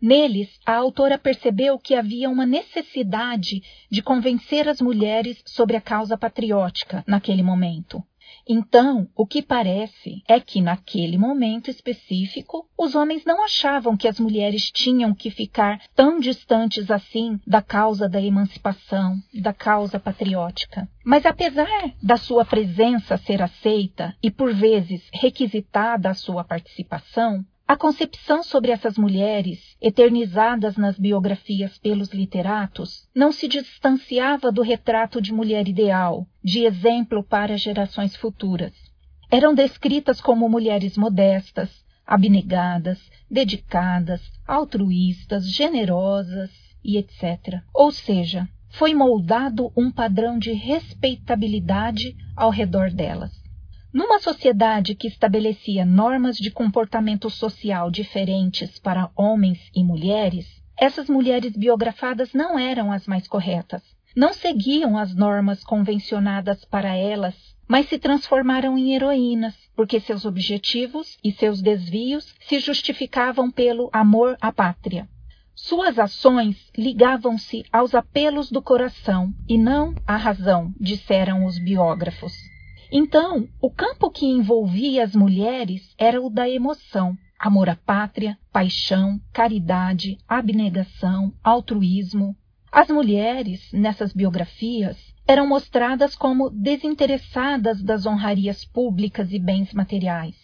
Neles, 0.00 0.48
a 0.64 0.74
autora 0.74 1.18
percebeu 1.18 1.78
que 1.78 1.94
havia 1.94 2.30
uma 2.30 2.46
necessidade 2.46 3.62
de 3.90 4.02
convencer 4.02 4.68
as 4.68 4.80
mulheres 4.80 5.42
sobre 5.44 5.76
a 5.76 5.80
causa 5.80 6.16
patriótica 6.16 7.04
naquele 7.06 7.42
momento. 7.42 8.02
Então, 8.46 9.08
o 9.14 9.26
que 9.26 9.42
parece 9.42 10.22
é 10.26 10.40
que 10.40 10.62
naquele 10.62 11.18
momento 11.18 11.70
específico, 11.70 12.66
os 12.78 12.94
homens 12.94 13.24
não 13.26 13.44
achavam 13.44 13.96
que 13.96 14.08
as 14.08 14.18
mulheres 14.18 14.70
tinham 14.70 15.14
que 15.14 15.30
ficar 15.30 15.82
tão 15.94 16.18
distantes 16.18 16.90
assim 16.90 17.38
da 17.46 17.60
causa 17.60 18.08
da 18.08 18.22
emancipação, 18.22 19.16
da 19.34 19.52
causa 19.52 20.00
patriótica. 20.00 20.88
Mas 21.04 21.26
apesar 21.26 21.92
da 22.02 22.16
sua 22.16 22.44
presença 22.44 23.18
ser 23.18 23.42
aceita 23.42 24.16
e 24.22 24.30
por 24.30 24.54
vezes 24.54 25.06
requisitada 25.12 26.08
a 26.08 26.14
sua 26.14 26.42
participação, 26.42 27.44
a 27.68 27.76
concepção 27.76 28.42
sobre 28.42 28.72
essas 28.72 28.96
mulheres, 28.96 29.76
eternizadas 29.78 30.78
nas 30.78 30.98
biografias 30.98 31.76
pelos 31.76 32.08
literatos, 32.08 33.06
não 33.14 33.30
se 33.30 33.46
distanciava 33.46 34.50
do 34.50 34.62
retrato 34.62 35.20
de 35.20 35.34
mulher 35.34 35.68
ideal, 35.68 36.26
de 36.42 36.64
exemplo 36.64 37.22
para 37.22 37.58
gerações 37.58 38.16
futuras. 38.16 38.72
Eram 39.30 39.54
descritas 39.54 40.18
como 40.18 40.48
mulheres 40.48 40.96
modestas, 40.96 41.84
abnegadas, 42.06 42.98
dedicadas, 43.30 44.22
altruístas, 44.46 45.46
generosas 45.46 46.50
e 46.82 46.96
etc. 46.96 47.60
Ou 47.74 47.92
seja, 47.92 48.48
foi 48.70 48.94
moldado 48.94 49.70
um 49.76 49.90
padrão 49.90 50.38
de 50.38 50.52
respeitabilidade 50.52 52.16
ao 52.34 52.48
redor 52.48 52.90
delas. 52.90 53.46
Numa 53.92 54.18
sociedade 54.18 54.94
que 54.94 55.08
estabelecia 55.08 55.84
normas 55.84 56.36
de 56.36 56.50
comportamento 56.50 57.30
social 57.30 57.90
diferentes 57.90 58.78
para 58.78 59.10
homens 59.16 59.58
e 59.74 59.82
mulheres, 59.82 60.46
essas 60.76 61.08
mulheres 61.08 61.56
biografadas 61.56 62.34
não 62.34 62.58
eram 62.58 62.92
as 62.92 63.06
mais 63.06 63.26
corretas. 63.26 63.82
Não 64.14 64.34
seguiam 64.34 64.98
as 64.98 65.14
normas 65.14 65.64
convencionadas 65.64 66.64
para 66.66 66.94
elas, 66.94 67.34
mas 67.66 67.88
se 67.88 67.98
transformaram 67.98 68.76
em 68.76 68.94
heroínas, 68.94 69.54
porque 69.74 70.00
seus 70.00 70.26
objetivos 70.26 71.16
e 71.24 71.32
seus 71.32 71.62
desvios 71.62 72.34
se 72.40 72.58
justificavam 72.58 73.50
pelo 73.50 73.88
amor 73.92 74.36
à 74.40 74.52
pátria. 74.52 75.08
Suas 75.54 75.98
ações 75.98 76.56
ligavam-se 76.76 77.64
aos 77.72 77.94
apelos 77.94 78.50
do 78.50 78.62
coração 78.62 79.32
e 79.48 79.56
não 79.56 79.94
à 80.06 80.16
razão, 80.16 80.72
disseram 80.78 81.46
os 81.46 81.58
biógrafos. 81.58 82.32
Então, 82.90 83.46
o 83.60 83.70
campo 83.70 84.10
que 84.10 84.24
envolvia 84.24 85.04
as 85.04 85.14
mulheres 85.14 85.94
era 85.98 86.20
o 86.20 86.30
da 86.30 86.48
emoção, 86.48 87.16
amor 87.38 87.68
à 87.68 87.76
pátria, 87.76 88.38
paixão, 88.50 89.20
caridade, 89.32 90.16
abnegação, 90.26 91.32
altruísmo. 91.44 92.34
As 92.72 92.88
mulheres, 92.88 93.70
nessas 93.72 94.12
biografias, 94.12 94.96
eram 95.26 95.46
mostradas 95.46 96.16
como 96.16 96.48
desinteressadas 96.48 97.82
das 97.82 98.06
honrarias 98.06 98.64
públicas 98.64 99.30
e 99.32 99.38
bens 99.38 99.74
materiais. 99.74 100.34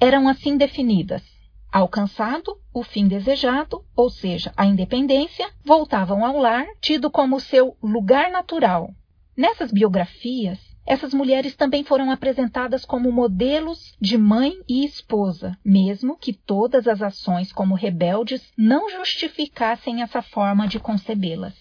Eram 0.00 0.26
assim 0.26 0.56
definidas: 0.56 1.22
alcançado 1.70 2.58
o 2.72 2.82
fim 2.82 3.06
desejado, 3.06 3.84
ou 3.94 4.08
seja, 4.08 4.50
a 4.56 4.64
independência, 4.64 5.50
voltavam 5.62 6.24
ao 6.24 6.38
lar, 6.38 6.66
tido 6.80 7.10
como 7.10 7.38
seu 7.38 7.76
lugar 7.82 8.30
natural. 8.30 8.90
Nessas 9.36 9.70
biografias, 9.70 10.58
essas 10.86 11.14
mulheres 11.14 11.54
também 11.54 11.84
foram 11.84 12.10
apresentadas 12.10 12.84
como 12.84 13.12
modelos 13.12 13.96
de 14.00 14.18
mãe 14.18 14.54
e 14.68 14.84
esposa, 14.84 15.56
mesmo 15.64 16.16
que 16.16 16.32
todas 16.32 16.88
as 16.88 17.00
ações 17.00 17.52
como 17.52 17.74
rebeldes 17.74 18.52
não 18.56 18.90
justificassem 18.90 20.02
essa 20.02 20.20
forma 20.20 20.66
de 20.66 20.80
concebê-las. 20.80 21.54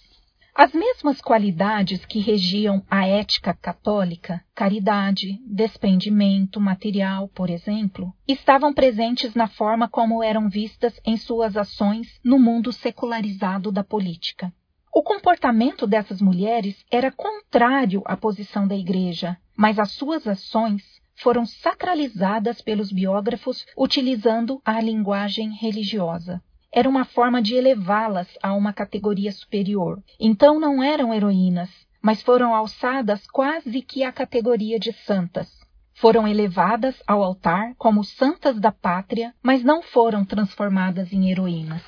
As 0.53 0.73
mesmas 0.73 1.21
qualidades 1.21 2.05
que 2.05 2.19
regiam 2.19 2.83
a 2.89 3.07
ética 3.07 3.53
católica, 3.53 4.43
caridade, 4.53 5.39
despendimento 5.47 6.59
material, 6.59 7.29
por 7.29 7.49
exemplo, 7.49 8.13
estavam 8.27 8.73
presentes 8.73 9.33
na 9.33 9.47
forma 9.47 9.87
como 9.87 10.21
eram 10.21 10.49
vistas 10.49 10.99
em 11.05 11.15
suas 11.15 11.55
ações 11.55 12.19
no 12.23 12.37
mundo 12.37 12.73
secularizado 12.73 13.71
da 13.71 13.83
política. 13.83 14.53
O 14.93 15.01
comportamento 15.01 15.87
dessas 15.87 16.21
mulheres 16.21 16.85
era 16.91 17.11
contrário 17.11 18.01
à 18.05 18.17
posição 18.17 18.67
da 18.67 18.75
Igreja, 18.75 19.37
mas 19.55 19.79
as 19.79 19.91
suas 19.91 20.27
ações 20.27 20.83
foram 21.15 21.45
sacralizadas 21.45 22.61
pelos 22.61 22.91
biógrafos 22.91 23.65
utilizando 23.77 24.61
a 24.65 24.81
linguagem 24.81 25.51
religiosa. 25.51 26.41
Era 26.73 26.89
uma 26.89 27.05
forma 27.05 27.41
de 27.41 27.55
elevá-las 27.55 28.27
a 28.43 28.53
uma 28.53 28.73
categoria 28.73 29.31
superior. 29.31 30.03
Então 30.19 30.59
não 30.59 30.83
eram 30.83 31.13
heroínas, 31.13 31.69
mas 32.01 32.21
foram 32.21 32.53
alçadas 32.53 33.25
quase 33.27 33.81
que 33.81 34.03
à 34.03 34.11
categoria 34.11 34.77
de 34.77 34.91
santas. 34.91 35.49
Foram 35.93 36.27
elevadas 36.27 37.01
ao 37.05 37.23
altar 37.23 37.75
como 37.77 38.03
santas 38.03 38.59
da 38.59 38.71
pátria, 38.71 39.33
mas 39.41 39.63
não 39.63 39.81
foram 39.81 40.25
transformadas 40.25 41.13
em 41.13 41.29
heroínas. 41.29 41.83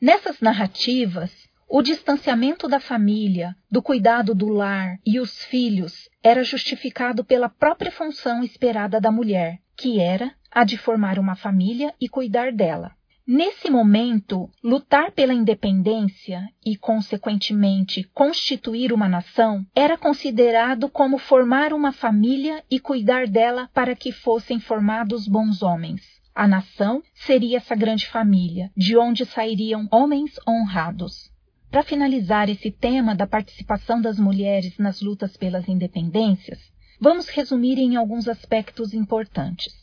Nessas 0.00 0.40
narrativas, 0.40 1.45
o 1.68 1.82
distanciamento 1.82 2.68
da 2.68 2.78
família, 2.78 3.56
do 3.70 3.82
cuidado 3.82 4.34
do 4.34 4.48
lar 4.48 4.98
e 5.04 5.18
os 5.18 5.44
filhos 5.44 6.08
era 6.22 6.44
justificado 6.44 7.24
pela 7.24 7.48
própria 7.48 7.90
função 7.90 8.42
esperada 8.42 9.00
da 9.00 9.10
mulher, 9.10 9.58
que 9.76 10.00
era 10.00 10.32
a 10.50 10.64
de 10.64 10.78
formar 10.78 11.18
uma 11.18 11.34
família 11.34 11.92
e 12.00 12.08
cuidar 12.08 12.52
dela. 12.52 12.92
Nesse 13.26 13.68
momento, 13.68 14.48
lutar 14.62 15.10
pela 15.10 15.34
independência 15.34 16.48
e, 16.64 16.76
consequentemente, 16.76 18.04
constituir 18.14 18.92
uma 18.92 19.08
nação 19.08 19.66
era 19.74 19.98
considerado 19.98 20.88
como 20.88 21.18
formar 21.18 21.72
uma 21.72 21.90
família 21.90 22.62
e 22.70 22.78
cuidar 22.78 23.26
dela 23.26 23.68
para 23.74 23.96
que 23.96 24.12
fossem 24.12 24.60
formados 24.60 25.26
bons 25.26 25.60
homens. 25.60 26.02
A 26.32 26.46
nação 26.46 27.02
seria 27.12 27.56
essa 27.56 27.74
grande 27.74 28.06
família, 28.06 28.70
de 28.76 28.96
onde 28.96 29.26
sairiam 29.26 29.88
homens 29.90 30.38
honrados. 30.46 31.34
Para 31.76 31.84
finalizar 31.84 32.48
esse 32.48 32.70
tema 32.70 33.14
da 33.14 33.26
participação 33.26 34.00
das 34.00 34.18
mulheres 34.18 34.78
nas 34.78 35.02
lutas 35.02 35.36
pelas 35.36 35.68
independências, 35.68 36.58
vamos 36.98 37.28
resumir 37.28 37.76
em 37.76 37.96
alguns 37.96 38.28
aspectos 38.28 38.94
importantes. 38.94 39.74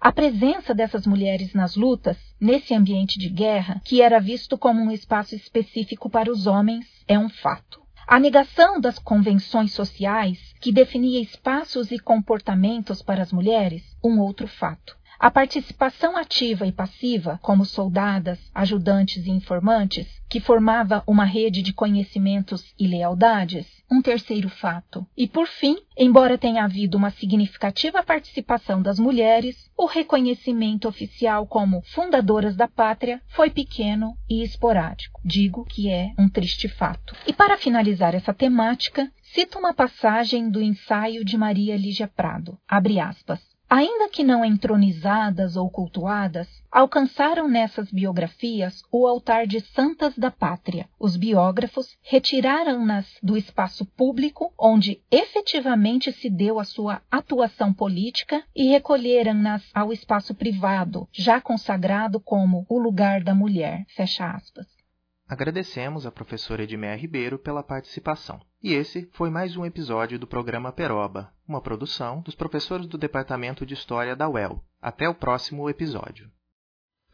A 0.00 0.10
presença 0.10 0.74
dessas 0.74 1.06
mulheres 1.06 1.52
nas 1.52 1.76
lutas, 1.76 2.16
nesse 2.40 2.72
ambiente 2.72 3.18
de 3.18 3.28
guerra, 3.28 3.82
que 3.84 4.00
era 4.00 4.18
visto 4.18 4.56
como 4.56 4.80
um 4.80 4.90
espaço 4.90 5.34
específico 5.34 6.08
para 6.08 6.32
os 6.32 6.46
homens, 6.46 6.86
é 7.06 7.18
um 7.18 7.28
fato. 7.28 7.82
A 8.08 8.18
negação 8.18 8.80
das 8.80 8.98
convenções 8.98 9.74
sociais, 9.74 10.54
que 10.58 10.72
definia 10.72 11.20
espaços 11.20 11.92
e 11.92 11.98
comportamentos 11.98 13.02
para 13.02 13.22
as 13.22 13.30
mulheres, 13.30 13.94
um 14.02 14.20
outro 14.20 14.48
fato. 14.48 14.96
A 15.22 15.30
participação 15.30 16.16
ativa 16.16 16.66
e 16.66 16.72
passiva, 16.72 17.38
como 17.40 17.64
soldadas, 17.64 18.40
ajudantes 18.52 19.24
e 19.24 19.30
informantes, 19.30 20.08
que 20.28 20.40
formava 20.40 21.04
uma 21.06 21.24
rede 21.24 21.62
de 21.62 21.72
conhecimentos 21.72 22.74
e 22.76 22.88
lealdades, 22.88 23.68
um 23.88 24.02
terceiro 24.02 24.48
fato. 24.48 25.06
E 25.16 25.28
por 25.28 25.46
fim, 25.46 25.76
embora 25.96 26.36
tenha 26.36 26.64
havido 26.64 26.98
uma 26.98 27.10
significativa 27.10 28.02
participação 28.02 28.82
das 28.82 28.98
mulheres, 28.98 29.70
o 29.78 29.86
reconhecimento 29.86 30.88
oficial 30.88 31.46
como 31.46 31.82
fundadoras 31.94 32.56
da 32.56 32.66
pátria 32.66 33.22
foi 33.28 33.48
pequeno 33.48 34.16
e 34.28 34.42
esporádico. 34.42 35.20
Digo 35.24 35.64
que 35.64 35.88
é 35.88 36.10
um 36.18 36.28
triste 36.28 36.66
fato. 36.66 37.14
E 37.24 37.32
para 37.32 37.56
finalizar 37.56 38.12
essa 38.12 38.34
temática, 38.34 39.08
cito 39.22 39.56
uma 39.56 39.72
passagem 39.72 40.50
do 40.50 40.60
ensaio 40.60 41.24
de 41.24 41.38
Maria 41.38 41.76
Lígia 41.76 42.08
Prado. 42.08 42.58
Abre 42.66 42.98
aspas 42.98 43.51
ainda 43.72 44.06
que 44.10 44.22
não 44.22 44.44
entronizadas 44.44 45.56
ou 45.56 45.70
cultuadas, 45.70 46.46
alcançaram 46.70 47.48
nessas 47.48 47.90
biografias 47.90 48.82
o 48.92 49.06
altar 49.06 49.46
de 49.46 49.60
santas 49.60 50.14
da 50.14 50.30
pátria. 50.30 50.86
Os 51.00 51.16
biógrafos 51.16 51.96
retiraram-nas 52.02 53.06
do 53.22 53.34
espaço 53.34 53.86
público, 53.86 54.52
onde 54.58 55.00
efetivamente 55.10 56.12
se 56.12 56.28
deu 56.28 56.60
a 56.60 56.64
sua 56.64 57.00
atuação 57.10 57.72
política, 57.72 58.44
e 58.54 58.68
recolheram-nas 58.68 59.62
ao 59.72 59.90
espaço 59.90 60.34
privado, 60.34 61.08
já 61.10 61.40
consagrado 61.40 62.20
como 62.20 62.66
o 62.68 62.78
lugar 62.78 63.22
da 63.22 63.34
mulher. 63.34 63.86
Fecha 63.96 64.26
aspas. 64.32 64.81
Agradecemos 65.28 66.04
a 66.04 66.10
professora 66.10 66.62
Edmé 66.62 66.94
Ribeiro 66.94 67.38
pela 67.38 67.62
participação. 67.62 68.40
E 68.62 68.74
esse 68.74 69.08
foi 69.12 69.30
mais 69.30 69.56
um 69.56 69.64
episódio 69.64 70.18
do 70.18 70.26
programa 70.26 70.72
Peroba, 70.72 71.32
uma 71.48 71.60
produção 71.60 72.20
dos 72.20 72.34
professores 72.34 72.86
do 72.86 72.98
Departamento 72.98 73.64
de 73.64 73.74
História 73.74 74.14
da 74.14 74.28
UEL. 74.28 74.62
Até 74.80 75.08
o 75.08 75.14
próximo 75.14 75.68
episódio. 75.70 76.30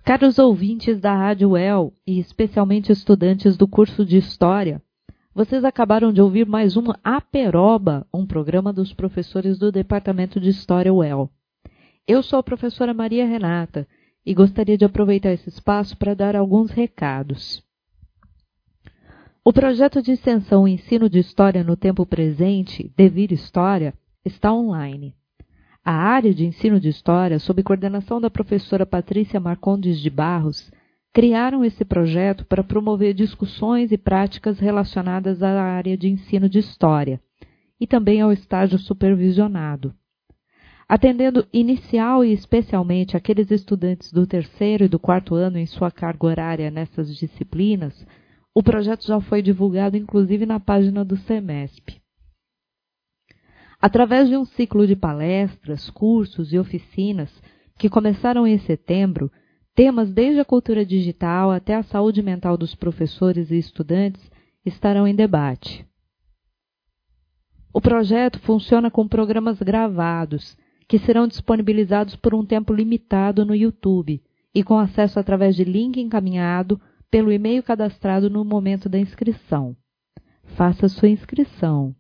Caros 0.05 0.39
ouvintes 0.39 1.01
da 1.01 1.15
Rádio 1.15 1.51
UEL 1.51 1.93
e 2.07 2.19
especialmente 2.19 2.91
estudantes 2.91 3.57
do 3.57 3.69
curso 3.69 4.05
de 4.05 4.17
História, 4.17 4.83
vocês 5.35 5.65
acabaram 5.65 6.13
de 6.13 6.21
ouvir 6.21 6.47
mais 6.47 6.77
um 6.77 6.87
Aperoba, 7.05 8.05
um 8.13 8.27
programa 8.27 8.73
dos 8.73 8.93
professores 8.93 9.57
do 9.57 9.71
Departamento 9.71 10.41
de 10.41 10.49
História 10.49 10.93
UEL. 10.93 11.31
Eu 12.09 12.25
sou 12.25 12.41
a 12.41 12.43
professora 12.43 12.93
Maria 12.93 13.25
Renata 13.25 13.87
e 14.27 14.35
gostaria 14.35 14.77
de 14.77 14.85
aproveitar 14.85 15.31
esse 15.31 15.49
espaço 15.49 15.97
para 15.97 16.15
dar 16.15 16.35
alguns 16.35 16.73
recados. 16.73 17.63
O 19.45 19.53
projeto 19.53 20.03
de 20.03 20.13
extensão 20.13 20.69
Ensino 20.69 21.09
de 21.09 21.19
História 21.19 21.65
no 21.65 21.77
Tempo 21.77 22.05
Presente, 22.05 22.93
Devir 22.97 23.33
História, 23.33 23.95
está 24.25 24.53
online. 24.53 25.15
A 25.85 25.93
área 25.93 26.35
de 26.35 26.45
ensino 26.45 26.79
de 26.79 26.89
história, 26.89 27.39
sob 27.39 27.63
coordenação 27.63 28.21
da 28.21 28.29
professora 28.29 28.85
Patrícia 28.85 29.41
Marcondes 29.41 30.01
de 30.01 30.11
Barros, 30.11 30.71
criaram 31.15 31.65
esse 31.65 31.85
projeto 31.85 32.45
para 32.45 32.63
promover 32.63 33.15
discussões 33.15 33.91
e 33.91 33.97
práticas 33.97 34.59
relacionadas 34.59 35.43
à 35.43 35.63
área 35.63 35.97
de 35.97 36.09
ensino 36.09 36.49
de 36.49 36.59
história 36.59 37.21
e 37.81 37.87
também 37.87 38.21
ao 38.21 38.33
estágio 38.33 38.79
supervisionado. 38.79 39.95
Atendendo 40.87 41.47
inicial 41.53 42.25
e 42.25 42.33
especialmente 42.33 43.17
aqueles 43.17 43.51
estudantes 43.51 44.13
do 44.13 44.27
terceiro 44.27 44.85
e 44.85 44.89
do 44.89 44.99
quarto 44.99 45.35
ano 45.35 45.59
em 45.59 45.67
sua 45.67 45.91
carga 45.91 46.27
horária 46.27 46.71
nessas 46.71 47.17
disciplinas, 47.17 48.07
o 48.59 48.63
projeto 48.63 49.07
já 49.07 49.21
foi 49.21 49.41
divulgado 49.41 49.97
inclusive 49.97 50.45
na 50.45 50.59
página 50.59 51.05
do 51.05 51.17
SEMESP. 51.17 52.03
Através 53.81 54.29
de 54.29 54.37
um 54.37 54.45
ciclo 54.45 54.85
de 54.85 54.97
palestras, 54.97 55.89
cursos 55.91 56.53
e 56.53 56.59
oficinas 56.59 57.31
que 57.79 57.89
começaram 57.89 58.45
em 58.49 58.59
setembro, 58.59 59.31
temas 59.77 60.13
desde 60.13 60.41
a 60.41 60.45
cultura 60.45 60.85
digital 60.85 61.53
até 61.53 61.77
a 61.77 61.85
saúde 61.85 62.21
mental 62.21 62.57
dos 62.57 62.75
professores 62.75 63.53
e 63.53 63.59
estudantes 63.59 64.29
estarão 64.67 65.07
em 65.07 65.15
debate. 65.15 65.87
O 67.73 67.81
projeto 67.81 68.41
funciona 68.41 68.91
com 68.91 69.07
programas 69.07 69.63
gravados, 69.63 70.57
que 70.89 70.99
serão 70.99 71.29
disponibilizados 71.29 72.17
por 72.17 72.35
um 72.35 72.45
tempo 72.45 72.75
limitado 72.75 73.47
no 73.47 73.55
YouTube 73.55 74.21
e 74.53 74.65
com 74.65 74.77
acesso 74.77 75.21
através 75.21 75.55
de 75.55 75.63
link 75.63 76.01
encaminhado 76.01 76.81
pelo 77.11 77.33
e-mail 77.33 77.63
cadastrado 77.63 78.29
no 78.29 78.45
momento 78.45 78.89
da 78.89 78.99
inscrição. 78.99 79.77
Faça 80.57 80.89
sua 80.89 81.09
inscrição. 81.09 81.95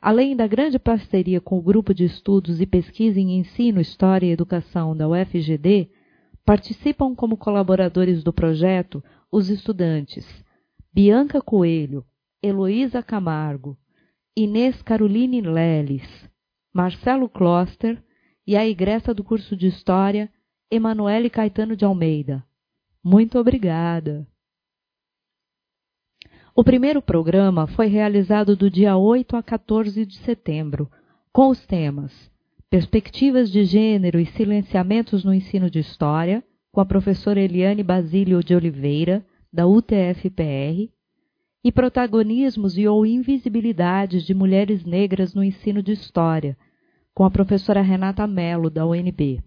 Além 0.00 0.34
da 0.34 0.46
grande 0.46 0.78
parceria 0.78 1.40
com 1.40 1.58
o 1.58 1.62
Grupo 1.62 1.92
de 1.92 2.04
Estudos 2.04 2.60
e 2.60 2.66
Pesquisa 2.66 3.20
em 3.20 3.38
Ensino, 3.38 3.80
História 3.80 4.26
e 4.26 4.30
Educação 4.30 4.96
da 4.96 5.08
UFGD, 5.08 5.90
participam 6.44 7.14
como 7.14 7.36
colaboradores 7.36 8.24
do 8.24 8.32
projeto 8.32 9.04
os 9.30 9.50
estudantes 9.50 10.26
Bianca 10.92 11.40
Coelho, 11.40 12.04
Heloísa 12.42 13.02
Camargo, 13.02 13.78
Inês 14.36 14.80
Caroline 14.82 15.40
Leles, 15.40 16.08
Marcelo 16.72 17.28
Kloster 17.28 18.02
e 18.46 18.56
a 18.56 18.66
egressa 18.66 19.12
do 19.12 19.22
curso 19.22 19.56
de 19.56 19.66
História, 19.66 20.32
Emanuele 20.70 21.28
Caetano 21.28 21.76
de 21.76 21.84
Almeida. 21.84 22.44
Muito 23.02 23.38
obrigada! 23.38 24.26
O 26.54 26.62
primeiro 26.62 27.00
programa 27.00 27.66
foi 27.66 27.86
realizado 27.86 28.54
do 28.54 28.68
dia 28.68 28.96
8 28.96 29.36
a 29.36 29.42
14 29.42 30.04
de 30.04 30.18
setembro, 30.18 30.90
com 31.32 31.48
os 31.48 31.64
temas 31.64 32.30
Perspectivas 32.68 33.50
de 33.50 33.64
Gênero 33.64 34.20
e 34.20 34.26
Silenciamentos 34.26 35.24
no 35.24 35.32
Ensino 35.32 35.70
de 35.70 35.78
História, 35.78 36.44
com 36.70 36.80
a 36.80 36.84
professora 36.84 37.40
Eliane 37.40 37.82
Basílio 37.82 38.44
de 38.44 38.54
Oliveira, 38.54 39.24
da 39.52 39.66
UTF-PR, 39.66 40.90
e 41.64 41.72
protagonismos 41.72 42.76
e 42.76 42.86
ou 42.86 43.06
invisibilidades 43.06 44.24
de 44.24 44.34
mulheres 44.34 44.84
negras 44.84 45.34
no 45.34 45.42
ensino 45.42 45.82
de 45.82 45.92
história, 45.92 46.56
com 47.14 47.24
a 47.24 47.30
professora 47.30 47.80
Renata 47.80 48.26
Mello, 48.26 48.70
da 48.70 48.86
UNB. 48.86 49.42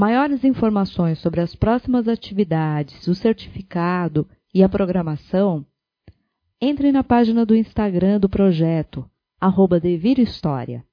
Maiores 0.00 0.44
informações 0.44 1.18
sobre 1.18 1.40
as 1.40 1.56
próximas 1.56 2.06
atividades, 2.06 3.08
o 3.08 3.16
certificado 3.16 4.28
e 4.54 4.62
a 4.62 4.68
programação, 4.68 5.66
entre 6.60 6.92
na 6.92 7.02
página 7.02 7.44
do 7.44 7.56
Instagram 7.56 8.20
do 8.20 8.28
projeto, 8.28 9.10
arroba 9.40 9.80
Devir 9.80 10.20
História, 10.20 10.86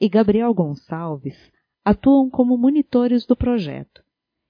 e 0.00 0.08
Gabriel 0.08 0.54
Gonçalves 0.54 1.36
atuam 1.84 2.30
como 2.30 2.56
monitores 2.56 3.26
do 3.26 3.36
projeto, 3.36 4.02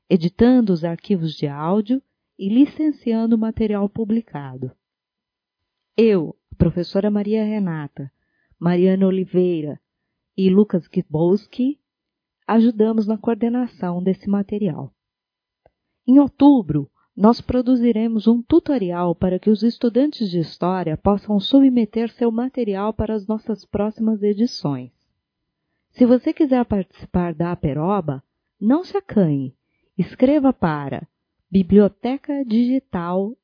editando 0.09 0.73
os 0.73 0.85
arquivos 0.85 1.35
de 1.35 1.49
áudio 1.49 2.01
e 2.39 2.49
licenciando 2.49 3.35
o 3.35 3.39
material 3.39 3.89
publicado. 3.89 4.71
Eu, 5.97 6.37
a 6.53 6.55
professora 6.55 7.11
Maria 7.11 7.45
Renata, 7.45 8.13
Mariana 8.59 9.07
Oliveira 9.07 9.81
e 10.37 10.51
Lucas 10.51 10.89
Kibowski 10.89 11.79
ajudamos 12.47 13.07
na 13.07 13.17
coordenação 13.17 14.03
desse 14.03 14.29
material. 14.29 14.93
Em 16.07 16.19
outubro, 16.19 16.91
nós 17.17 17.41
produziremos 17.41 18.27
um 18.27 18.43
tutorial 18.43 19.15
para 19.15 19.39
que 19.39 19.49
os 19.49 19.63
estudantes 19.63 20.31
de 20.31 20.39
História 20.39 20.97
possam 20.97 21.39
submeter 21.39 22.11
seu 22.11 22.31
material 22.31 22.93
para 22.93 23.15
as 23.15 23.27
nossas 23.27 23.65
próximas 23.65 24.23
edições. 24.23 24.91
Se 25.93 26.05
você 26.05 26.33
quiser 26.33 26.65
participar 26.65 27.33
da 27.33 27.53
Aperoba, 27.53 28.23
não 28.61 28.83
se 28.83 28.97
acanhe. 28.97 29.55
Escreva 29.97 30.53
para 30.53 31.07
Biblioteca 31.49 32.45
Digital 32.45 33.37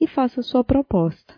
e 0.00 0.06
faça 0.06 0.42
sua 0.42 0.62
proposta. 0.62 1.34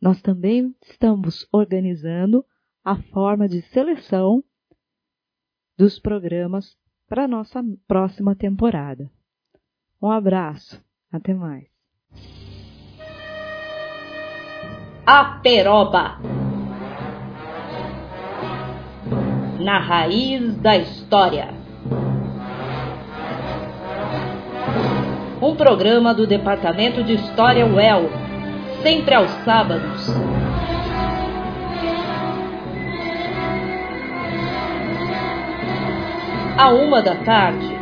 Nós 0.00 0.20
também 0.20 0.74
estamos 0.82 1.48
organizando 1.52 2.44
a 2.84 2.96
forma 2.96 3.48
de 3.48 3.62
seleção 3.62 4.44
dos 5.76 5.98
programas 5.98 6.76
para 7.08 7.26
nossa 7.26 7.62
próxima 7.86 8.34
temporada. 8.34 9.10
Um 10.00 10.10
abraço, 10.10 10.82
até 11.10 11.32
mais. 11.32 11.66
A 15.06 15.40
Peroba 15.42 16.18
Na 19.60 19.78
raiz 19.78 20.56
da 20.58 20.76
história. 20.76 21.63
Um 25.44 25.54
programa 25.56 26.14
do 26.14 26.26
Departamento 26.26 27.04
de 27.04 27.12
História 27.16 27.66
UEL, 27.66 28.08
sempre 28.82 29.14
aos 29.14 29.30
sábados. 29.44 30.08
a 36.56 36.70
uma 36.70 37.02
da 37.02 37.16
tarde. 37.16 37.73